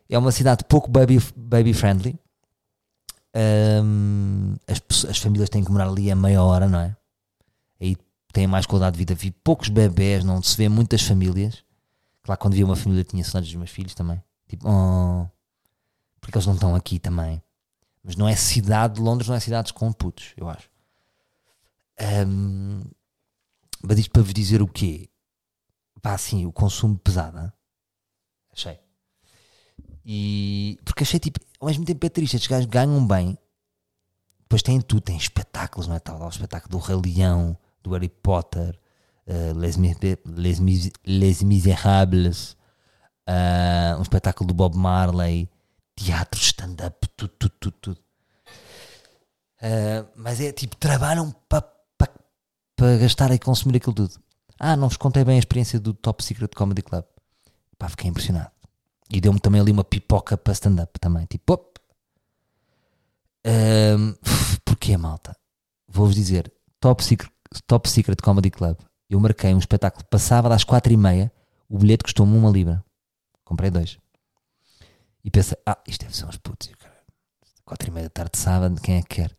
É 0.09 0.17
uma 0.17 0.31
cidade 0.31 0.63
pouco 0.63 0.89
baby, 0.89 1.19
baby 1.35 1.73
friendly. 1.73 2.17
Um, 3.35 4.55
as, 4.67 5.05
as 5.05 5.17
famílias 5.19 5.49
têm 5.49 5.63
que 5.63 5.71
morar 5.71 5.87
ali 5.87 6.09
a 6.09 6.15
meia 6.15 6.41
hora, 6.41 6.67
não 6.67 6.79
é? 6.79 6.95
Aí 7.79 7.95
têm 8.33 8.47
mais 8.47 8.65
qualidade 8.65 8.93
de 8.93 8.99
vida. 8.99 9.15
Vi 9.15 9.31
poucos 9.31 9.69
bebés, 9.69 10.23
não 10.23 10.41
se 10.41 10.57
vê 10.57 10.67
muitas 10.67 11.01
famílias. 11.01 11.63
Claro, 12.23 12.39
quando 12.39 12.53
via 12.53 12.65
uma 12.65 12.75
família 12.75 13.03
tinha 13.03 13.23
saudades 13.23 13.49
dos 13.49 13.57
meus 13.57 13.69
filhos 13.69 13.93
também. 13.93 14.21
Tipo, 14.47 14.67
oh, 14.67 15.27
porque 16.19 16.37
eles 16.37 16.47
não 16.47 16.55
estão 16.55 16.75
aqui 16.75 16.99
também. 16.99 17.41
Mas 18.03 18.15
não 18.15 18.27
é 18.27 18.35
cidade 18.35 18.95
de 18.95 19.01
Londres, 19.01 19.27
não 19.27 19.35
é 19.35 19.39
cidades 19.39 19.71
com 19.71 19.91
putos, 19.91 20.33
eu 20.37 20.49
acho. 20.49 20.69
Um, 22.27 22.81
mas 23.83 23.99
isto 23.99 24.11
para 24.11 24.21
vos 24.21 24.33
dizer 24.33 24.61
o 24.61 24.67
quê? 24.67 25.09
Pá, 26.01 26.13
assim, 26.13 26.45
o 26.45 26.51
consumo 26.51 26.97
pesado, 26.97 27.51
achei. 28.51 28.79
E 30.05 30.79
porque 30.85 31.03
achei 31.03 31.19
tipo, 31.19 31.39
ao 31.59 31.67
mesmo 31.67 31.85
tempo 31.85 32.05
é 32.05 32.09
triste, 32.09 32.35
estes 32.35 32.49
gajos 32.49 32.65
ganham 32.65 33.05
bem, 33.05 33.37
depois 34.41 34.61
têm 34.61 34.81
tudo, 34.81 35.01
têm 35.01 35.17
espetáculos, 35.17 35.87
não 35.87 35.95
é? 35.95 35.99
Tal, 35.99 36.19
o 36.19 36.29
espetáculo 36.29 36.71
do 36.71 36.77
Rei 36.77 36.95
Leão, 36.95 37.57
do 37.83 37.91
Harry 37.91 38.09
Potter, 38.09 38.79
uh, 39.27 39.57
Les, 39.57 39.77
Les, 40.25 40.59
Mis 40.59 40.91
Les 41.05 41.43
Miserables, 41.43 42.57
uh, 43.27 43.99
um 43.99 44.01
espetáculo 44.01 44.47
do 44.47 44.53
Bob 44.53 44.75
Marley, 44.75 45.47
teatro, 45.95 46.39
stand-up, 46.39 47.07
tudo, 47.15 47.33
tudo, 47.37 47.53
tudo, 47.59 47.77
tudo. 47.81 47.99
Uh, 49.61 50.07
mas 50.15 50.39
é 50.39 50.51
tipo, 50.51 50.75
trabalham 50.77 51.31
para 51.47 51.61
pa, 51.97 52.07
pa 52.75 52.97
gastar 52.97 53.31
e 53.31 53.39
consumir 53.39 53.77
aquilo 53.77 53.93
tudo. 53.93 54.15
Ah, 54.57 54.75
não 54.75 54.87
vos 54.87 54.97
contei 54.97 55.23
bem 55.23 55.35
a 55.35 55.39
experiência 55.39 55.79
do 55.79 55.93
Top 55.93 56.23
Secret 56.23 56.49
Comedy 56.55 56.81
Club. 56.81 57.03
Pá, 57.77 57.87
fiquei 57.87 58.09
impressionado. 58.09 58.51
E 59.09 59.19
deu-me 59.19 59.39
também 59.39 59.59
ali 59.59 59.71
uma 59.71 59.83
pipoca 59.83 60.37
para 60.37 60.53
stand-up 60.53 60.99
também. 60.99 61.25
Tipo, 61.25 61.53
op. 61.53 61.79
Um, 63.45 64.13
porquê, 64.63 64.95
malta? 64.97 65.35
Vou-vos 65.87 66.15
dizer, 66.15 66.51
Top 66.79 67.03
Secret, 67.03 67.31
Top 67.65 67.89
Secret 67.89 68.21
Comedy 68.21 68.51
Club. 68.51 68.77
Eu 69.09 69.19
marquei 69.19 69.53
um 69.53 69.57
espetáculo, 69.57 70.05
passava 70.05 70.53
às 70.53 70.63
quatro 70.63 70.93
e 70.93 70.97
meia, 70.97 71.31
o 71.67 71.79
bilhete 71.79 72.03
custou-me 72.03 72.37
uma 72.37 72.51
libra. 72.51 72.83
Comprei 73.43 73.71
dois. 73.71 73.97
E 75.23 75.31
pensei, 75.31 75.57
ah, 75.65 75.79
isto 75.87 76.01
deve 76.01 76.15
ser 76.15 76.25
uns 76.25 76.37
putos. 76.37 76.69
Quatro 77.65 77.87
e 77.87 77.91
meia 77.91 78.05
da 78.05 78.09
tarde 78.09 78.31
de 78.33 78.37
sábado, 78.37 78.79
quem 78.81 78.97
é 78.97 79.01
que 79.01 79.15
quer? 79.15 79.35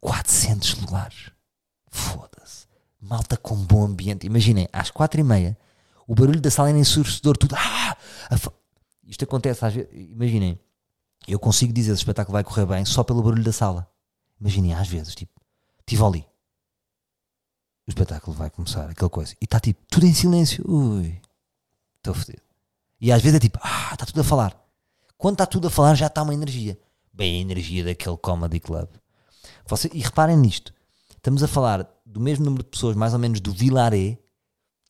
400 0.00 0.80
lugares. 0.82 1.30
Foda-se. 1.90 2.66
Malta 3.00 3.36
com 3.36 3.56
bom 3.56 3.84
ambiente. 3.84 4.26
Imaginem, 4.26 4.68
às 4.72 4.90
quatro 4.90 5.20
e 5.20 5.24
meia, 5.24 5.56
o 6.06 6.14
barulho 6.14 6.40
da 6.40 6.50
sala 6.50 6.68
era 6.68 6.78
ensurdecedor, 6.78 7.36
tudo. 7.36 7.54
Ah, 7.56 7.96
isto 9.08 9.24
acontece 9.24 9.64
às 9.64 9.74
vezes. 9.74 9.90
Imaginem, 9.92 10.60
eu 11.26 11.38
consigo 11.38 11.72
dizer 11.72 11.96
se 11.96 12.02
o 12.02 12.04
espetáculo 12.04 12.34
vai 12.34 12.44
correr 12.44 12.66
bem 12.66 12.84
só 12.84 13.02
pelo 13.02 13.22
barulho 13.22 13.42
da 13.42 13.52
sala. 13.52 13.90
Imaginem, 14.38 14.74
às 14.74 14.86
vezes, 14.86 15.14
tipo, 15.14 15.40
estive 15.80 16.04
ali. 16.04 16.26
O 17.86 17.90
espetáculo 17.90 18.36
vai 18.36 18.50
começar, 18.50 18.88
aquela 18.90 19.08
coisa. 19.08 19.34
E 19.40 19.44
está 19.44 19.58
tipo, 19.58 19.80
tudo 19.88 20.04
em 20.04 20.12
silêncio. 20.12 20.62
Ui, 20.70 21.20
estou 21.96 22.14
fodido. 22.14 22.42
E 23.00 23.10
às 23.10 23.22
vezes 23.22 23.36
é 23.36 23.40
tipo, 23.40 23.58
ah, 23.62 23.90
está 23.94 24.04
tudo 24.04 24.20
a 24.20 24.24
falar. 24.24 24.54
Quando 25.16 25.34
está 25.34 25.46
tudo 25.46 25.68
a 25.68 25.70
falar, 25.70 25.94
já 25.94 26.06
está 26.06 26.22
uma 26.22 26.34
energia. 26.34 26.78
Bem, 27.12 27.38
a 27.38 27.40
energia 27.40 27.82
daquele 27.84 28.16
comedy 28.18 28.60
club. 28.60 28.88
Você, 29.66 29.90
e 29.92 30.00
reparem 30.00 30.36
nisto. 30.36 30.72
Estamos 31.16 31.42
a 31.42 31.48
falar 31.48 31.88
do 32.04 32.20
mesmo 32.20 32.44
número 32.44 32.62
de 32.62 32.70
pessoas, 32.70 32.94
mais 32.94 33.12
ou 33.14 33.18
menos 33.18 33.40
do 33.40 33.52
Vilaré, 33.52 34.18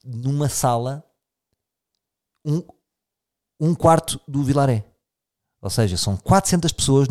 numa 0.04 0.48
sala, 0.48 1.04
um, 2.44 2.62
um 3.61 3.75
quarto 3.75 4.21
do 4.27 4.42
Vilaré. 4.42 4.85
Ou 5.61 5.71
seja, 5.71 5.97
são 5.97 6.16
400 6.16 6.73
pessoas 6.73 7.09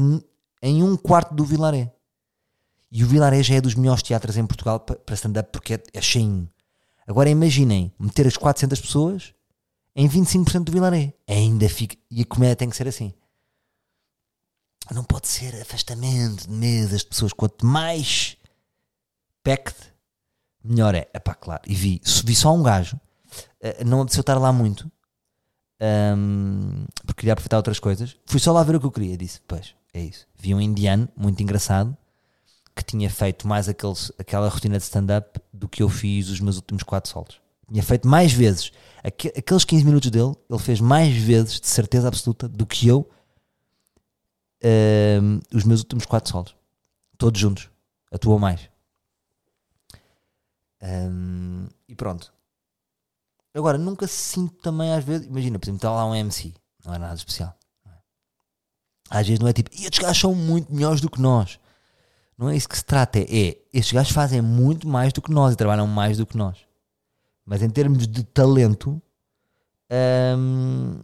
em 0.61 0.83
um 0.83 0.95
quarto 0.95 1.33
do 1.33 1.43
Vilaré. 1.43 1.93
E 2.91 3.03
o 3.03 3.07
Vilaré 3.07 3.43
já 3.43 3.55
é 3.55 3.61
dos 3.61 3.75
melhores 3.75 4.01
teatros 4.01 4.37
em 4.37 4.47
Portugal 4.47 4.79
para 4.79 5.15
stand-up 5.15 5.49
porque 5.51 5.73
é, 5.73 5.83
é 5.93 6.01
cheinho. 6.01 6.49
Agora 7.05 7.29
imaginem 7.29 7.93
meter 7.99 8.27
as 8.27 8.37
400 8.37 8.79
pessoas 8.79 9.33
em 9.95 10.07
25% 10.07 10.63
do 10.63 10.71
Vilaré. 10.71 11.13
Ainda 11.27 11.67
fica. 11.67 11.97
E 12.09 12.21
a 12.21 12.25
comédia 12.25 12.55
tem 12.55 12.69
que 12.69 12.75
ser 12.75 12.87
assim. 12.87 13.13
Não 14.93 15.03
pode 15.03 15.27
ser 15.27 15.61
afastamento 15.61 16.47
de 16.47 16.53
mesas 16.53 17.01
de 17.01 17.07
pessoas. 17.07 17.33
Quanto 17.33 17.65
mais 17.65 18.37
packed, 19.43 19.75
melhor 20.63 20.95
é. 20.95 21.09
Epá, 21.13 21.33
claro. 21.33 21.61
E 21.67 21.75
vi, 21.75 22.01
vi 22.23 22.35
só 22.35 22.53
um 22.53 22.63
gajo. 22.63 22.99
Uh, 23.61 23.85
não 23.85 24.01
apeteceu 24.01 24.21
estar 24.21 24.37
lá 24.37 24.53
muito. 24.53 24.89
Um, 25.79 26.85
porque 27.05 27.21
queria 27.21 27.33
aproveitar 27.33 27.57
outras 27.57 27.79
coisas. 27.79 28.17
Fui 28.25 28.39
só 28.39 28.51
lá 28.51 28.63
ver 28.63 28.75
o 28.75 28.79
que 28.79 28.85
eu 28.85 28.91
queria. 28.91 29.17
Disse, 29.17 29.41
pois, 29.47 29.75
é 29.93 30.01
isso. 30.01 30.27
Vi 30.35 30.53
um 30.53 30.61
indiano 30.61 31.07
muito 31.15 31.41
engraçado 31.41 31.95
que 32.75 32.83
tinha 32.83 33.09
feito 33.09 33.47
mais 33.47 33.67
aqueles, 33.67 34.11
aquela 34.19 34.47
rotina 34.47 34.77
de 34.77 34.83
stand-up 34.83 35.39
do 35.51 35.67
que 35.67 35.81
eu 35.81 35.89
fiz 35.89 36.29
os 36.29 36.39
meus 36.39 36.57
últimos 36.57 36.83
quatro 36.83 37.09
solos. 37.09 37.41
Tinha 37.69 37.83
feito 37.83 38.07
mais 38.07 38.31
vezes. 38.31 38.71
Aqueles 39.03 39.65
15 39.65 39.83
minutos 39.83 40.09
dele, 40.11 40.33
ele 40.49 40.59
fez 40.59 40.79
mais 40.79 41.15
vezes, 41.15 41.59
de 41.59 41.67
certeza 41.67 42.07
absoluta, 42.07 42.47
do 42.47 42.65
que 42.65 42.87
eu, 42.87 43.09
uh, 44.63 45.39
os 45.53 45.63
meus 45.63 45.81
últimos 45.81 46.05
quatro 46.05 46.31
solos. 46.31 46.55
Todos 47.17 47.39
juntos. 47.39 47.69
Atuou 48.11 48.39
mais. 48.39 48.69
Um, 50.81 51.67
e 51.87 51.95
pronto. 51.95 52.31
Agora, 53.57 53.75
nunca 53.75 54.05
sinto 54.07 54.53
também, 54.61 54.93
às 54.93 55.03
vezes, 55.03 55.25
imagina, 55.25 55.57
por 55.57 55.65
exemplo, 55.65 55.77
está 55.77 55.91
lá 55.91 56.05
um 56.05 56.13
MC, 56.13 56.53
não 56.85 56.93
é 56.93 56.99
nada 56.99 57.15
especial. 57.15 57.57
É? 57.87 57.89
Às 59.09 59.25
vezes 59.25 59.39
não 59.39 59.47
é 59.47 59.53
tipo, 59.53 59.71
e 59.73 59.85
estes 59.85 59.97
gajos 59.97 60.19
são 60.19 60.35
muito 60.35 60.71
melhores 60.71 61.01
do 61.01 61.09
que 61.09 61.19
nós. 61.19 61.59
Não 62.37 62.49
é 62.49 62.55
isso 62.55 62.69
que 62.69 62.77
se 62.77 62.85
trata, 62.85 63.17
é, 63.17 63.57
estes 63.73 63.93
gajos 63.93 64.13
fazem 64.13 64.43
muito 64.43 64.87
mais 64.87 65.11
do 65.11 65.23
que 65.23 65.31
nós 65.31 65.53
e 65.53 65.57
trabalham 65.57 65.87
mais 65.87 66.17
do 66.19 66.25
que 66.27 66.37
nós. 66.37 66.67
Mas 67.43 67.63
em 67.63 67.69
termos 67.69 68.07
de 68.07 68.23
talento, 68.25 69.01
hum, 70.37 70.99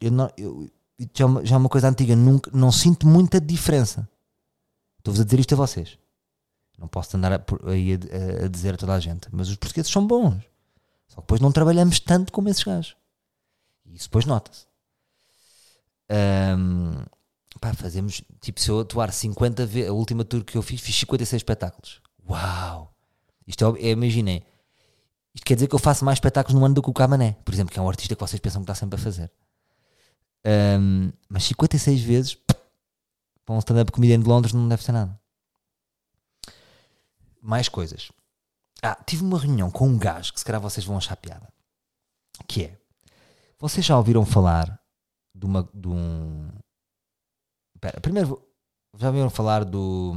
eu 0.00 0.10
não, 0.10 0.30
eu, 0.38 0.70
já, 1.14 1.26
é 1.26 1.44
já 1.44 1.54
é 1.54 1.58
uma 1.58 1.68
coisa 1.68 1.86
antiga, 1.90 2.16
nunca, 2.16 2.50
não 2.54 2.72
sinto 2.72 3.06
muita 3.06 3.38
diferença. 3.38 4.08
Estou-vos 4.96 5.20
a 5.20 5.24
dizer 5.24 5.38
isto 5.38 5.52
a 5.52 5.58
vocês. 5.58 5.98
Não 6.78 6.88
posso 6.88 7.14
andar 7.14 7.44
aí 7.66 7.92
a, 7.92 8.42
a, 8.42 8.44
a, 8.46 8.48
dizer 8.48 8.72
a 8.72 8.78
toda 8.78 8.94
a 8.94 9.00
gente, 9.00 9.28
mas 9.30 9.50
os 9.50 9.56
portugueses 9.56 9.92
são 9.92 10.06
bons. 10.06 10.47
Só 11.08 11.16
que 11.16 11.22
depois 11.22 11.40
não 11.40 11.50
trabalhamos 11.50 11.98
tanto 12.00 12.32
como 12.32 12.48
esses 12.48 12.62
gajos. 12.62 12.96
E 13.84 13.96
isso 13.96 14.08
depois 14.08 14.24
nota-se. 14.24 14.66
Um, 16.10 17.04
pá, 17.60 17.74
fazemos, 17.74 18.22
tipo, 18.40 18.60
se 18.60 18.70
eu 18.70 18.80
atuar 18.80 19.12
50 19.12 19.66
vezes, 19.66 19.90
a 19.90 19.92
última 19.92 20.24
tour 20.24 20.44
que 20.44 20.56
eu 20.56 20.62
fiz, 20.62 20.80
fiz 20.80 20.94
56 20.96 21.40
espetáculos. 21.40 22.00
Uau! 22.28 22.94
Isto 23.46 23.76
é, 23.76 23.88
é 23.88 23.90
imaginem, 23.90 24.44
isto 25.34 25.44
quer 25.44 25.54
dizer 25.54 25.68
que 25.68 25.74
eu 25.74 25.78
faço 25.78 26.04
mais 26.04 26.16
espetáculos 26.16 26.58
no 26.58 26.64
ano 26.64 26.74
do 26.74 26.82
que 26.82 26.90
o 26.90 26.92
Camané, 26.92 27.36
por 27.44 27.54
exemplo, 27.54 27.72
que 27.72 27.78
é 27.78 27.82
um 27.82 27.88
artista 27.88 28.14
que 28.14 28.20
vocês 28.20 28.40
pensam 28.40 28.60
que 28.60 28.64
está 28.64 28.74
sempre 28.74 28.98
a 28.98 29.02
fazer. 29.02 29.30
Um, 30.80 31.12
mas 31.28 31.44
56 31.44 32.00
vezes, 32.00 32.34
para 33.44 33.54
um 33.54 33.58
stand-up 33.58 33.92
comedian 33.92 34.20
de 34.20 34.26
Londres 34.26 34.52
não 34.52 34.68
deve 34.68 34.82
ser 34.82 34.92
nada. 34.92 35.18
Mais 37.40 37.68
coisas. 37.68 38.10
Ah, 38.82 38.96
tive 39.06 39.24
uma 39.24 39.38
reunião 39.38 39.70
com 39.70 39.88
um 39.88 39.98
gajo 39.98 40.32
que 40.32 40.38
se 40.38 40.44
calhar 40.44 40.60
vocês 40.60 40.84
vão 40.86 40.96
achar 40.96 41.16
piada. 41.16 41.48
Que 42.46 42.64
é, 42.64 42.78
vocês 43.58 43.84
já 43.84 43.96
ouviram 43.96 44.24
falar 44.24 44.80
de, 45.34 45.46
uma, 45.46 45.68
de 45.74 45.88
um... 45.88 46.48
Espera, 47.74 48.00
primeiro, 48.00 48.42
já 48.96 49.08
ouviram 49.08 49.30
falar 49.30 49.64
do... 49.64 50.14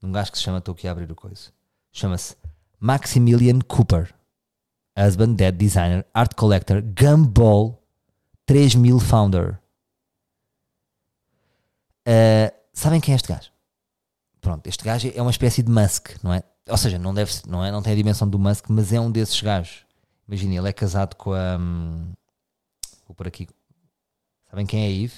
De 0.00 0.06
um 0.06 0.12
gajo 0.12 0.32
que 0.32 0.38
se 0.38 0.44
chama, 0.44 0.58
estou 0.58 0.72
aqui 0.72 0.88
a 0.88 0.92
abrir 0.92 1.10
o 1.10 1.14
coisa. 1.14 1.50
Chama-se 1.92 2.36
Maximilian 2.78 3.58
Cooper. 3.60 4.14
Husband, 4.98 5.36
Dead 5.36 5.54
Designer, 5.56 6.04
Art 6.12 6.34
Collector, 6.34 6.82
Gumball, 6.82 7.80
3000 8.46 8.98
Founder. 8.98 9.60
Uh, 12.06 12.50
sabem 12.72 13.00
quem 13.00 13.12
é 13.12 13.16
este 13.16 13.28
gajo? 13.28 13.50
Pronto, 14.40 14.66
este 14.66 14.82
gajo 14.82 15.12
é 15.14 15.22
uma 15.22 15.30
espécie 15.30 15.62
de 15.62 15.70
Musk, 15.70 16.16
não 16.22 16.32
é? 16.32 16.42
Ou 16.68 16.76
seja, 16.76 16.98
não, 16.98 17.14
deve, 17.14 17.32
não, 17.46 17.64
é, 17.64 17.70
não 17.70 17.82
tem 17.82 17.92
a 17.92 17.96
dimensão 17.96 18.28
do 18.28 18.38
Musk, 18.38 18.66
mas 18.68 18.92
é 18.92 19.00
um 19.00 19.10
desses 19.10 19.40
gajos. 19.40 19.84
Imagina, 20.26 20.56
ele 20.56 20.68
é 20.68 20.72
casado 20.72 21.16
com 21.16 21.32
a. 21.32 21.56
Um, 21.58 22.12
vou 23.06 23.14
por 23.14 23.26
aqui. 23.26 23.48
Sabem 24.50 24.66
quem 24.66 24.84
é 24.84 24.90
Eve? 24.90 25.14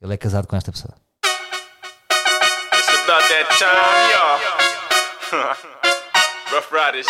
Ele 0.00 0.12
é 0.12 0.16
casado 0.16 0.46
com 0.46 0.54
esta 0.56 0.70
pessoa. 0.70 0.94
It's 1.24 2.88
about 3.04 3.22
that 3.28 3.48
time, 3.58 4.12
y'all. 4.12 4.40
Rough 6.50 6.70
Riders. 6.70 7.06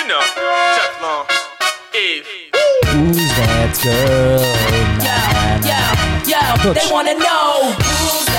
You 0.00 0.08
know, 0.08 0.20
Teflon, 0.74 1.26
Eve. 1.94 2.50
Who's 2.86 3.16
that 3.36 3.76
girl? 3.82 4.40
Yo, 5.04 5.16
yo, 5.68 5.80
yo, 6.30 6.72
they 6.72 6.90
wanna 6.90 7.14
know. 7.14 8.33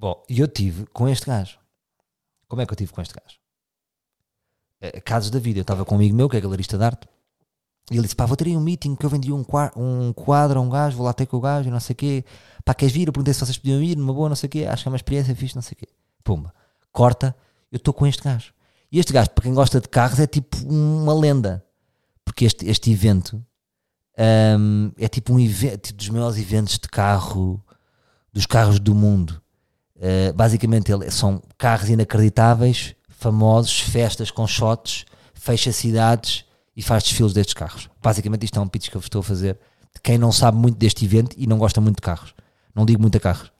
Bom, 0.00 0.22
e 0.28 0.38
eu 0.38 0.46
tive 0.46 0.86
com 0.92 1.08
este 1.08 1.26
gajo. 1.26 1.58
Como 2.46 2.62
é 2.62 2.66
que 2.66 2.72
eu 2.72 2.76
tive 2.76 2.92
com 2.92 3.02
este 3.02 3.12
gajo? 3.12 3.36
É, 4.80 5.00
casos 5.00 5.28
da 5.28 5.40
vida. 5.40 5.58
Eu 5.58 5.62
estava 5.62 5.84
com 5.84 5.96
um 5.96 5.98
amigo 5.98 6.14
meu 6.14 6.28
que 6.28 6.36
é 6.36 6.40
galerista 6.40 6.78
de 6.78 6.84
arte. 6.84 7.08
E 7.90 7.94
ele 7.94 8.02
disse: 8.02 8.14
pá, 8.14 8.24
vou 8.24 8.36
ter 8.36 8.46
aí 8.46 8.56
um 8.56 8.60
meeting 8.60 8.94
que 8.94 9.04
eu 9.04 9.10
vendi 9.10 9.32
um, 9.32 9.44
um 9.76 10.12
quadro 10.12 10.60
a 10.60 10.62
um 10.62 10.70
gajo, 10.70 10.96
vou 10.96 11.04
lá 11.04 11.12
ter 11.12 11.26
com 11.26 11.38
o 11.38 11.40
gajo 11.40 11.68
não 11.68 11.80
sei 11.80 11.94
o 11.94 11.96
quê. 11.96 12.24
Pá, 12.64 12.74
queres 12.74 12.94
vir? 12.94 13.08
Eu 13.08 13.12
perguntei 13.12 13.34
se 13.34 13.40
vocês 13.40 13.58
podiam 13.58 13.82
ir, 13.82 13.96
numa 13.96 14.14
boa, 14.14 14.28
não 14.28 14.36
sei 14.36 14.46
o 14.46 14.50
quê. 14.50 14.66
Acho 14.66 14.84
que 14.84 14.88
é 14.88 14.90
uma 14.92 14.96
experiência 14.96 15.34
fixe, 15.34 15.56
não 15.56 15.62
sei 15.62 15.74
o 15.74 15.76
quê. 15.78 15.88
Pumba. 16.22 16.54
Corta, 16.92 17.34
eu 17.72 17.78
estou 17.78 17.92
com 17.92 18.06
este 18.06 18.22
gajo. 18.22 18.54
E 18.92 19.00
este 19.00 19.12
gajo, 19.12 19.30
para 19.30 19.42
quem 19.42 19.52
gosta 19.52 19.80
de 19.80 19.88
carros, 19.88 20.20
é 20.20 20.28
tipo 20.28 20.56
uma 20.64 21.12
lenda. 21.12 21.64
Porque 22.24 22.44
este, 22.44 22.68
este 22.68 22.92
evento 22.92 23.44
um, 24.56 24.92
é 24.96 25.08
tipo 25.08 25.32
um 25.32 25.40
evento, 25.40 25.88
tipo 25.88 25.98
dos 25.98 26.08
maiores 26.08 26.38
eventos 26.38 26.78
de 26.78 26.88
carro, 26.88 27.60
dos 28.32 28.46
carros 28.46 28.78
do 28.78 28.94
mundo. 28.94 29.42
Uh, 29.98 30.32
basicamente, 30.32 30.92
ele, 30.92 31.10
são 31.10 31.42
carros 31.58 31.88
inacreditáveis, 31.90 32.94
famosos, 33.08 33.80
festas 33.80 34.30
com 34.30 34.46
shots, 34.46 35.04
fecha 35.34 35.72
cidades 35.72 36.44
e 36.76 36.82
faz 36.82 37.02
desfiles 37.02 37.32
destes 37.32 37.54
carros. 37.54 37.90
Basicamente, 38.00 38.44
isto 38.44 38.58
é 38.58 38.62
um 38.62 38.68
pitch 38.68 38.88
que 38.88 38.96
eu 38.96 39.00
estou 39.00 39.20
a 39.20 39.24
fazer 39.24 39.58
de 39.94 40.00
quem 40.00 40.16
não 40.16 40.30
sabe 40.30 40.56
muito 40.56 40.78
deste 40.78 41.04
evento 41.04 41.34
e 41.36 41.46
não 41.46 41.58
gosta 41.58 41.80
muito 41.80 41.96
de 41.96 42.02
carros. 42.02 42.34
Não 42.74 42.86
digo 42.86 43.02
muito 43.02 43.16
a 43.16 43.20
carros. 43.20 43.50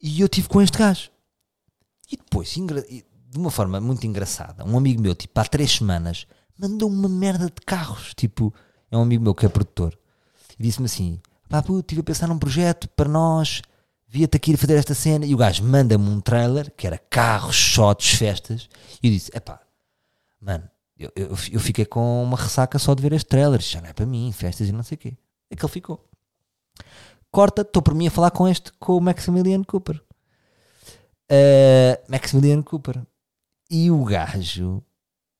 E 0.00 0.20
eu 0.20 0.28
tive 0.28 0.48
com 0.48 0.62
este 0.62 0.78
gajo. 0.78 1.10
E 2.10 2.16
depois, 2.16 2.48
de 2.50 3.38
uma 3.38 3.50
forma 3.50 3.80
muito 3.80 4.06
engraçada, 4.06 4.64
um 4.64 4.76
amigo 4.76 5.02
meu, 5.02 5.14
tipo, 5.14 5.38
há 5.38 5.44
três 5.44 5.72
semanas, 5.72 6.26
mandou 6.56 6.88
uma 6.88 7.08
merda 7.08 7.46
de 7.46 7.60
carros. 7.66 8.14
Tipo, 8.14 8.54
é 8.90 8.96
um 8.96 9.02
amigo 9.02 9.22
meu 9.22 9.34
que 9.34 9.44
é 9.44 9.48
produtor. 9.48 9.98
E 10.58 10.62
disse-me 10.62 10.86
assim: 10.86 11.20
pá, 11.48 11.62
puto, 11.62 11.80
estive 11.80 12.00
a 12.00 12.04
pensar 12.04 12.28
num 12.28 12.38
projeto 12.38 12.88
para 12.88 13.08
nós, 13.08 13.62
via-te 14.10 14.36
aqui 14.36 14.56
fazer 14.56 14.76
esta 14.76 14.94
cena. 14.94 15.24
E 15.24 15.34
o 15.34 15.38
gajo 15.38 15.64
manda-me 15.64 16.08
um 16.08 16.20
trailer 16.20 16.70
que 16.76 16.86
era 16.86 16.98
carros, 16.98 17.56
shots, 17.56 18.10
festas. 18.10 18.68
E 19.02 19.06
eu 19.06 19.12
disse: 19.12 19.30
é 19.32 19.40
pá, 19.40 19.60
mano, 20.40 20.68
eu, 20.98 21.10
eu, 21.14 21.28
eu, 21.28 21.60
fiquei 21.60 21.86
com 21.86 22.22
uma 22.22 22.36
ressaca 22.36 22.78
só 22.78 22.94
de 22.94 23.02
ver 23.02 23.12
este 23.12 23.28
trailer. 23.28 23.60
Já 23.60 23.80
não 23.80 23.88
é 23.88 23.92
para 23.92 24.04
mim, 24.04 24.30
festas 24.32 24.68
e 24.68 24.72
não 24.72 24.82
sei 24.82 24.96
o 24.96 24.98
quê. 24.98 25.16
É 25.50 25.56
que 25.56 25.64
ele 25.64 25.72
ficou 25.72 26.04
corta, 27.30 27.62
estou 27.62 27.82
por 27.82 27.94
mim 27.94 28.08
a 28.08 28.10
falar 28.10 28.30
com 28.30 28.48
este, 28.48 28.72
com 28.74 28.96
o 28.96 29.00
Maximilian 29.00 29.62
Cooper. 29.62 30.02
Uh, 31.30 31.96
Maximilian 32.08 32.62
Cooper. 32.62 33.00
E 33.70 33.90
o 33.90 34.04
gajo 34.04 34.82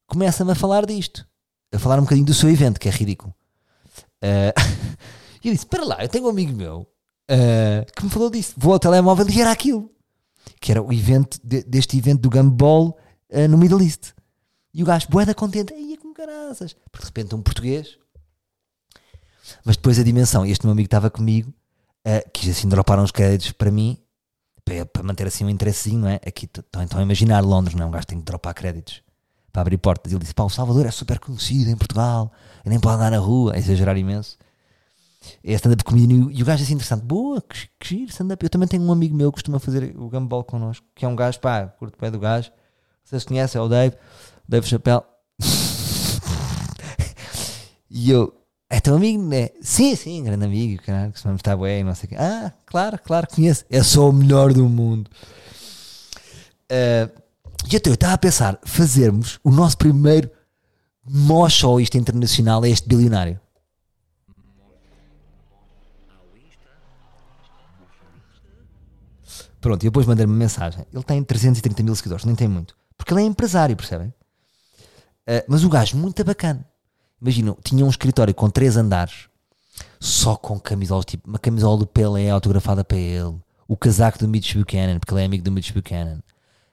começa-me 0.06 0.52
a 0.52 0.54
falar 0.54 0.86
disto. 0.86 1.26
A 1.72 1.78
falar 1.78 1.98
um 1.98 2.02
bocadinho 2.02 2.26
do 2.26 2.34
seu 2.34 2.48
evento, 2.48 2.78
que 2.78 2.88
é 2.88 2.92
ridículo. 2.92 3.34
Uh, 4.22 4.54
e 5.42 5.48
eu 5.48 5.52
disse: 5.52 5.66
Para 5.66 5.84
lá, 5.84 6.02
eu 6.02 6.08
tenho 6.08 6.26
um 6.26 6.30
amigo 6.30 6.52
meu 6.52 6.86
uh, 7.30 7.92
que 7.94 8.04
me 8.04 8.10
falou 8.10 8.30
disso. 8.30 8.54
Vou 8.56 8.72
ao 8.72 8.78
telemóvel 8.78 9.28
e 9.28 9.40
era 9.40 9.50
aquilo. 9.50 9.90
Que 10.60 10.72
era 10.72 10.82
o 10.82 10.92
evento 10.92 11.38
de, 11.42 11.62
deste 11.62 11.96
evento 11.96 12.20
do 12.20 12.30
Gumball 12.30 12.98
uh, 13.30 13.48
no 13.48 13.56
Middle 13.56 13.82
East. 13.82 14.12
E 14.74 14.82
o 14.82 14.86
gajo, 14.86 15.08
boeda 15.08 15.34
contente, 15.34 15.72
aí 15.72 15.94
é 15.94 15.96
com 15.96 16.12
caraças. 16.12 16.74
Porque 16.92 17.04
de 17.04 17.06
repente 17.06 17.34
um 17.34 17.42
português. 17.42 17.98
Mas 19.64 19.76
depois 19.76 19.98
a 19.98 20.02
dimensão, 20.02 20.44
este 20.44 20.64
meu 20.64 20.72
amigo 20.72 20.86
estava 20.86 21.10
comigo 21.10 21.52
uh, 22.06 22.30
quis 22.32 22.50
assim 22.50 22.68
dropar 22.68 22.98
uns 22.98 23.10
créditos 23.10 23.52
para 23.52 23.70
mim, 23.70 23.98
para, 24.64 24.86
para 24.86 25.02
manter 25.02 25.26
assim 25.26 25.44
um 25.44 25.50
interessezinho, 25.50 26.00
não 26.00 26.08
é? 26.08 26.20
Aqui 26.26 26.46
estão 26.46 26.82
então 26.82 26.98
a 26.98 27.02
imaginar 27.02 27.40
Londres, 27.40 27.74
não 27.74 27.84
é? 27.84 27.88
Um 27.88 27.90
gajo 27.90 28.06
tem 28.06 28.18
que 28.18 28.24
dropar 28.24 28.54
créditos 28.54 29.02
para 29.52 29.62
abrir 29.62 29.78
portas. 29.78 30.12
Ele 30.12 30.20
disse: 30.20 30.34
pá, 30.34 30.44
o 30.44 30.50
Salvador 30.50 30.86
é 30.86 30.90
super 30.90 31.18
conhecido 31.18 31.70
em 31.70 31.76
Portugal, 31.76 32.32
nem 32.64 32.78
pode 32.78 32.96
andar 32.96 33.10
na 33.10 33.18
rua, 33.18 33.54
a 33.54 33.58
exagerar 33.58 33.96
imenso. 33.96 34.38
É 35.44 35.52
stand-up 35.52 35.84
comedian 35.84 36.30
e 36.30 36.42
o 36.42 36.46
gajo 36.46 36.62
é 36.62 36.64
assim 36.64 36.74
interessante. 36.74 37.04
Boa, 37.04 37.42
que, 37.42 37.68
que 37.78 37.88
giro, 37.88 38.10
stand-up. 38.10 38.44
Eu 38.44 38.50
também 38.50 38.68
tenho 38.68 38.82
um 38.82 38.92
amigo 38.92 39.14
meu 39.14 39.30
que 39.30 39.36
costuma 39.36 39.58
fazer 39.58 39.94
o 39.96 40.08
gumball 40.08 40.44
connosco, 40.44 40.86
que 40.94 41.04
é 41.04 41.08
um 41.08 41.16
gajo, 41.16 41.40
pá, 41.40 41.66
curto 41.66 41.98
pé 41.98 42.10
do 42.10 42.18
gajo. 42.18 42.50
Vocês 43.04 43.24
conhecem, 43.24 43.58
é 43.58 43.62
o 43.62 43.68
Dave, 43.68 43.96
o 43.96 44.50
Dave 44.50 44.66
Chappelle. 44.66 45.02
e 47.90 48.10
eu, 48.10 48.32
é 48.68 48.80
teu 48.80 48.94
amigo, 48.94 49.22
né? 49.22 49.50
Sim, 49.60 49.96
sim, 49.96 50.22
grande 50.22 50.44
amigo, 50.44 50.82
caralho, 50.82 51.12
se 51.16 51.28
está 51.28 51.56
bem, 51.56 51.84
não 51.84 51.94
sei 51.94 52.06
o 52.06 52.10
quê. 52.10 52.16
Ah, 52.18 52.52
claro, 52.64 52.98
claro, 53.02 53.26
conheço. 53.26 53.64
É 53.68 53.82
só 53.82 54.08
o 54.08 54.12
melhor 54.12 54.54
do 54.54 54.68
mundo. 54.68 55.10
Uh, 56.70 57.20
e 57.70 57.76
até 57.76 57.90
eu 57.90 57.94
estava 57.94 58.14
a 58.14 58.18
pensar 58.18 58.58
fazermos 58.64 59.40
o 59.42 59.50
nosso 59.50 59.76
primeiro 59.76 60.30
mó 61.04 61.48
show 61.48 61.80
isto 61.80 61.98
internacional 61.98 62.64
é 62.64 62.70
este 62.70 62.88
bilionário. 62.88 63.40
Pronto, 69.61 69.82
e 69.82 69.86
depois 69.86 70.06
mandei-me 70.06 70.32
uma 70.32 70.38
mensagem. 70.38 70.84
Ele 70.92 71.02
tem 71.02 71.22
330 71.22 71.82
mil 71.82 71.94
seguidores, 71.94 72.24
nem 72.24 72.34
tem 72.34 72.48
muito. 72.48 72.74
Porque 72.96 73.12
ele 73.12 73.22
é 73.22 73.24
empresário, 73.24 73.76
percebem? 73.76 74.08
Uh, 74.08 75.44
mas 75.46 75.64
o 75.64 75.68
gajo, 75.68 75.96
muito 75.96 76.24
bacana. 76.24 76.64
Imagina, 77.20 77.54
tinha 77.62 77.84
um 77.84 77.90
escritório 77.90 78.34
com 78.34 78.48
três 78.48 78.76
andares, 78.76 79.28
só 79.98 80.36
com 80.36 80.58
camisolas, 80.58 81.04
tipo, 81.04 81.28
uma 81.28 81.38
camisola 81.38 81.78
do 81.78 81.86
Pelé 81.86 82.30
autografada 82.30 82.82
para 82.82 82.96
ele, 82.96 83.38
o 83.68 83.76
casaco 83.76 84.18
do 84.18 84.26
Mitch 84.26 84.54
Buchanan, 84.54 84.98
porque 84.98 85.12
ele 85.12 85.22
é 85.22 85.24
amigo 85.26 85.44
do 85.44 85.52
Mitch 85.52 85.72
Buchanan, 85.72 86.22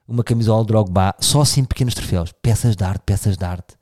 uma 0.08 0.24
camisola 0.24 0.64
do 0.64 0.68
Drogba, 0.68 1.14
só 1.20 1.42
assim 1.42 1.66
pequenos 1.66 1.94
troféus, 1.94 2.32
peças 2.42 2.78
de 2.78 2.84
arte, 2.84 3.02
peças 3.06 3.38
de 3.38 3.44
arte, 3.44 3.76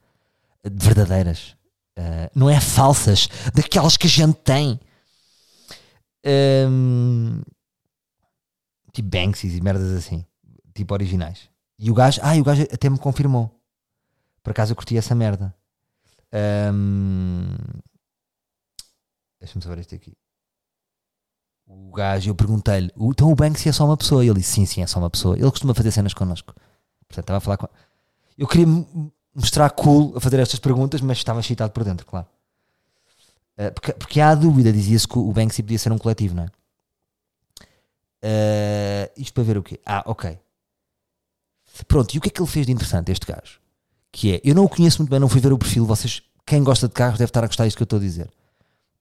verdadeiras, 0.64 1.56
uh, 1.98 2.30
não 2.34 2.50
é 2.50 2.60
falsas, 2.60 3.30
daquelas 3.54 3.96
que 3.96 4.08
a 4.08 4.10
gente 4.10 4.38
tem. 4.44 4.80
Um, 6.68 7.42
tipo 8.96 9.10
Banksy 9.10 9.48
e 9.48 9.62
merdas 9.62 9.92
assim, 9.92 10.26
tipo 10.74 10.94
originais. 10.94 11.50
E 11.78 11.92
o 11.92 11.94
gajo, 11.94 12.20
ah, 12.24 12.36
o 12.36 12.44
gajo 12.44 12.64
até 12.64 12.90
me 12.90 12.98
confirmou. 12.98 13.52
Por 14.42 14.52
acaso 14.52 14.72
eu 14.72 14.76
curti 14.76 14.98
essa 14.98 15.14
merda. 15.14 15.54
Um, 16.74 17.54
Deixa-me 19.40 19.64
saber 19.64 19.80
este 19.80 19.96
aqui. 19.96 20.18
O 21.68 21.92
gajo, 21.92 22.30
eu 22.30 22.36
perguntei-lhe, 22.36 22.92
então 22.96 23.32
o 23.32 23.36
Banksy 23.36 23.70
é 23.70 23.72
só 23.72 23.86
uma 23.86 23.98
pessoa? 23.98 24.24
E 24.24 24.28
ele 24.28 24.40
disse, 24.40 24.54
sim, 24.54 24.66
sim, 24.66 24.82
é 24.82 24.88
só 24.88 25.00
uma 25.00 25.10
pessoa. 25.10 25.36
Ele 25.36 25.50
costuma 25.50 25.74
fazer 25.74 25.92
cenas 25.92 26.14
connosco. 26.14 26.54
Portanto, 27.08 27.24
estava 27.24 27.38
a 27.38 27.42
falar 27.42 27.58
com. 27.58 27.68
Eu 28.38 28.48
queria 28.48 28.68
mostrar 29.34 29.70
cool 29.72 30.16
a 30.16 30.22
fazer 30.22 30.40
estas 30.40 30.60
perguntas, 30.60 31.02
mas 31.02 31.18
estava 31.18 31.40
excitado 31.40 31.72
por 31.72 31.84
dentro, 31.84 32.06
claro. 32.06 32.28
Uh, 33.58 33.72
porque, 33.74 33.94
porque 33.94 34.22
há 34.22 34.30
a 34.30 34.36
dúvida, 34.36 34.72
dizia-se 34.72 35.08
que 35.08 35.18
o 35.18 35.32
Banksy 35.32 35.64
podia 35.64 35.80
ser 35.80 35.92
um 35.92 35.98
coletivo, 35.98 36.36
não 36.36 36.44
é? 36.44 36.52
Uh, 38.26 39.12
isto 39.18 39.34
para 39.34 39.44
ver 39.44 39.58
o 39.58 39.62
quê? 39.64 39.80
Ah, 39.86 40.02
ok. 40.08 40.40
Pronto, 41.88 42.14
e 42.14 42.18
o 42.18 42.22
que 42.22 42.30
é 42.30 42.32
que 42.32 42.42
ele 42.42 42.50
fez 42.50 42.66
de 42.66 42.72
interessante, 42.72 43.12
este 43.12 43.26
gajo? 43.26 43.60
que 44.12 44.36
é, 44.36 44.42
eu 44.46 44.56
não 44.56 44.64
o 44.64 44.70
conheço 44.70 45.00
muito 45.00 45.10
bem, 45.10 45.20
não 45.20 45.28
fui 45.28 45.42
ver 45.42 45.52
o 45.52 45.58
perfil, 45.58 45.86
vocês, 45.86 46.24
quem 46.46 46.64
gosta 46.64 46.88
de 46.88 46.94
carros 46.94 47.18
deve 47.20 47.30
estar 47.30 47.44
a 47.44 47.48
gostar 47.48 47.66
disto 47.66 47.76
que 47.76 47.84
eu 47.84 47.86
estou 47.86 47.98
a 47.98 48.02
dizer, 48.02 48.32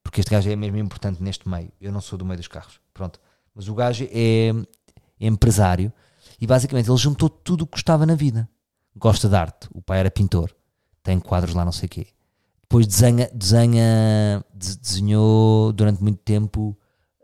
porque 0.03 0.19
este 0.19 0.29
gajo 0.29 0.49
é 0.49 0.55
mesmo 0.57 0.75
importante 0.77 1.23
neste 1.23 1.47
meio, 1.47 1.71
eu 1.79 1.89
não 1.89 2.01
sou 2.01 2.19
do 2.19 2.25
meio 2.25 2.37
dos 2.37 2.49
carros, 2.49 2.81
pronto, 2.93 3.17
mas 3.55 3.69
o 3.69 3.73
gajo 3.73 4.03
é, 4.11 4.49
é 4.49 5.25
empresário 5.25 5.89
e 6.37 6.45
basicamente 6.45 6.89
ele 6.89 6.97
juntou 6.97 7.29
tudo 7.29 7.61
o 7.61 7.65
que 7.65 7.71
gostava 7.71 8.05
na 8.05 8.13
vida, 8.13 8.49
gosta 8.93 9.29
de 9.29 9.35
arte, 9.37 9.69
o 9.73 9.81
pai 9.81 9.99
era 10.01 10.11
pintor, 10.11 10.53
tem 11.01 11.17
quadros 11.17 11.55
lá, 11.55 11.63
não 11.63 11.71
sei 11.71 11.85
o 11.85 11.89
quê. 11.89 12.07
Depois 12.63 12.85
desenha, 12.85 13.29
desenha 13.33 14.43
de- 14.53 14.77
desenhou 14.79 15.71
durante 15.71 16.03
muito 16.03 16.19
tempo 16.23 16.77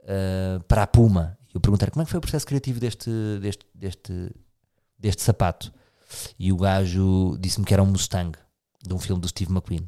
uh, 0.03 0.63
para 0.63 0.83
a 0.83 0.87
Puma. 0.87 1.37
Eu 1.53 1.59
perguntei 1.59 1.89
como 1.89 2.01
é 2.01 2.05
que 2.05 2.11
foi 2.11 2.17
o 2.17 2.21
processo 2.21 2.45
criativo 2.45 2.79
deste, 2.79 3.09
deste, 3.41 3.65
deste, 3.73 4.31
deste 4.97 5.21
sapato. 5.21 5.71
E 6.37 6.51
o 6.51 6.57
gajo 6.57 7.37
disse-me 7.39 7.65
que 7.65 7.73
era 7.73 7.83
um 7.83 7.87
Mustang, 7.87 8.37
de 8.85 8.93
um 8.93 8.99
filme 8.99 9.21
do 9.21 9.27
Steve 9.27 9.51
McQueen. 9.51 9.87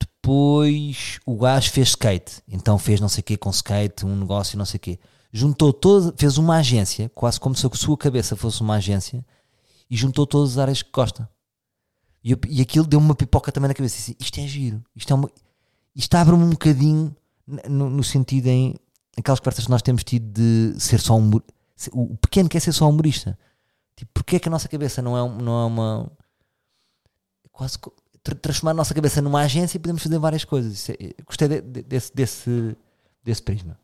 Depois 0.00 1.18
o 1.24 1.36
gajo 1.38 1.70
fez 1.70 1.88
skate, 1.88 2.42
então 2.46 2.78
fez 2.78 3.00
não 3.00 3.08
sei 3.08 3.20
o 3.20 3.24
quê 3.24 3.36
com 3.36 3.50
skate, 3.50 4.04
um 4.04 4.16
negócio, 4.16 4.58
não 4.58 4.64
sei 4.64 4.76
o 4.76 4.80
quê. 4.80 4.98
Juntou 5.32 5.72
todo, 5.72 6.14
fez 6.16 6.38
uma 6.38 6.56
agência, 6.56 7.08
quase 7.14 7.38
como 7.38 7.54
se 7.54 7.66
a 7.66 7.70
sua 7.74 7.96
cabeça 7.96 8.36
fosse 8.36 8.60
uma 8.60 8.76
agência, 8.76 9.24
e 9.90 9.96
juntou 9.96 10.26
todas 10.26 10.52
as 10.52 10.58
áreas 10.58 10.82
que 10.82 10.90
gosta. 10.90 11.28
E, 12.22 12.32
eu- 12.32 12.38
e 12.48 12.60
aquilo 12.60 12.86
deu-me 12.86 13.06
uma 13.06 13.14
pipoca 13.14 13.50
também 13.52 13.68
na 13.68 13.74
cabeça. 13.74 13.96
Disse, 13.96 14.16
isto 14.18 14.40
é 14.40 14.46
giro, 14.46 14.82
isto, 14.94 15.12
é 15.12 15.14
uma, 15.14 15.30
isto 15.94 16.14
abre-me 16.14 16.42
um 16.42 16.50
bocadinho 16.50 17.14
no, 17.68 17.88
no 17.88 18.04
sentido 18.04 18.48
em 18.48 18.74
aquelas 19.18 19.40
conversas 19.40 19.64
que 19.64 19.70
nós 19.70 19.82
temos 19.82 20.04
tido 20.04 20.26
de 20.32 20.80
ser 20.80 21.00
só 21.00 21.16
um. 21.16 21.30
O 21.92 22.16
pequeno 22.16 22.48
quer 22.48 22.60
ser 22.60 22.72
só 22.72 22.88
humorista. 22.88 23.38
Tipo, 23.96 24.10
porque 24.14 24.36
é 24.36 24.38
que 24.38 24.48
a 24.48 24.50
nossa 24.50 24.68
cabeça 24.68 25.00
não 25.02 25.16
é, 25.16 25.42
não 25.42 25.62
é 25.62 25.64
uma. 25.66 26.12
Quase 27.52 27.78
transformar 28.42 28.72
a 28.72 28.74
nossa 28.74 28.94
cabeça 28.94 29.20
numa 29.22 29.40
agência 29.40 29.76
e 29.76 29.80
podemos 29.80 30.02
fazer 30.02 30.18
várias 30.18 30.44
coisas. 30.44 30.88
É- 30.90 31.14
gostei 31.26 31.48
de- 31.48 31.60
de- 31.62 31.82
desse, 31.82 32.14
desse, 32.14 32.76
desse 33.24 33.42
prisma. 33.42 33.78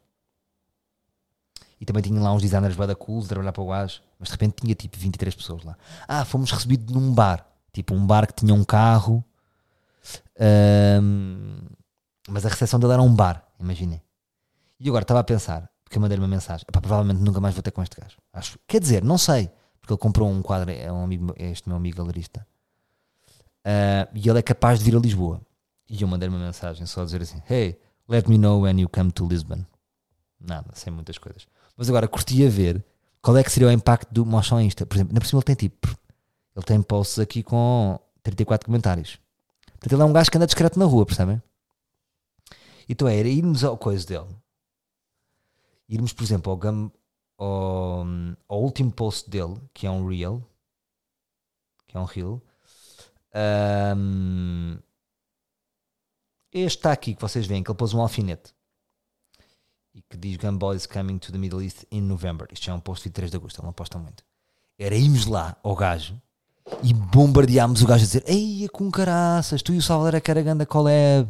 E 1.80 1.84
também 1.84 2.02
tinha 2.02 2.20
lá 2.20 2.32
uns 2.32 2.42
designers 2.42 2.76
bada 2.76 2.94
cool 2.94 3.20
de 3.22 3.28
trabalhar 3.28 3.52
para 3.52 3.62
o 3.62 3.66
gajo, 3.66 4.00
mas 4.18 4.28
de 4.28 4.32
repente 4.32 4.54
tinha 4.62 4.74
tipo 4.74 4.96
23 4.98 5.34
pessoas 5.34 5.64
lá. 5.64 5.76
Ah, 6.06 6.24
fomos 6.24 6.50
recebidos 6.50 6.94
num 6.94 7.12
bar, 7.12 7.46
tipo 7.72 7.94
um 7.94 8.06
bar 8.06 8.26
que 8.26 8.34
tinha 8.34 8.54
um 8.54 8.64
carro, 8.64 9.24
mas 12.28 12.46
a 12.46 12.48
recepção 12.48 12.78
dele 12.78 12.92
era 12.92 13.02
um 13.02 13.14
bar, 13.14 13.44
imaginem. 13.58 14.00
E 14.80 14.88
agora 14.88 15.02
estava 15.02 15.20
a 15.20 15.24
pensar, 15.24 15.70
porque 15.84 15.96
eu 15.98 16.02
mandei 16.02 16.18
uma 16.18 16.28
mensagem, 16.28 16.64
"Epá, 16.68 16.80
provavelmente 16.80 17.20
nunca 17.20 17.40
mais 17.40 17.54
vou 17.54 17.62
ter 17.62 17.70
com 17.70 17.82
este 17.82 18.00
gajo. 18.00 18.16
Acho, 18.32 18.58
quer 18.66 18.80
dizer, 18.80 19.02
não 19.04 19.16
sei, 19.18 19.50
porque 19.80 19.92
ele 19.92 20.00
comprou 20.00 20.28
um 20.30 20.42
quadro, 20.42 20.70
é, 20.70 20.90
um 20.92 21.04
amigo, 21.04 21.32
é 21.36 21.50
este 21.50 21.68
meu 21.68 21.76
amigo 21.76 21.98
galerista, 21.98 22.46
Ah, 23.64 24.06
e 24.14 24.28
ele 24.28 24.38
é 24.38 24.42
capaz 24.42 24.78
de 24.78 24.84
vir 24.84 24.94
a 24.94 25.00
Lisboa. 25.00 25.40
E 25.88 26.02
eu 26.02 26.08
mandei 26.08 26.28
uma 26.28 26.38
mensagem 26.38 26.84
só 26.86 27.00
a 27.00 27.04
dizer 27.06 27.22
assim: 27.22 27.40
Hey, 27.48 27.78
let 28.08 28.26
me 28.28 28.36
know 28.36 28.60
when 28.62 28.78
you 28.80 28.88
come 28.88 29.10
to 29.12 29.26
Lisbon. 29.26 29.64
Nada, 30.38 30.70
sem 30.74 30.92
muitas 30.92 31.16
coisas. 31.16 31.46
Mas 31.76 31.88
agora 31.88 32.06
curtia 32.06 32.50
ver 32.50 32.84
qual 33.22 33.36
é 33.38 33.42
que 33.42 33.50
seria 33.50 33.68
o 33.68 33.72
impacto 33.72 34.12
do 34.12 34.26
Motion 34.26 34.60
Insta. 34.60 34.84
Por 34.84 34.96
exemplo, 34.96 35.14
na 35.14 35.20
por 35.20 35.34
ele 35.34 35.42
tem 35.42 35.54
tipo, 35.54 35.88
ele 36.54 36.64
tem 36.66 36.82
posts 36.82 37.18
aqui 37.18 37.42
com 37.42 37.98
34 38.22 38.66
comentários. 38.66 39.18
Portanto, 39.72 39.92
ele 39.92 40.02
é 40.02 40.04
um 40.04 40.12
gajo 40.12 40.30
que 40.30 40.36
anda 40.36 40.46
discreto 40.46 40.78
na 40.78 40.84
rua, 40.84 41.06
percebem? 41.06 41.42
Então 42.86 43.08
era 43.08 43.28
irmos 43.28 43.64
ao 43.64 43.78
coisa 43.78 44.06
dele, 44.06 44.26
irmos, 45.88 46.12
por 46.12 46.22
exemplo, 46.24 46.50
ao, 46.50 46.56
gam, 46.56 46.92
ao, 47.38 48.04
ao 48.48 48.62
último 48.62 48.92
post 48.92 49.28
dele, 49.28 49.60
que 49.72 49.86
é 49.86 49.90
um 49.90 50.06
reel, 50.06 50.42
que 51.86 51.96
é 51.96 52.00
um 52.00 52.04
reel. 52.04 52.42
Ahm, 53.32 54.78
este 56.52 56.78
está 56.78 56.92
aqui 56.92 57.14
que 57.14 57.20
vocês 57.20 57.46
veem, 57.46 57.62
que 57.62 57.70
ele 57.70 57.76
pôs 57.76 57.92
um 57.92 58.00
alfinete 58.00 58.54
e 59.94 60.02
que 60.02 60.16
diz 60.16 60.36
Gumball 60.36 60.74
is 60.74 60.86
coming 60.86 61.18
to 61.18 61.30
the 61.30 61.38
Middle 61.38 61.62
East 61.62 61.84
in 61.90 62.02
November. 62.02 62.48
Isto 62.52 62.70
é 62.70 62.74
um 62.74 62.80
post 62.80 63.08
de 63.08 63.12
3 63.12 63.30
de 63.30 63.36
agosto, 63.36 63.60
ele 63.60 63.66
não 63.66 63.72
posta 63.72 63.98
muito. 63.98 64.24
Era 64.78 64.94
irmos 64.96 65.26
lá 65.26 65.56
ao 65.62 65.74
gajo 65.74 66.20
e 66.82 66.92
bombardeámos 66.92 67.82
o 67.82 67.86
gajo 67.86 68.02
a 68.02 68.06
dizer: 68.06 68.24
Ei, 68.26 68.68
com 68.68 68.90
caraças, 68.90 69.62
tu 69.62 69.72
e 69.72 69.78
o 69.78 69.82
Salvador 69.82 70.16
é 70.16 70.20
que 70.20 70.30
era 70.30 70.42
ganda 70.42 70.66
collab. 70.66 71.28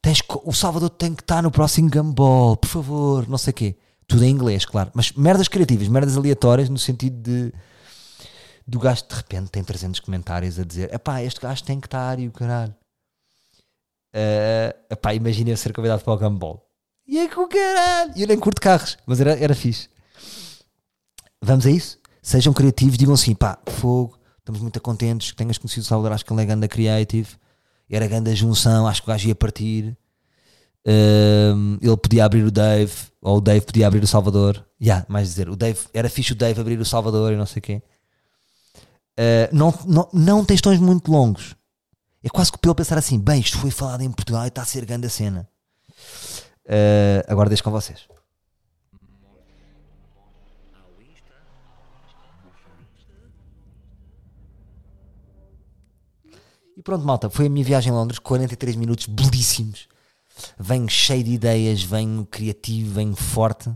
Tens, 0.00 0.22
o 0.44 0.52
Salvador 0.52 0.90
tem 0.90 1.14
que 1.14 1.22
estar 1.22 1.42
no 1.42 1.50
próximo 1.50 1.90
Gumball, 1.90 2.56
por 2.56 2.68
favor, 2.68 3.28
não 3.28 3.38
sei 3.38 3.50
o 3.50 3.54
quê. 3.54 3.76
Tudo 4.06 4.24
em 4.24 4.30
inglês, 4.30 4.64
claro. 4.64 4.90
Mas 4.94 5.12
merdas 5.12 5.48
criativas, 5.48 5.88
merdas 5.88 6.16
aleatórias, 6.16 6.68
no 6.68 6.78
sentido 6.78 7.16
de 7.22 7.52
do 8.66 8.78
gajo 8.78 9.04
de 9.08 9.14
repente 9.14 9.50
tem 9.50 9.62
300 9.62 10.00
comentários 10.00 10.58
a 10.58 10.64
dizer: 10.64 10.92
Epá, 10.94 11.22
este 11.22 11.40
gajo 11.40 11.64
tem 11.64 11.80
que 11.80 11.86
estar 11.86 12.18
e 12.18 12.28
o 12.28 12.32
caralho. 12.32 12.74
Uh, 14.14 14.92
epá, 14.92 15.14
imagina 15.14 15.50
eu 15.50 15.56
ser 15.56 15.72
convidado 15.72 16.02
para 16.04 16.12
o 16.12 16.18
Gumball. 16.18 16.62
E 17.06 17.18
é 17.18 17.28
com 17.28 17.42
o 17.42 17.48
caralho. 17.48 18.12
E 18.14 18.22
eu 18.22 18.28
nem 18.28 18.38
curto 18.38 18.60
carros, 18.60 18.98
mas 19.06 19.20
era, 19.20 19.38
era 19.38 19.54
fixe. 19.54 19.88
Vamos 21.40 21.66
a 21.66 21.70
isso? 21.70 21.98
Sejam 22.22 22.52
criativos, 22.52 22.96
digam 22.96 23.14
assim: 23.14 23.34
pá, 23.34 23.58
fogo, 23.66 24.18
estamos 24.38 24.60
muito 24.60 24.80
contentes 24.80 25.30
que 25.30 25.36
tenhas 25.36 25.58
conhecido 25.58 25.82
o 25.82 25.86
Salvador. 25.86 26.12
Acho 26.12 26.24
que 26.24 26.32
ele 26.32 26.42
é 26.42 26.46
ganda 26.46 26.68
creative. 26.68 27.36
Era 27.90 28.06
ganda 28.06 28.34
junção, 28.34 28.86
acho 28.86 29.02
que 29.02 29.08
o 29.08 29.12
gajo 29.12 29.28
ia 29.28 29.34
partir. 29.34 29.96
Um, 30.86 31.78
ele 31.80 31.96
podia 31.96 32.24
abrir 32.24 32.42
o 32.42 32.50
Dave, 32.50 32.92
ou 33.20 33.36
o 33.36 33.40
Dave 33.40 33.64
podia 33.64 33.86
abrir 33.86 34.02
o 34.02 34.06
Salvador. 34.06 34.64
Yeah, 34.80 35.06
mais 35.08 35.28
dizer, 35.28 35.48
o 35.48 35.56
Dave, 35.56 35.78
era 35.94 36.08
fixe 36.08 36.32
o 36.32 36.34
Dave 36.36 36.60
abrir 36.60 36.80
o 36.80 36.84
Salvador 36.84 37.32
e 37.32 37.36
não 37.36 37.46
sei 37.46 37.60
o 37.60 37.62
quê. 37.62 37.82
Uh, 39.18 39.54
não, 39.54 39.74
não, 39.86 40.08
não 40.12 40.44
textões 40.44 40.80
muito 40.80 41.10
longos. 41.10 41.54
É 42.24 42.28
quase 42.28 42.50
que 42.50 42.58
pelo 42.58 42.74
pensar 42.74 42.98
assim: 42.98 43.18
bem, 43.18 43.40
isto 43.40 43.58
foi 43.58 43.70
falado 43.70 44.02
em 44.02 44.10
Portugal 44.10 44.44
e 44.44 44.48
está 44.48 44.62
a 44.62 44.66
ser 44.66 44.84
grande 44.84 45.06
a 45.06 45.10
cena. 45.10 45.48
Uh, 46.64 47.22
agora 47.28 47.48
deixo 47.48 47.62
com 47.62 47.70
vocês. 47.70 48.11
E 56.82 56.84
pronto, 56.84 57.06
malta, 57.06 57.30
foi 57.30 57.46
a 57.46 57.48
minha 57.48 57.64
viagem 57.64 57.92
a 57.92 57.94
Londres, 57.94 58.18
43 58.18 58.74
minutos 58.74 59.06
belíssimos. 59.06 59.86
Venho 60.58 60.88
cheio 60.88 61.22
de 61.22 61.30
ideias, 61.30 61.80
venho 61.80 62.26
criativo, 62.26 62.94
venho 62.94 63.14
forte. 63.14 63.70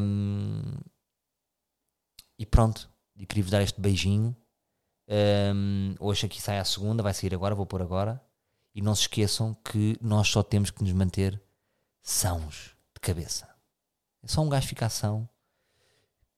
Um, 0.00 0.74
e 2.36 2.44
pronto, 2.44 2.90
e 3.14 3.24
queria-vos 3.24 3.52
dar 3.52 3.62
este 3.62 3.80
beijinho. 3.80 4.36
Um, 5.54 5.94
hoje 6.00 6.26
aqui 6.26 6.42
sai 6.42 6.58
a 6.58 6.64
segunda, 6.64 7.00
vai 7.00 7.14
sair 7.14 7.32
agora, 7.32 7.54
vou 7.54 7.64
pôr 7.64 7.80
agora. 7.80 8.20
E 8.74 8.82
não 8.82 8.96
se 8.96 9.02
esqueçam 9.02 9.56
que 9.64 9.96
nós 10.00 10.26
só 10.26 10.42
temos 10.42 10.72
que 10.72 10.82
nos 10.82 10.92
manter 10.92 11.40
sãos 12.02 12.74
de 12.92 13.00
cabeça. 13.00 13.48
É 14.20 14.26
só 14.26 14.40
um 14.40 14.48
gajo 14.48 14.66
ficar 14.66 14.88
são. 14.88 15.28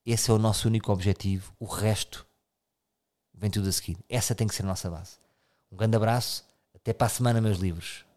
Esse 0.04 0.30
é 0.30 0.34
o 0.34 0.38
nosso 0.38 0.68
único 0.68 0.92
objetivo. 0.92 1.50
O 1.58 1.64
resto 1.64 2.27
vem 3.38 3.50
tudo 3.50 3.68
a 3.68 3.72
seguir. 3.72 3.96
Essa 4.08 4.34
tem 4.34 4.46
que 4.46 4.54
ser 4.54 4.62
a 4.62 4.66
nossa 4.66 4.90
base. 4.90 5.18
Um 5.70 5.76
grande 5.76 5.96
abraço. 5.96 6.44
Até 6.74 6.92
para 6.92 7.06
a 7.06 7.10
semana, 7.10 7.40
meus 7.40 7.58
livros. 7.58 8.07